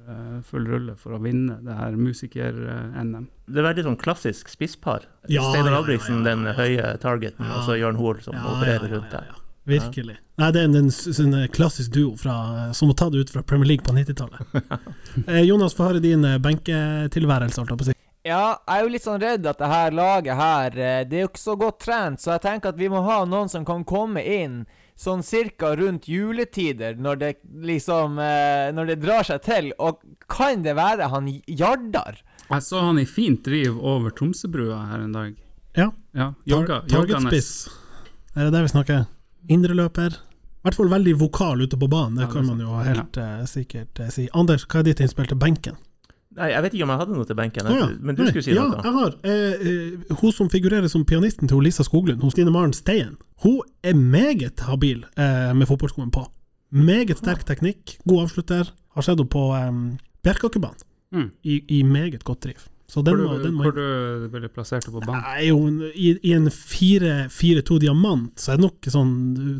uh, 0.07 0.37
full 0.47 0.69
rulle 0.69 0.95
for 1.01 1.17
å 1.17 1.21
vinne 1.23 1.57
det 1.65 1.75
her 1.75 1.97
musiker-NM. 1.99 3.27
Det 3.49 3.59
er 3.59 3.67
veldig 3.71 3.87
sånn 3.89 3.99
klassisk 4.01 4.51
spisspar. 4.53 5.09
Ja, 5.27 5.43
Steinar 5.49 5.71
ja, 5.71 5.75
ja, 5.75 5.81
Albrigtsen, 5.81 6.21
ja, 6.21 6.23
ja, 6.23 6.35
den 6.35 6.59
høye 6.61 6.93
targeten, 7.03 7.45
Ja. 7.49 7.57
og 7.57 7.65
så 7.67 7.79
Jørn 7.81 7.99
Hoel 7.99 8.21
som 8.23 8.37
opererer 8.37 8.85
ja, 8.87 8.95
rundt 8.95 9.09
ja, 9.11 9.19
der. 9.19 9.31
ja. 9.33 9.37
Virkelig. 9.71 10.15
Nei, 10.41 10.47
det 10.55 10.61
er 10.63 10.69
en, 10.71 10.77
en, 10.79 11.33
en 11.37 11.49
klassisk 11.53 11.91
duo 11.93 12.15
fra, 12.17 12.71
som 12.73 12.89
må 12.89 12.95
ta 12.97 13.11
det 13.13 13.21
ut 13.21 13.29
fra 13.33 13.43
Premier 13.45 13.75
League 13.75 13.85
på 13.85 13.93
90-tallet. 13.93 14.45
Eh, 15.27 15.41
Jonas, 15.43 15.75
få 15.75 15.89
høre 15.89 15.99
din 16.01 16.23
benketilværelse, 16.41 17.59
holdt 17.59 17.73
jeg 17.73 17.81
på 17.81 17.85
å 17.85 17.89
si. 17.91 17.95
Ja, 18.22 18.61
jeg 18.67 18.76
er 18.76 18.86
jo 18.86 18.91
litt 18.93 19.05
sånn 19.05 19.22
redd 19.22 19.47
at 19.49 19.57
det 19.57 19.67
her 19.72 19.95
laget 19.97 20.38
her 20.38 20.76
eh, 20.78 20.99
Det 21.09 21.17
er 21.17 21.24
jo 21.24 21.30
ikke 21.32 21.41
så 21.41 21.55
godt 21.57 21.80
trent, 21.82 22.22
så 22.22 22.36
jeg 22.36 22.43
tenker 22.43 22.69
at 22.69 22.78
vi 22.78 22.89
må 22.91 23.01
ha 23.01 23.24
noen 23.26 23.49
som 23.49 23.65
kan 23.65 23.82
komme 23.88 24.22
inn 24.22 24.59
sånn 25.01 25.24
cirka 25.26 25.72
rundt 25.80 26.05
juletider, 26.05 26.99
når 27.01 27.22
det 27.22 27.32
liksom 27.65 28.19
eh, 28.22 28.69
Når 28.78 28.91
det 28.91 28.99
drar 29.01 29.26
seg 29.26 29.41
til. 29.47 29.72
Og 29.82 30.03
kan 30.30 30.61
det 30.65 30.76
være 30.78 31.09
han 31.09 31.30
Jardar? 31.47 32.22
Jeg 32.51 32.65
så 32.67 32.84
han 32.84 32.99
i 33.01 33.07
fint 33.09 33.41
driv 33.47 33.80
over 33.80 34.13
Tromsøbrua 34.13 34.84
her 34.91 35.05
en 35.05 35.15
dag. 35.15 35.36
Ja. 35.80 35.89
Ja, 36.11 36.34
jogga. 36.45 36.82
Targetspiss. 36.91 37.69
Er 38.36 38.47
det 38.47 38.53
der 38.53 38.67
vi 38.67 38.74
snakker? 38.74 39.05
Indreløper. 39.49 40.17
I 40.61 40.67
hvert 40.67 40.78
fall 40.78 40.91
veldig 40.91 41.13
vokal 41.17 41.63
ute 41.63 41.80
på 41.80 41.88
banen, 41.89 42.19
det 42.19 42.28
Ja, 42.28 42.28
det 42.28 42.36
kan 42.36 42.45
man 42.45 42.59
jo 42.61 42.76
helt 42.86 43.17
eh, 43.17 43.45
sikkert 43.49 43.97
uh, 44.03 44.11
si. 44.13 44.28
Anders, 44.38 44.67
hva 44.69 44.84
er 44.84 44.91
ditt 44.91 45.01
innspill 45.01 45.32
til 45.32 45.39
benken? 45.41 45.80
Nei, 46.38 46.47
jeg 46.53 46.63
vet 46.63 46.73
ikke 46.77 46.86
om 46.88 46.91
jeg 46.93 47.01
hadde 47.01 47.15
noe 47.17 47.27
til 47.27 47.36
benken, 47.36 47.67
ah, 47.67 47.75
ja. 47.75 47.88
men 47.99 48.15
du 48.15 48.21
Nei, 48.23 48.29
skulle 48.32 48.45
si 48.45 48.53
ja, 48.55 48.63
noe. 48.63 48.79
jeg 48.86 48.93
har. 48.95 49.15
Eh, 49.27 49.65
eh, 49.71 50.13
hun 50.21 50.32
som 50.32 50.47
figurerer 50.49 50.88
som 50.88 51.03
pianisten 51.05 51.49
til 51.51 51.59
Lisa 51.65 51.84
Skoglund, 51.84 52.21
hun 52.23 52.32
Stine 52.32 52.53
Maren 52.55 52.71
Steien, 52.73 53.17
hun 53.43 53.59
er 53.84 53.93
meget 53.99 54.63
habil 54.63 55.03
eh, 55.19 55.51
med 55.53 55.67
fotballskoen 55.67 56.11
på. 56.15 56.23
Meget 56.71 57.17
sterk 57.19 57.43
teknikk, 57.49 57.97
god 58.07 58.23
avslutter. 58.29 58.69
Har 58.95 59.03
sett 59.03 59.17
henne 59.19 59.27
på 59.32 59.47
eh, 59.57 59.71
Bjerkakebanen 60.23 60.88
Mm. 61.11 61.25
i, 61.43 61.57
i 61.67 61.84
meget 61.84 62.21
godt 62.23 62.39
driv. 62.45 62.61
Så 62.88 63.01
den 63.03 63.17
Hvor, 63.19 63.34
må, 63.38 63.43
den 63.43 63.53
må 63.57 63.63
hvor 63.65 63.73
du 63.75 64.29
ville 64.32 64.47
plassert 64.47 64.86
henne 64.88 64.95
på 64.95 65.01
banen? 65.03 65.25
Nei, 65.25 65.49
hun, 65.51 65.82
i, 65.91 66.13
I 66.23 66.32
en 66.38 66.47
4-4-2 66.47 67.79
diamant, 67.84 68.32
så 68.39 68.53
er 68.53 68.59
det 68.61 68.63
nok 68.69 68.88
sånn 68.93 69.11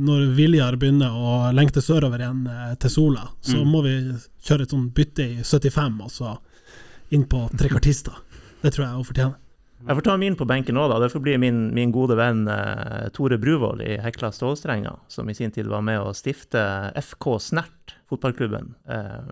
Når 0.08 0.30
Viljar 0.38 0.78
begynner 0.80 1.12
å 1.12 1.34
lengte 1.56 1.84
sørover 1.84 2.24
igjen 2.24 2.46
eh, 2.48 2.72
til 2.80 2.94
Sola, 2.94 3.26
så 3.44 3.60
Mm. 3.60 3.68
må 3.74 3.82
vi 3.84 3.94
kjøre 4.48 4.64
et 4.64 4.72
sånt 4.78 4.94
bytte 4.96 5.26
i 5.28 5.44
75, 5.44 6.00
og 6.08 6.12
så 6.16 6.38
inn 7.12 7.26
på 7.30 7.46
trekartister. 7.60 8.14
Det 8.62 8.74
tror 8.76 8.86
jeg 8.88 8.96
hun 9.00 9.08
fortjener. 9.08 9.38
Jeg 9.82 9.98
får 9.98 10.06
ta 10.06 10.14
min 10.22 10.36
på 10.38 10.46
benken 10.46 10.78
òg, 10.78 10.92
da. 10.92 11.00
Det 11.02 11.08
får 11.10 11.24
bli 11.26 11.38
min, 11.42 11.62
min 11.74 11.90
gode 11.92 12.14
venn 12.20 12.44
eh, 12.48 13.08
Tore 13.16 13.40
Bruvoll 13.42 13.82
i 13.82 13.96
Hekla 13.98 14.30
Stålstrenger, 14.32 15.00
som 15.10 15.30
i 15.30 15.34
sin 15.34 15.50
tid 15.52 15.66
var 15.72 15.82
med 15.82 15.98
å 16.04 16.12
stifte 16.14 16.62
FK 17.02 17.40
Snert, 17.42 17.96
fotballklubben. 18.12 18.76
Eh, 18.86 19.32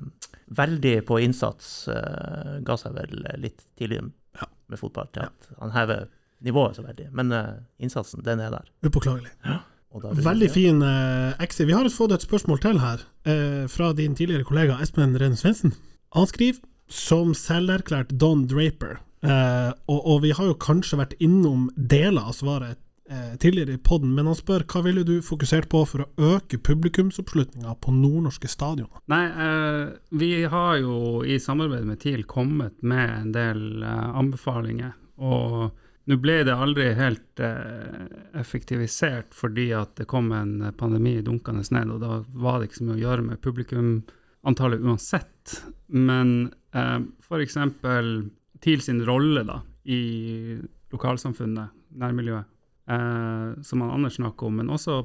veldig 0.57 0.95
på 1.05 1.19
innsats. 1.21 1.87
Eh, 1.93 2.55
ga 2.65 2.77
seg 2.81 2.95
vel 2.97 3.13
litt 3.45 3.61
tidlig 3.77 4.01
Ja. 4.39 4.47
med 4.69 4.79
fotball 4.81 5.07
til 5.13 5.27
at 5.27 5.49
han 5.59 5.71
hever 5.75 6.07
nivået 6.41 6.75
så 6.79 6.83
veldig. 6.87 7.11
Men 7.13 7.31
eh, 7.31 7.53
innsatsen, 7.85 8.23
den 8.25 8.39
er 8.39 8.49
der. 8.57 8.65
Upåklagelig. 8.89 9.29
Det- 9.43 10.23
Veldig 10.25 10.49
fin 10.53 10.81
eh, 10.85 11.45
XI. 11.45 11.65
Vi 11.65 11.73
har 11.73 11.85
fått 11.93 12.11
et 12.13 12.21
spørsmål 12.25 12.59
til 12.61 12.77
her, 12.81 13.01
eh, 13.25 13.67
fra 13.67 13.93
din 13.93 14.15
tidligere 14.15 14.45
kollega 14.45 14.79
Espen 14.81 15.13
Rene 15.17 15.37
Svendsen. 15.37 15.73
Han 16.13 16.25
skriver 16.29 16.61
som 16.89 17.35
selverklært 17.37 18.11
Don 18.19 18.47
Draper, 18.49 18.99
eh, 19.21 19.71
og, 19.87 19.99
og 19.99 20.21
vi 20.25 20.33
har 20.35 20.49
jo 20.49 20.59
kanskje 20.59 20.99
vært 20.99 21.17
innom 21.23 21.69
deler 21.77 22.31
av 22.31 22.37
svaret 22.37 22.79
eh, 23.09 23.37
tidligere 23.37 23.73
i 23.73 23.81
podden, 23.83 24.13
men 24.15 24.29
han 24.29 24.37
spør 24.37 24.65
hva 24.69 24.83
ville 24.85 25.03
du 25.07 25.19
fokusert 25.25 25.69
på 25.71 25.83
for 25.89 26.05
å 26.05 26.35
øke 26.35 26.59
publikumsoppslutninga 26.65 27.75
på 27.81 27.93
nordnorske 27.95 28.49
stadioner? 28.51 29.01
Nei, 29.11 29.25
eh, 29.29 29.83
vi 30.21 30.31
har 30.49 30.79
jo 30.81 31.21
i 31.25 31.39
samarbeid 31.41 31.87
med 31.89 32.01
TIL 32.03 32.25
kommet 32.29 32.81
med 32.81 33.15
en 33.17 33.31
del 33.35 33.83
eh, 33.83 34.09
anbefalinger. 34.21 34.95
Og 35.19 35.71
nå 36.09 36.17
ble 36.21 36.39
det 36.47 36.55
aldri 36.55 36.91
helt 36.97 37.41
eh, 37.43 38.05
effektivisert 38.39 39.35
fordi 39.35 39.69
at 39.77 39.97
det 39.99 40.07
kom 40.09 40.31
en 40.33 40.71
pandemi 40.77 41.19
dunkende 41.25 41.65
ned, 41.75 41.91
og 41.93 42.01
da 42.05 42.21
var 42.33 42.59
det 42.59 42.69
ikke 42.69 42.81
så 42.81 42.87
mye 42.87 42.97
å 42.97 43.03
gjøre 43.03 43.27
med 43.27 43.43
publikumantallet 43.43 44.85
uansett. 44.85 45.59
Men 45.87 46.51
for 46.71 47.41
eksempel 47.41 48.29
TIL 48.61 48.81
sin 48.85 48.99
rolle 49.07 49.41
da, 49.47 49.59
i 49.89 50.57
lokalsamfunnet, 50.93 51.75
nærmiljøet, 52.01 52.45
eh, 52.89 53.61
som 53.65 53.81
han 53.81 53.93
Anders 53.95 54.19
snakker 54.19 54.49
om, 54.49 54.59
men 54.61 54.69
også 54.73 54.99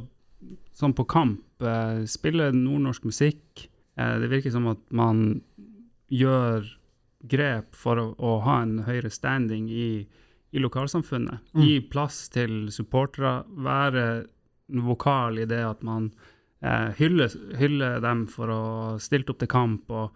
sånn 0.76 0.94
på 0.96 1.06
kamp, 1.08 1.62
eh, 1.62 2.04
spille 2.10 2.50
nordnorsk 2.52 3.06
musikk. 3.08 3.68
Eh, 3.96 4.18
det 4.20 4.30
virker 4.30 4.52
som 4.52 4.66
at 4.68 4.82
man 4.90 5.40
gjør 6.10 6.66
grep 7.24 7.74
for 7.74 8.00
å, 8.00 8.06
å 8.18 8.40
ha 8.44 8.60
en 8.62 8.82
høyere 8.84 9.10
standing 9.10 9.68
i, 9.70 10.06
i 10.52 10.62
lokalsamfunnet. 10.62 11.40
Mm. 11.54 11.62
Gi 11.64 11.80
plass 11.90 12.28
til 12.34 12.68
supportere, 12.74 13.44
være 13.48 14.26
vokal 14.84 15.40
i 15.40 15.48
det 15.48 15.62
at 15.64 15.82
man 15.86 16.10
eh, 16.60 16.90
hyller, 16.98 17.32
hyller 17.58 18.00
dem 18.04 18.26
for 18.30 18.52
å 18.52 18.60
ha 18.64 18.92
stilt 19.02 19.30
opp 19.32 19.40
til 19.40 19.50
kamp, 19.50 19.90
og 19.90 20.12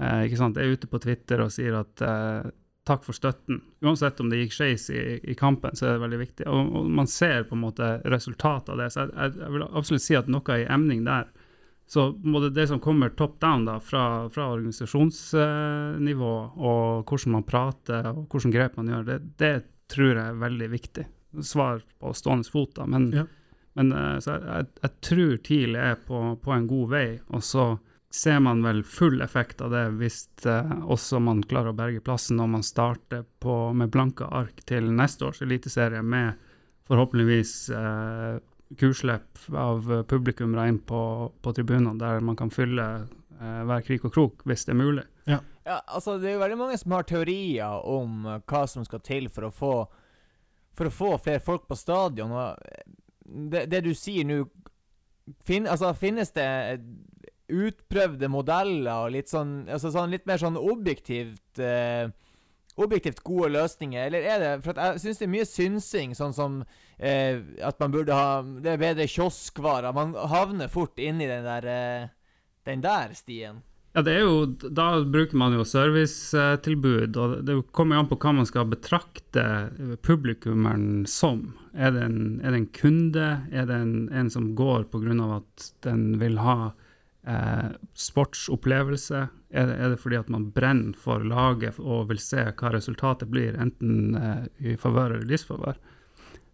eh, 0.00 0.22
ikke 0.26 0.40
sant, 0.40 0.56
er 0.58 0.72
ute 0.72 0.88
på 0.90 1.00
Twitter 1.04 1.44
og 1.44 1.52
sier 1.54 1.76
at 1.82 2.02
eh, 2.06 2.48
takk 2.88 3.04
for 3.06 3.14
støtten. 3.14 3.60
Uansett 3.84 4.18
om 4.24 4.30
det 4.32 4.40
gikk 4.40 4.54
skeis 4.56 4.88
i, 4.90 5.20
i 5.30 5.34
kampen, 5.38 5.76
så 5.76 5.86
er 5.86 5.92
det 5.98 6.04
veldig 6.06 6.18
viktig. 6.24 6.46
Og, 6.50 6.72
og 6.80 6.88
man 6.90 7.06
ser 7.10 7.44
på 7.46 7.54
en 7.54 7.62
måte 7.66 7.90
resultatet 8.10 8.72
av 8.72 8.80
det. 8.80 8.88
Så 8.94 9.04
jeg, 9.04 9.12
jeg, 9.14 9.36
jeg 9.44 9.54
vil 9.54 9.66
absolutt 9.68 10.06
si 10.06 10.16
at 10.18 10.32
noe 10.32 10.56
er 10.56 10.64
i 10.64 10.70
emning 10.72 11.04
der. 11.06 11.28
Så 11.90 12.08
både 12.22 12.52
det 12.54 12.68
som 12.70 12.78
kommer 12.82 13.10
top 13.18 13.40
down 13.42 13.64
da, 13.66 13.76
fra, 13.82 14.28
fra 14.30 14.44
organisasjonsnivå, 14.54 16.34
og 16.56 17.08
hvordan 17.10 17.32
man 17.34 17.46
prater 17.48 18.06
og 18.12 18.26
hvordan 18.30 18.52
grep 18.54 18.76
man 18.78 18.90
gjør, 18.92 19.06
det, 19.08 19.18
det 19.42 19.52
tror 19.90 20.12
jeg 20.14 20.22
er 20.26 20.38
veldig 20.44 20.68
viktig. 20.70 21.06
Svar 21.46 21.82
på 22.00 22.12
stående 22.14 22.46
fot, 22.50 22.74
da. 22.78 22.86
Men, 22.90 23.10
Ja. 23.14 23.24
men 23.78 23.92
eh, 23.92 24.18
så 24.22 24.36
jeg, 24.36 24.42
jeg, 24.46 24.66
jeg 24.82 24.92
tror 25.08 25.36
TIL 25.46 25.76
er 25.78 25.98
på, 26.06 26.22
på 26.42 26.54
en 26.54 26.66
god 26.70 26.88
vei. 26.94 27.06
Og 27.34 27.42
så 27.46 27.66
ser 28.10 28.40
man 28.42 28.62
vel 28.64 28.82
full 28.84 29.20
effekt 29.22 29.60
av 29.62 29.70
det 29.74 29.84
hvis 30.00 30.24
eh, 30.46 30.72
også 30.82 31.20
man 31.22 31.44
klarer 31.46 31.70
å 31.70 31.78
berge 31.78 32.02
plassen 32.02 32.40
når 32.40 32.52
man 32.56 32.66
starter 32.66 33.22
på, 33.42 33.56
med 33.72 33.92
blanke 33.94 34.26
ark 34.26 34.64
til 34.66 34.90
neste 34.90 35.28
års 35.28 35.42
eliteserie 35.46 36.02
med 36.02 36.40
forhåpentligvis 36.90 37.54
eh, 37.70 38.40
kurslipp 38.80 39.38
av 39.54 39.86
publikummere 40.10 40.68
inn 40.70 40.82
på, 40.86 41.02
på 41.42 41.54
tribunene, 41.54 41.98
der 41.98 42.22
man 42.22 42.38
kan 42.38 42.50
fylle 42.54 42.88
eh, 43.04 43.62
hver 43.66 43.86
krik 43.86 44.06
og 44.10 44.14
krok, 44.14 44.44
hvis 44.46 44.66
det 44.66 44.74
er 44.74 44.82
mulig. 44.82 45.06
Ja, 45.70 45.82
altså 45.86 46.18
Det 46.18 46.28
er 46.28 46.32
jo 46.32 46.42
veldig 46.42 46.58
mange 46.58 46.78
som 46.78 46.92
har 46.96 47.06
teorier 47.06 47.84
om 47.86 48.24
eh, 48.26 48.40
hva 48.48 48.64
som 48.68 48.86
skal 48.86 49.02
til 49.06 49.28
for 49.32 49.48
å 49.48 49.54
få 49.54 49.74
For 50.78 50.88
å 50.88 50.94
få 50.94 51.10
flere 51.18 51.42
folk 51.44 51.66
på 51.68 51.76
stadion. 51.76 52.32
Og 52.32 52.56
eh, 52.64 52.84
det, 53.52 53.66
det 53.70 53.82
du 53.84 53.92
sier 53.94 54.24
nå 54.24 54.44
fin, 55.46 55.66
altså, 55.68 55.92
Finnes 55.94 56.32
det 56.32 56.80
utprøvde 57.50 58.30
modeller 58.32 59.06
og 59.06 59.14
litt 59.14 59.30
sånn, 59.30 59.64
altså 59.70 59.92
sånn 59.94 60.14
litt 60.14 60.26
mer 60.28 60.40
sånn 60.40 60.58
objektivt 60.60 61.60
eh, 61.62 62.10
objektivt 62.80 63.20
gode 63.26 63.50
løsninger, 63.56 64.06
eller 64.06 64.24
er 64.24 64.42
det 64.42 64.52
For 64.64 64.78
jeg 64.78 65.02
syns 65.02 65.18
det 65.20 65.26
er 65.26 65.34
mye 65.34 65.48
synsing, 65.48 66.14
sånn 66.16 66.36
som 66.36 66.60
eh, 66.96 67.42
at 67.66 67.80
man 67.82 67.92
burde 67.92 68.16
ha 68.16 68.40
Det 68.42 68.74
er 68.74 68.80
bedre 68.80 69.08
kioskvarer. 69.10 69.92
Man 69.96 70.14
havner 70.30 70.70
fort 70.72 70.98
inn 71.02 71.20
i 71.20 71.28
den 71.28 71.44
der 71.44 71.68
eh, 71.68 72.08
den 72.68 72.82
der 72.84 73.14
stien. 73.16 73.62
Ja, 73.90 74.04
det 74.06 74.12
er 74.14 74.20
jo, 74.22 74.44
Da 74.46 75.00
bruker 75.02 75.38
man 75.40 75.54
jo 75.56 75.64
servicetilbud, 75.66 77.16
og 77.18 77.40
det 77.46 77.56
kommer 77.74 77.96
jo 77.96 78.04
an 78.04 78.10
på 78.10 78.18
hva 78.22 78.34
man 78.38 78.46
skal 78.46 78.68
betrakte 78.70 79.44
publikummeren 80.06 81.08
som. 81.10 81.48
Er 81.74 81.96
det 81.96 82.04
en, 82.06 82.20
er 82.44 82.54
det 82.54 82.60
en 82.60 82.70
kunde? 82.76 83.26
Er 83.50 83.66
det 83.66 83.80
en, 83.80 83.96
en 84.14 84.30
som 84.30 84.52
går 84.54 84.86
pga. 84.92 85.16
at 85.40 85.72
den 85.82 86.20
vil 86.20 86.38
ha 86.38 86.72
eh, 87.26 87.70
sportsopplevelse? 87.94 89.22
Er 89.50 89.66
det, 89.66 89.76
er 89.76 89.92
det 89.94 90.00
fordi 90.00 90.18
at 90.20 90.28
man 90.32 90.50
brenner 90.54 90.96
for 90.98 91.24
laget 91.26 91.80
og 91.80 92.08
vil 92.10 92.20
se 92.22 92.44
hva 92.52 92.72
resultatet 92.74 93.30
blir, 93.32 93.58
enten 93.60 94.14
eh, 94.16 94.44
i 94.72 94.76
favør 94.80 95.16
eller 95.16 95.28
disfavør? 95.30 95.78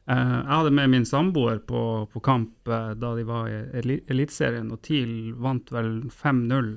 Eh, 0.06 0.34
jeg 0.36 0.52
hadde 0.54 0.74
med 0.78 0.92
min 0.94 1.06
samboer 1.08 1.62
på, 1.66 1.82
på 2.12 2.24
kamp 2.24 2.68
eh, 2.68 2.92
da 2.98 3.14
de 3.18 3.24
var 3.28 3.48
i 3.50 3.62
Eli- 3.82 4.02
Eliteserien, 4.08 4.72
og 4.72 4.82
TIL 4.86 5.32
vant 5.34 5.72
vel 5.74 5.96
5-0 6.10 6.76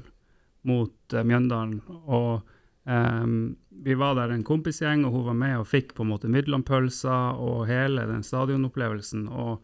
mot 0.70 1.14
eh, 1.14 1.28
Mjøndalen. 1.28 1.82
Og 2.06 2.56
Um, 2.90 3.56
vi 3.70 3.94
var 3.94 4.16
der 4.18 4.32
en 4.34 4.44
kompisgjeng, 4.44 5.04
og 5.06 5.12
hun 5.14 5.26
var 5.28 5.36
med 5.38 5.58
og 5.60 5.68
fikk 5.70 5.92
på 5.94 6.02
en 6.02 6.10
måte 6.10 6.30
Midtlandpølser 6.32 7.38
og 7.38 7.68
hele 7.70 8.02
den 8.10 8.24
stadionopplevelsen. 8.26 9.28
Og 9.30 9.60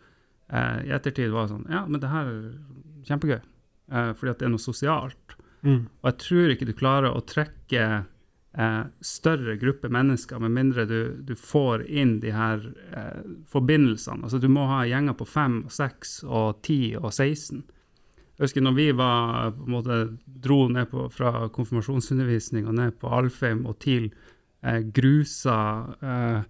uh, 0.53 0.78
i 0.86 0.91
ettertid 0.93 1.34
var 1.34 1.47
det 1.47 1.55
sånn 1.55 1.65
Ja, 1.73 1.86
men 1.89 2.03
det 2.03 2.11
her 2.11 2.30
er 2.30 2.43
kjempegøy. 3.07 3.39
Eh, 3.91 4.11
fordi 4.17 4.33
at 4.33 4.41
det 4.41 4.49
er 4.49 4.53
noe 4.55 4.63
sosialt. 4.63 5.38
Mm. 5.65 5.86
Og 6.01 6.11
jeg 6.11 6.19
tror 6.23 6.53
ikke 6.53 6.67
du 6.69 6.75
klarer 6.77 7.13
å 7.13 7.23
trekke 7.25 7.86
eh, 8.57 8.83
større 9.01 9.55
grupper 9.61 9.93
mennesker, 9.93 10.41
med 10.41 10.55
mindre 10.55 10.86
du, 10.89 10.99
du 11.25 11.36
får 11.38 11.86
inn 11.89 12.19
de 12.23 12.33
her 12.36 12.65
eh, 12.95 13.21
forbindelsene. 13.51 14.25
Altså 14.25 14.41
Du 14.41 14.49
må 14.51 14.67
ha 14.69 14.83
gjenger 14.88 15.17
på 15.17 15.27
5, 15.29 15.63
6, 15.73 16.17
og 16.25 16.61
10 16.65 16.99
og 17.01 17.11
16. 17.11 17.63
Jeg 18.36 18.49
husker 18.49 18.65
når 18.65 18.75
vi 18.75 18.89
var, 18.91 19.53
på 19.55 19.63
en 19.63 19.75
måte, 19.77 19.99
dro 20.25 20.65
ned 20.67 20.89
på, 20.91 21.07
fra 21.13 21.47
konfirmasjonsundervisning 21.55 22.65
og 22.67 22.75
ned 22.75 22.97
på 22.99 23.11
Alfheim 23.15 23.63
og 23.69 23.77
TIL, 23.83 24.09
eh, 24.65 24.81
grusa 24.95 25.59
eh, 26.03 26.41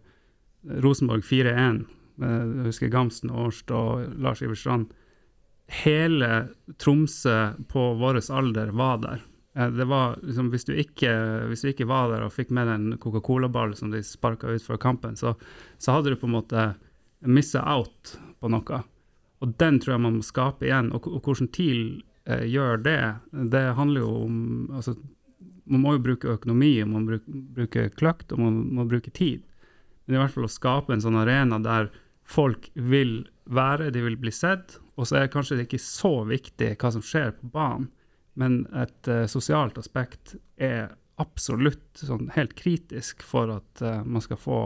Rosenborg 0.82 1.22
4-1. 1.28 1.84
Eh, 2.24 2.40
jeg 2.42 2.72
husker 2.72 2.94
Gamsten, 2.94 3.30
Årst 3.30 3.70
og 3.76 4.18
Lars 4.18 4.42
Iver 4.42 4.58
Strand. 4.58 4.90
Hele 5.68 6.48
Tromsø 6.78 7.54
på 7.72 7.94
vår 8.00 8.22
alder 8.32 8.68
var 8.68 8.98
der. 8.98 9.22
Eh, 9.56 9.70
Det 9.70 9.86
var 9.86 10.20
liksom, 10.22 10.50
hvis, 10.50 10.66
du 10.66 10.74
ikke, 10.74 11.12
hvis 11.50 11.62
du 11.62 11.72
ikke 11.72 11.88
var 11.90 12.12
der 12.12 12.26
og 12.26 12.34
fikk 12.34 12.52
med 12.54 12.68
en 12.68 12.98
Coca-Cola-ball 12.98 13.76
som 13.76 13.92
de 13.92 14.04
sparka 14.04 14.48
ut 14.48 14.64
før 14.64 14.78
kampen, 14.78 15.16
så, 15.16 15.36
så 15.78 15.98
hadde 15.98 16.14
du 16.14 16.20
på 16.22 16.30
en 16.30 16.38
måte 16.38 16.68
missa 17.26 17.64
out 17.66 18.18
på 18.40 18.52
noe. 18.52 18.84
Og 19.42 19.58
den 19.60 19.80
tror 19.80 19.96
jeg 19.96 20.06
man 20.06 20.20
må 20.20 20.26
skape 20.26 20.68
igjen. 20.68 20.92
Og, 20.96 21.08
og 21.10 21.26
hvordan 21.26 21.50
TIL 21.56 22.04
eh, 22.26 22.46
gjør 22.50 22.82
det, 22.86 23.02
det 23.52 23.66
handler 23.78 24.06
jo 24.06 24.14
om 24.26 24.40
altså, 24.74 24.96
Man 25.66 25.82
må 25.82 25.96
jo 25.96 26.00
bruke 26.06 26.30
økonomi, 26.30 26.76
og 26.84 26.90
man 26.92 27.06
må 27.08 27.16
bruke 27.56 27.88
kløkt, 27.98 28.30
og 28.36 28.38
man 28.38 28.58
må 28.78 28.84
bruke 28.86 29.10
tid. 29.10 29.42
Men 30.06 30.16
i 30.16 30.20
hvert 30.22 30.36
fall 30.36 30.46
å 30.46 30.52
skape 30.52 30.94
en 30.94 31.02
sånn 31.02 31.18
arena 31.18 31.58
der 31.58 31.88
folk 32.26 32.70
vil 32.74 33.28
være, 33.46 33.92
de 33.94 34.02
vil 34.02 34.18
bli 34.18 34.34
sett, 34.34 34.80
og 34.98 35.08
så 35.08 35.20
er 35.20 35.32
kanskje 35.32 35.60
det 35.60 35.68
ikke 35.68 35.82
så 35.84 36.14
viktig 36.28 36.74
hva 36.82 36.92
som 36.96 37.04
skjer 37.06 37.34
på 37.38 37.52
banen, 37.54 37.90
men 38.36 38.64
et 38.76 39.08
uh, 39.08 39.24
sosialt 39.32 39.78
aspekt 39.80 40.36
er 40.60 40.96
absolutt 41.22 42.02
sånn 42.02 42.28
helt 42.36 42.56
kritisk 42.60 43.24
for 43.24 43.54
at 43.54 43.84
uh, 43.86 44.02
man 44.04 44.24
skal 44.24 44.40
få 44.40 44.60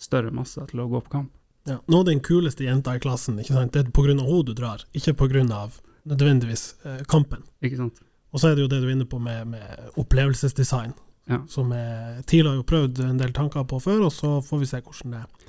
større 0.00 0.32
masser 0.34 0.66
til 0.70 0.82
å 0.82 0.88
gå 0.90 1.02
på 1.04 1.12
kamp. 1.12 1.32
Ja. 1.66 1.78
Nå 1.90 2.00
er 2.02 2.08
den 2.10 2.22
kuleste 2.22 2.66
jenta 2.66 2.94
i 2.96 3.02
klassen, 3.02 3.38
ikke 3.42 3.54
sant? 3.54 3.74
det 3.74 3.84
er 3.84 3.90
av 3.90 4.08
henne 4.08 4.42
du 4.46 4.52
drar, 4.54 4.82
ikke 4.94 5.14
av 5.54 5.80
nødvendigvis 6.06 6.66
uh, 6.86 7.02
kampen. 7.10 7.42
Ikke 7.62 7.78
sant? 7.78 8.02
Og 8.34 8.42
så 8.42 8.50
er 8.50 8.56
det 8.56 8.66
jo 8.66 8.70
det 8.70 8.82
du 8.82 8.88
er 8.88 8.94
inne 8.96 9.08
på 9.08 9.18
med, 9.22 9.54
med 9.54 9.98
opplevelsesdesign, 10.00 10.94
Ja. 11.26 11.40
som 11.50 11.72
jeg 11.74 12.22
tidligere 12.30 12.52
har 12.52 12.58
jo 12.60 12.66
prøvd 12.70 12.98
en 13.02 13.16
del 13.18 13.32
tanker 13.34 13.64
på 13.66 13.80
før, 13.82 14.04
og 14.06 14.12
så 14.14 14.36
får 14.46 14.60
vi 14.60 14.66
se 14.70 14.78
hvordan 14.78 15.14
det 15.14 15.22
er 15.24 15.45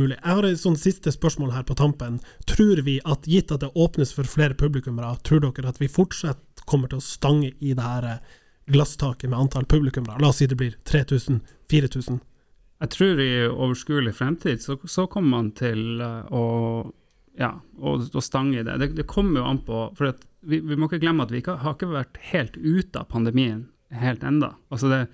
mulig. 0.00 0.16
Jeg 0.18 0.36
har 0.36 0.46
et 0.46 0.60
sånn 0.60 0.78
siste 0.80 1.12
spørsmål 1.14 1.52
her 1.54 1.66
på 1.68 1.76
tampen. 1.78 2.20
Tror 2.48 2.82
vi 2.86 2.98
at, 3.08 3.26
gitt 3.28 3.52
at 3.54 3.64
det 3.64 3.72
åpnes 3.74 4.14
for 4.16 4.28
flere 4.28 4.56
publikummere, 4.58 5.14
tror 5.26 5.44
dere 5.44 5.72
at 5.72 5.80
vi 5.82 5.90
fortsatt 5.90 6.64
kommer 6.68 6.90
til 6.90 7.02
å 7.02 7.04
stange 7.04 7.52
i 7.60 7.74
det 7.74 7.84
her 7.84 8.08
eh, 8.08 8.36
glasstaket 8.72 9.30
med 9.30 9.38
antall 9.38 9.66
publikummere? 9.68 10.20
La 10.22 10.30
oss 10.30 10.40
si 10.42 10.48
det 10.50 10.58
blir 10.60 10.76
3000-4000. 10.88 12.20
Jeg 12.82 12.94
tror 12.96 13.20
i 13.22 13.30
overskuelig 13.46 14.16
fremtid 14.18 14.62
så, 14.62 14.78
så 14.90 15.06
kommer 15.10 15.36
man 15.36 15.52
til 15.58 16.02
eh, 16.02 16.32
å 16.34 16.44
ja, 17.38 17.54
og, 17.80 18.08
og 18.12 18.24
stange 18.24 18.60
i 18.60 18.64
det. 18.66 18.76
det. 18.80 18.90
Det 18.98 19.08
kommer 19.08 19.40
jo 19.40 19.48
an 19.48 19.62
på 19.64 19.86
For 19.96 20.12
vi, 20.44 20.58
vi 20.60 20.76
må 20.76 20.84
ikke 20.88 21.00
glemme 21.00 21.24
at 21.24 21.30
vi 21.32 21.40
ikke, 21.40 21.56
har 21.62 21.76
ikke 21.78 21.92
vært 21.94 22.18
helt 22.32 22.58
ute 22.60 23.00
av 23.00 23.08
pandemien 23.12 23.70
helt 23.92 24.22
enda. 24.24 24.54
Altså 24.72 24.90
det, 24.90 25.06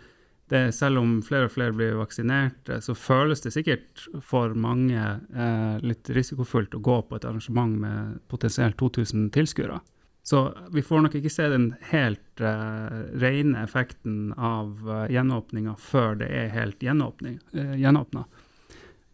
det, 0.49 0.73
selv 0.73 1.01
om 1.03 1.19
flere 1.25 1.49
og 1.49 1.53
flere 1.55 1.75
blir 1.77 1.99
vaksinert, 1.99 2.69
eh, 2.69 2.81
så 2.85 2.97
føles 2.97 3.45
det 3.45 3.53
sikkert 3.55 4.07
for 4.25 4.57
mange 4.57 4.97
eh, 4.99 5.77
litt 5.85 6.11
risikofullt 6.15 6.77
å 6.79 6.83
gå 6.85 6.99
på 7.09 7.19
et 7.19 7.29
arrangement 7.29 7.77
med 7.85 8.19
potensielt 8.33 8.79
2000 8.81 9.31
tilskuere. 9.37 9.81
Så 10.29 10.43
vi 10.73 10.83
får 10.85 11.01
nok 11.01 11.15
ikke 11.17 11.33
se 11.33 11.47
den 11.49 11.71
helt 11.89 12.41
eh, 12.45 12.99
rene 13.23 13.63
effekten 13.65 14.35
av 14.35 14.83
eh, 14.85 15.07
gjenåpninga 15.15 15.77
før 15.81 16.19
det 16.21 16.29
er 16.29 16.53
helt 16.53 16.85
gjenåpning, 16.85 17.39
eh, 17.57 17.79
gjenåpna. 17.81 18.27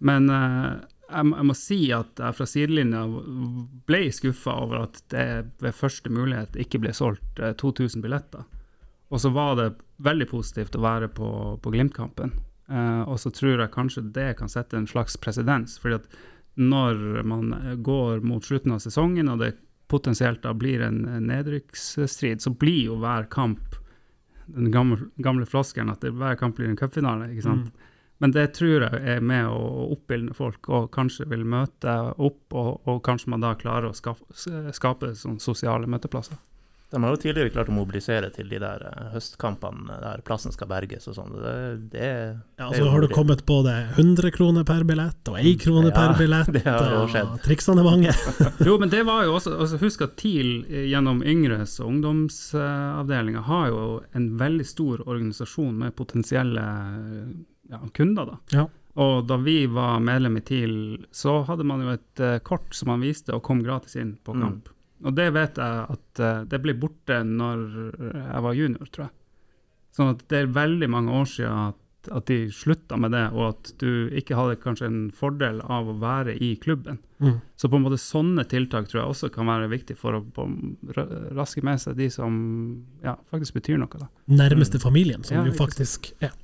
Men 0.03 0.27
eh, 0.31 0.73
jeg, 1.05 1.29
jeg 1.37 1.47
må 1.51 1.55
si 1.59 1.79
at 1.95 2.19
jeg 2.19 2.39
fra 2.39 2.49
sidelinja 2.49 3.05
ble 3.87 4.03
skuffa 4.17 4.57
over 4.65 4.89
at 4.89 4.99
det 5.15 5.29
ved 5.63 5.77
første 5.77 6.11
mulighet 6.11 6.59
ikke 6.65 6.83
ble 6.83 6.95
solgt 6.97 7.39
eh, 7.39 7.55
2000 7.63 8.03
billetter. 8.03 8.43
Og 9.15 9.23
så 9.23 9.31
var 9.31 9.55
det 9.61 9.69
veldig 10.03 10.29
positivt 10.31 10.77
å 10.77 10.83
være 10.85 11.09
på, 11.15 11.29
på 11.63 11.73
Glimt-kampen. 11.75 12.35
Uh, 12.71 13.03
og 13.13 13.19
så 13.21 13.29
tror 13.35 13.61
jeg 13.61 13.75
kanskje 13.75 14.07
det 14.15 14.31
kan 14.39 14.49
sette 14.49 14.79
en 14.79 14.89
slags 14.89 15.19
presedens. 15.21 15.77
fordi 15.79 16.01
at 16.01 16.09
når 16.55 17.23
man 17.27 17.53
eh, 17.53 17.75
går 17.75 18.21
mot 18.23 18.45
slutten 18.45 18.73
av 18.73 18.79
sesongen, 18.79 19.29
og 19.29 19.41
det 19.43 19.57
potensielt 19.91 20.43
da 20.43 20.53
blir 20.55 20.85
en, 20.87 21.01
nedrykksstrid, 21.27 22.43
så 22.43 22.53
blir 22.55 22.93
jo 22.93 23.01
hver 23.03 23.27
kamp 23.31 23.75
den 24.47 24.71
gamle, 24.71 25.09
gamle 25.17 25.49
floskelen 25.49 25.91
at 25.91 26.05
det, 26.05 26.15
hver 26.15 26.39
kamp 26.39 26.57
blir 26.57 26.71
en 26.71 26.79
cupfinale. 26.79 27.33
ikke 27.33 27.47
sant? 27.49 27.73
Men 28.23 28.33
det 28.33 28.47
tror 28.55 28.87
jeg 28.87 29.03
er 29.17 29.25
med 29.25 29.49
å 29.51 29.89
oppildne 29.97 30.35
folk, 30.37 30.69
og 30.71 30.93
kanskje 30.95 31.27
vil 31.29 31.43
møte 31.45 31.95
opp, 32.15 32.55
og, 32.55 32.87
og 32.87 33.03
kanskje 33.05 33.35
man 33.35 33.43
da 33.43 33.55
klarer 33.59 33.91
å 33.91 33.97
skape, 33.97 34.25
skape 34.73 35.11
sånne 35.19 35.43
sosiale 35.43 35.91
møteplasser. 35.91 36.39
De 36.93 37.01
har 37.03 37.11
jo 37.11 37.19
tidligere 37.19 37.51
klart 37.51 37.71
å 37.73 37.75
mobilisere 37.75 38.29
til 38.31 38.47
de 38.53 38.59
der 38.63 38.83
eh, 38.87 39.07
høstkampene 39.15 39.97
der 39.99 40.21
plassen 40.27 40.53
skal 40.55 40.69
berges 40.71 41.09
og 41.11 41.17
sånn. 41.17 41.33
Det, 41.43 41.55
det, 41.95 42.11
Ja, 42.61 42.69
det 42.71 42.77
er 42.79 42.85
så 42.85 42.91
har 42.93 43.03
du 43.03 43.09
kommet 43.11 43.43
både 43.49 43.73
100 43.97 44.31
kroner 44.37 44.67
per 44.69 44.85
billett 44.87 45.31
og 45.33 45.39
1 45.41 45.57
krone 45.65 45.91
Ja, 45.91 45.95
per 45.97 46.15
billett, 46.21 46.53
det 46.55 46.63
har 46.69 46.93
jo 46.93 47.01
og 47.07 47.11
skjedd. 47.11 47.33
triksene 47.47 47.83
er 47.83 47.89
mange. 47.89 48.13
Jo, 48.69 48.77
men 48.79 48.93
det 48.93 49.01
var 49.09 49.25
jo 49.27 49.35
også 49.41 49.57
altså 49.65 49.81
Husk 49.83 50.05
at 50.07 50.15
TIL 50.21 50.53
eh, 50.69 50.85
gjennom 50.93 51.25
Yngres 51.27 51.75
og 51.83 51.91
ungdomsavdelinga 51.95 53.43
har 53.49 53.67
jo 53.73 53.83
en 54.15 54.29
veldig 54.39 54.67
stor 54.69 55.03
organisasjon 55.09 55.75
med 55.83 55.97
potensielle 55.99 56.63
eh, 56.63 57.27
ja, 57.75 57.81
kunder. 57.97 58.31
da. 58.31 58.39
Ja. 58.61 58.69
Og 59.03 59.27
da 59.27 59.41
vi 59.43 59.65
var 59.67 59.99
medlem 60.05 60.37
i 60.39 60.45
TIL, 60.47 60.77
så 61.11 61.41
hadde 61.49 61.67
man 61.67 61.83
jo 61.83 61.97
et 61.97 62.23
kort 62.47 62.71
som 62.77 62.93
man 62.93 63.03
viste 63.03 63.35
og 63.35 63.43
kom 63.43 63.65
gratis 63.67 63.97
inn 63.99 64.15
på 64.23 64.37
Mm. 64.39 64.61
Og 65.03 65.15
det 65.17 65.31
vet 65.35 65.59
jeg 65.59 65.87
at 65.97 66.23
eh, 66.23 66.43
det 66.51 66.61
ble 66.63 66.77
borte 66.79 67.23
når 67.27 67.65
jeg 67.99 68.45
var 68.47 68.59
junior, 68.59 68.91
tror 68.91 69.09
jeg. 69.09 69.17
Sånn 69.95 70.15
at 70.15 70.23
det 70.31 70.43
er 70.43 70.55
veldig 70.55 70.91
mange 70.91 71.15
år 71.15 71.27
siden 71.31 71.59
at, 71.71 72.09
at 72.19 72.27
de 72.29 72.39
slutta 72.53 72.99
med 73.01 73.15
det, 73.15 73.25
og 73.33 73.53
at 73.53 73.71
du 73.81 74.11
ikke 74.17 74.39
hadde 74.39 74.59
kanskje 74.63 74.89
en 74.91 75.03
fordel 75.15 75.61
av 75.63 75.91
å 75.91 75.97
være 76.03 76.35
i 76.43 76.55
klubben. 76.61 76.99
Mm. 77.23 77.39
Så 77.57 77.71
på 77.71 77.79
en 77.79 77.85
måte 77.87 78.01
sånne 78.03 78.43
tiltak 78.51 78.91
tror 78.91 79.01
jeg 79.01 79.13
også 79.15 79.31
kan 79.35 79.49
være 79.49 79.71
viktig 79.71 79.97
for 79.99 80.19
å 80.19 80.25
på, 80.35 80.49
raske 81.39 81.63
med 81.65 81.81
seg 81.83 81.97
de 82.01 82.11
som 82.13 82.35
ja, 83.07 83.15
faktisk 83.31 83.61
betyr 83.61 83.79
noe. 83.81 84.03
da. 84.03 84.11
Nærmeste 84.35 84.83
familien, 84.83 85.23
som 85.25 85.39
Ja, 85.39 85.47
jo 85.47 85.55
faktisk 85.57 86.11
er. 86.19 86.35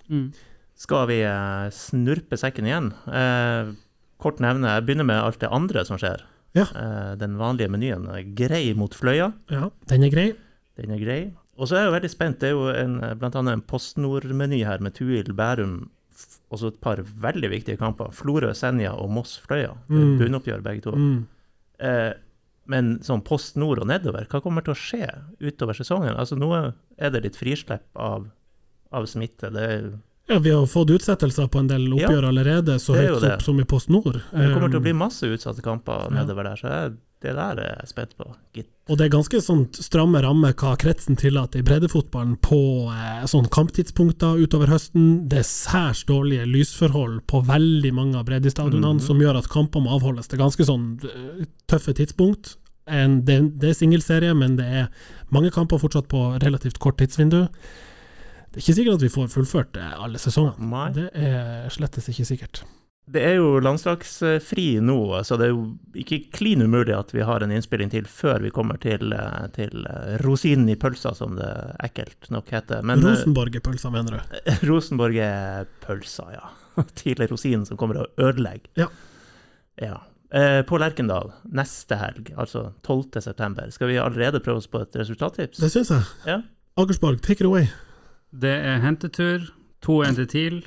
Skal 0.81 1.11
vi 1.11 1.21
eh, 1.27 1.67
snurpe 1.77 2.39
sekken 2.41 2.71
igjen? 2.71 2.93
Eh, 3.11 3.75
kort 4.23 4.39
nevne, 4.41 4.79
jeg 4.79 4.87
begynner 4.87 5.11
med 5.11 5.21
alt 5.21 5.43
det 5.43 5.51
andre 5.53 5.85
som 5.89 5.99
skjer. 6.01 6.23
Ja. 6.57 6.67
Eh, 6.67 7.13
den 7.21 7.37
vanlige 7.39 7.71
menyen. 7.71 8.09
er 8.11 8.27
Grei 8.37 8.75
mot 8.75 8.95
Fløya. 8.95 9.33
Ja, 9.51 9.71
den 9.91 10.05
er 10.05 10.11
grei. 10.11 10.29
Den 10.81 10.91
er 10.97 11.03
grei. 11.03 11.21
Og 11.61 11.69
så 11.69 11.77
er 11.77 11.85
jeg 11.85 11.91
jo 11.91 11.97
veldig 11.99 12.11
spent. 12.11 12.41
Det 12.41 12.51
er 12.51 12.57
jo 12.57 12.69
en, 12.73 12.99
eh, 13.05 13.15
blant 13.15 13.37
annet 13.37 13.59
en 13.59 13.63
PostNord-meny 13.63 14.65
her 14.65 14.81
med 14.81 14.95
Tuil, 14.95 15.33
Bærum 15.37 15.91
og 16.51 16.59
så 16.59 16.71
et 16.73 16.81
par 16.83 17.01
veldig 17.23 17.51
viktige 17.53 17.79
kamper. 17.79 18.11
Florø, 18.15 18.51
Senja 18.59 18.93
og 18.99 19.11
Moss, 19.15 19.37
Fløya. 19.39 19.71
Mm. 19.89 20.19
Bunnoppgjør 20.19 20.65
begge 20.65 20.83
to. 20.83 20.97
Mm. 20.99 21.27
Eh, 21.87 22.13
men 22.71 22.91
sånn 23.07 23.23
Post 23.27 23.57
Nord 23.59 23.81
og 23.83 23.89
nedover, 23.91 24.27
hva 24.31 24.43
kommer 24.43 24.65
til 24.67 24.75
å 24.75 24.79
skje 24.79 25.07
utover 25.43 25.79
sesongen? 25.79 26.15
Altså 26.19 26.39
Nå 26.39 26.51
er 26.99 27.15
det 27.15 27.25
litt 27.25 27.39
frislepp 27.39 27.87
av, 27.99 28.29
av 28.95 29.07
smitte. 29.11 29.51
Det 29.55 29.65
er 29.77 29.89
Ja, 30.31 30.39
Vi 30.39 30.51
har 30.55 30.67
fått 30.71 30.91
utsettelser 30.95 31.49
på 31.51 31.59
en 31.59 31.69
del 31.71 31.89
oppgjør 31.97 32.29
allerede, 32.31 32.77
så 32.79 32.95
høyt 32.95 33.21
det. 33.21 33.33
opp 33.35 33.43
som 33.43 33.59
i 33.61 33.65
Post 33.67 33.89
Nord. 33.91 34.21
Det 34.31 34.51
kommer 34.55 34.71
til 34.71 34.79
å 34.79 34.85
bli 34.85 34.93
masse 34.95 35.27
utsatte 35.27 35.63
kamper 35.65 36.11
nedover 36.15 36.47
der, 36.47 36.61
så 36.61 36.69
jeg, 36.71 36.93
det 37.21 37.33
der 37.37 37.59
er 37.61 37.73
jeg 37.81 37.89
spent 37.91 38.15
på. 38.17 38.29
Gitt. 38.57 38.69
Og 38.89 38.97
det 38.99 39.09
er 39.09 39.13
ganske 39.17 39.41
sånn 39.43 39.65
stramme 39.75 40.23
rammer 40.23 40.55
hva 40.55 40.77
kretsen 40.81 41.19
tillater 41.21 41.61
i 41.61 41.67
breddefotballen 41.67 42.37
på 42.47 42.61
eh, 42.95 43.27
sånn 43.31 43.51
kamptidspunkter 43.53 44.39
utover 44.41 44.71
høsten. 44.73 45.29
Det 45.29 45.43
er 45.43 45.49
særs 45.51 46.05
dårlige 46.09 46.47
lysforhold 46.47 47.21
på 47.27 47.43
veldig 47.51 47.93
mange 47.99 48.17
av 48.23 48.25
breddestadionene, 48.31 48.95
Mhm. 49.01 49.05
som 49.11 49.19
gjør 49.21 49.39
at 49.43 49.49
kamper 49.51 49.83
må 49.83 49.99
avholdes 49.99 50.29
til 50.31 50.39
ganske 50.39 50.65
sånn 50.65 50.89
eh, 51.05 51.45
tøffe 51.69 51.93
tidspunkt. 51.95 52.57
En, 52.87 53.21
det, 53.25 53.59
det 53.61 53.71
er 53.71 53.75
singelserie, 53.79 54.33
men 54.35 54.57
det 54.57 54.65
er 54.67 54.89
mange 55.31 55.51
kamper 55.55 55.79
fortsatt 55.79 56.09
på 56.09 56.39
relativt 56.43 56.79
kort 56.83 56.97
tidsvindu. 56.99 57.49
Det 58.51 58.59
er 58.59 58.65
ikke 58.65 58.79
sikkert 58.81 58.99
at 58.99 59.07
vi 59.07 59.15
får 59.15 59.33
fullført 59.33 59.81
eh, 59.81 59.97
alle 60.05 60.19
sesongene. 60.19 60.71
Nei. 60.73 60.91
Det 60.97 61.09
er 61.15 61.73
slettes 61.73 62.11
ikke 62.11 62.29
sikkert. 62.33 62.65
Det 63.11 63.23
er 63.27 63.39
jo 63.41 63.59
landslagsfri 63.65 64.67
nå, 64.87 64.99
så 65.27 65.35
det 65.41 65.49
er 65.49 65.51
jo 65.51 65.63
ikke 65.99 66.21
klin 66.37 66.63
umulig 66.63 66.95
at 66.95 67.11
vi 67.15 67.25
har 67.27 67.43
en 67.43 67.51
innspilling 67.55 67.91
til 67.91 68.07
før 68.07 68.45
vi 68.45 68.53
kommer 68.55 68.79
til, 68.83 69.11
eh, 69.17 69.49
til 69.57 69.87
eh, 69.91 70.13
rosinen 70.23 70.71
i 70.71 70.77
pølsa, 70.79 71.15
som 71.19 71.35
det 71.39 71.49
ekkelt 71.83 72.31
nok 72.31 72.53
heter. 72.55 72.87
Men 72.87 73.03
eh, 73.03 73.09
Rosenborg-pølsa, 73.11 73.91
mener 73.95 74.21
du? 74.21 74.39
Rosenborg 74.71 75.19
er 75.25 75.67
pølsa, 75.83 76.29
ja. 76.37 76.53
Tidlig 77.01 77.33
rosinen 77.33 77.67
som 77.67 77.81
kommer 77.81 78.05
og 78.05 78.23
ødelegger. 78.23 78.71
Ja. 78.79 78.89
Ja. 79.81 79.99
På 80.71 80.79
Lerkendal 80.79 81.33
neste 81.59 81.97
helg, 81.99 82.29
altså 82.39 82.69
12. 82.87 83.19
september, 83.25 83.73
skal 83.75 83.91
vi 83.91 83.99
allerede 83.99 84.39
prøve 84.45 84.63
oss 84.63 84.71
på 84.71 84.85
et 84.85 84.95
resultattips? 85.01 85.59
Det 85.59 85.73
syns 85.75 85.91
jeg. 85.91 86.07
Ja. 86.31 86.43
Akersborg, 86.79 87.19
take 87.27 87.43
it 87.43 87.49
away. 87.51 87.67
Det 88.31 88.53
er 88.53 88.79
hentetur, 88.85 89.49
2-1 89.83 90.21
til 90.21 90.29
TIL. 90.31 90.59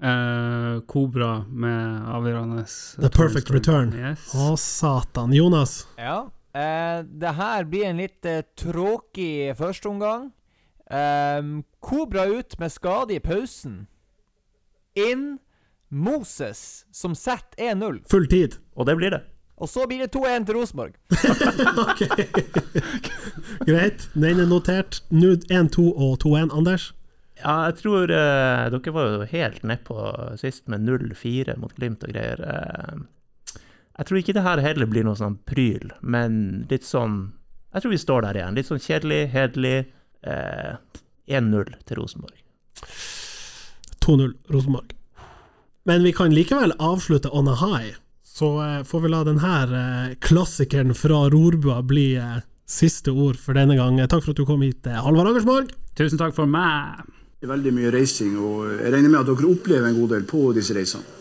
Eh, 0.00 0.80
Kobra 0.88 1.44
med 1.48 2.06
avgjørende 2.08 2.64
The 2.96 3.10
perfect 3.12 3.50
return. 3.52 3.92
Yes. 3.92 4.30
Å, 4.32 4.54
satan. 4.56 5.34
Jonas? 5.36 5.84
Ja. 6.00 6.30
Uh, 6.50 7.04
det 7.04 7.30
her 7.36 7.66
blir 7.70 7.84
en 7.86 8.00
litt 8.00 8.26
uh, 8.26 8.40
tråkig 8.58 9.52
førsteomgang. 9.58 10.30
Um, 10.90 11.60
Kobra 11.84 12.24
ut 12.26 12.56
med 12.58 12.72
skade 12.72 13.14
i 13.14 13.20
pausen. 13.22 13.84
Inn 14.98 15.36
Moses, 15.90 16.86
som 16.90 17.14
setter 17.14 17.74
1-0. 17.76 18.00
Full 18.10 18.26
tid. 18.32 18.56
Og 18.74 18.88
det 18.88 18.96
blir 18.96 19.14
det. 19.14 19.20
Og 19.60 19.68
så 19.68 19.84
blir 19.86 20.00
det 20.00 20.14
2-1 20.16 20.48
til 20.48 20.56
Rosenborg. 20.56 20.96
Greit, 23.68 24.08
den 24.16 24.40
er 24.40 24.48
notert. 24.48 25.02
Nå 25.12 25.36
1-2 25.52 25.84
og 25.92 26.16
2-1. 26.24 26.56
Anders? 26.56 26.88
Ja, 27.40 27.54
jeg 27.70 27.78
tror 27.80 28.12
eh, 28.12 28.66
Dere 28.72 28.94
var 28.94 29.08
jo 29.14 29.28
helt 29.30 29.64
nedpå 29.66 29.96
sist 30.40 30.66
med 30.70 30.84
0-4 30.86 31.56
mot 31.60 31.72
Glimt 31.76 32.04
og 32.06 32.12
greier. 32.12 32.42
Eh, 32.44 33.58
jeg 34.00 34.08
tror 34.08 34.20
ikke 34.20 34.36
det 34.36 34.44
her 34.46 34.62
heller 34.64 34.88
blir 34.88 35.04
noe 35.04 35.18
sånn 35.18 35.38
pryl, 35.48 35.90
men 36.00 36.66
litt 36.70 36.86
sånn 36.88 37.32
Jeg 37.74 37.82
tror 37.82 37.92
vi 37.92 38.02
står 38.02 38.24
der 38.26 38.38
igjen. 38.38 38.56
Litt 38.58 38.66
sånn 38.66 38.82
kjedelig, 38.82 39.20
hederlig. 39.30 39.76
Eh, 40.26 40.72
1-0 41.30 41.68
til 41.86 42.00
Rosenborg. 42.00 42.40
2-0 44.02 44.32
Rosenborg. 44.50 44.96
Men 45.86 46.02
vi 46.02 46.12
kan 46.12 46.34
likevel 46.34 46.74
avslutte 46.82 47.30
on 47.30 47.48
a 47.48 47.54
high. 47.60 47.94
Så 48.24 48.50
eh, 48.62 48.82
får 48.84 49.00
vi 49.00 49.12
la 49.12 49.22
denne 49.26 49.54
eh, 49.82 50.16
klassikeren 50.22 50.94
fra 50.94 51.28
rorbua 51.32 51.80
bli 51.86 52.14
eh, 52.16 52.40
siste 52.66 53.12
ord 53.12 53.38
for 53.38 53.58
denne 53.58 53.76
gang. 53.78 53.98
Takk 54.06 54.24
for 54.24 54.34
at 54.34 54.42
du 54.42 54.46
kom 54.48 54.62
hit, 54.66 54.86
Halvard 54.86 55.32
Angersborg. 55.32 55.72
Tusen 55.98 56.20
takk 56.20 56.36
for 56.36 56.50
meg. 56.50 57.02
Veldig 57.40 57.70
mye 57.72 57.88
reising, 57.88 58.34
og 58.36 58.66
jeg 58.68 58.90
regner 58.92 59.08
med 59.08 59.22
at 59.22 59.28
dere 59.30 59.48
opplever 59.48 59.88
en 59.88 59.96
god 59.96 60.10
del 60.12 60.24
på 60.28 60.42
disse 60.52 60.74
reisene. 60.76 61.16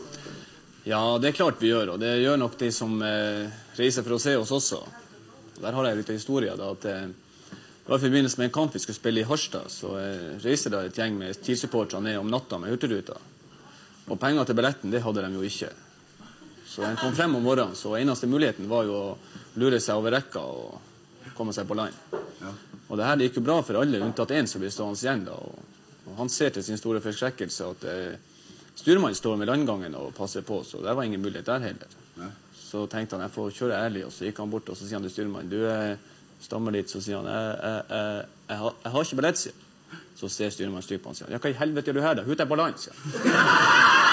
Ja, 0.84 1.00
det 1.16 1.30
er 1.30 1.38
klart 1.38 1.62
vi 1.62 1.70
gjør, 1.70 1.94
og 1.94 2.02
det 2.02 2.10
gjør 2.20 2.42
nok 2.42 2.58
de 2.60 2.68
som 2.76 2.98
eh, 3.08 3.48
reiser 3.78 4.04
for 4.04 4.18
å 4.18 4.20
se 4.20 4.34
oss 4.36 4.52
også. 4.52 4.82
Der 5.62 5.78
har 5.78 5.88
jeg 5.88 6.00
litt 6.02 6.12
historie. 6.12 6.58
da, 6.60 6.74
at 6.76 6.88
eh, 6.92 7.06
det 7.08 7.88
var 7.88 8.02
I 8.02 8.04
forbindelse 8.04 8.42
med 8.42 8.50
en 8.50 8.56
kamp 8.58 8.76
vi 8.76 8.82
skulle 8.84 9.00
spille 9.00 9.24
i 9.24 9.30
Harstad, 9.30 9.72
så 9.72 9.94
eh, 10.02 10.28
reiste 10.44 10.74
det 10.74 10.84
et 10.90 11.00
gjeng 11.00 11.16
med 11.22 11.40
TIL-supportere 11.40 12.04
ned 12.04 12.20
om 12.20 12.28
natta 12.28 12.60
med 12.60 12.76
Hurtigruta. 12.76 13.16
Og 14.10 14.20
penger 14.20 14.50
til 14.50 14.60
billetten 14.60 14.92
det 14.92 15.06
hadde 15.08 15.24
de 15.24 15.40
jo 15.40 15.48
ikke. 15.48 15.72
Så 16.68 16.84
de 16.84 16.94
kom 17.00 17.16
frem 17.16 17.40
om 17.40 17.48
morgenen, 17.48 17.80
så 17.80 17.96
eneste 17.96 18.28
muligheten 18.28 18.68
var 18.68 18.84
jo 18.92 19.00
å 19.00 19.18
lure 19.56 19.80
seg 19.80 20.04
over 20.04 20.20
rekka 20.20 20.44
og 20.44 21.32
komme 21.40 21.56
seg 21.56 21.70
på 21.70 21.80
land. 21.80 21.96
Og 22.90 22.98
det 23.00 23.08
her 23.08 23.24
gikk 23.24 23.40
jo 23.40 23.48
bra 23.48 23.62
for 23.64 23.80
alle, 23.80 24.04
unntatt 24.04 24.36
én 24.36 24.52
som 24.52 24.60
ble 24.60 24.74
stående 24.74 25.00
igjen. 25.00 25.28
da, 25.30 25.40
og, 25.40 25.79
og 26.10 26.18
Han 26.18 26.30
ser 26.30 26.50
til 26.50 26.64
sin 26.64 26.78
store 26.78 27.02
forskrekkelse 27.02 27.70
at 27.74 27.88
eh, 27.90 28.18
styrmannen 28.76 29.16
står 29.16 29.38
med 29.38 29.48
landgangen 29.48 29.96
og 29.96 30.14
passer 30.18 30.42
på, 30.46 30.64
så 30.64 30.82
det 30.84 30.96
var 30.96 31.04
ingen 31.04 31.22
mulighet 31.22 31.46
der 31.46 31.60
heller. 31.60 31.98
Så 32.70 32.86
tenkte 32.86 33.16
han 33.16 33.26
jeg 33.26 33.34
får 33.34 33.50
kjøre 33.56 33.80
ærlig, 33.86 34.06
og 34.06 34.12
så 34.14 34.28
gikk 34.28 34.44
han 34.44 34.52
bort 34.52 34.70
og 34.70 34.78
så 34.78 34.86
sier 34.86 35.00
han 35.00 35.08
til 35.08 35.16
styrmannen 35.16 35.50
du 35.50 35.64
eh, 35.66 35.96
stammer 36.42 36.76
litt, 36.76 36.92
så 36.92 37.02
sier 37.02 37.18
han 37.18 37.30
jeg, 37.30 37.56
jeg, 37.64 37.82
jeg, 37.90 38.28
jeg, 38.50 38.62
har, 38.62 38.78
har 38.94 39.08
ikke 39.08 39.22
billett, 39.22 39.42
sier. 39.42 39.66
Så 40.20 40.30
ser 40.30 40.54
styrmannen 40.54 40.86
stygt 40.86 41.04
på 41.04 41.10
han 41.10 41.18
og 41.18 41.22
sier 41.24 41.34
ja, 41.34 41.42
hva 41.42 41.50
i 41.50 41.58
helvete 41.58 41.90
gjør 41.90 42.00
du 42.00 42.06
her, 42.06 42.20
da? 42.20 42.28
Hun 42.28 42.38
deg 42.38 42.52
på 42.52 42.60
land, 42.60 42.80
sier 42.82 42.96
han. 43.00 44.09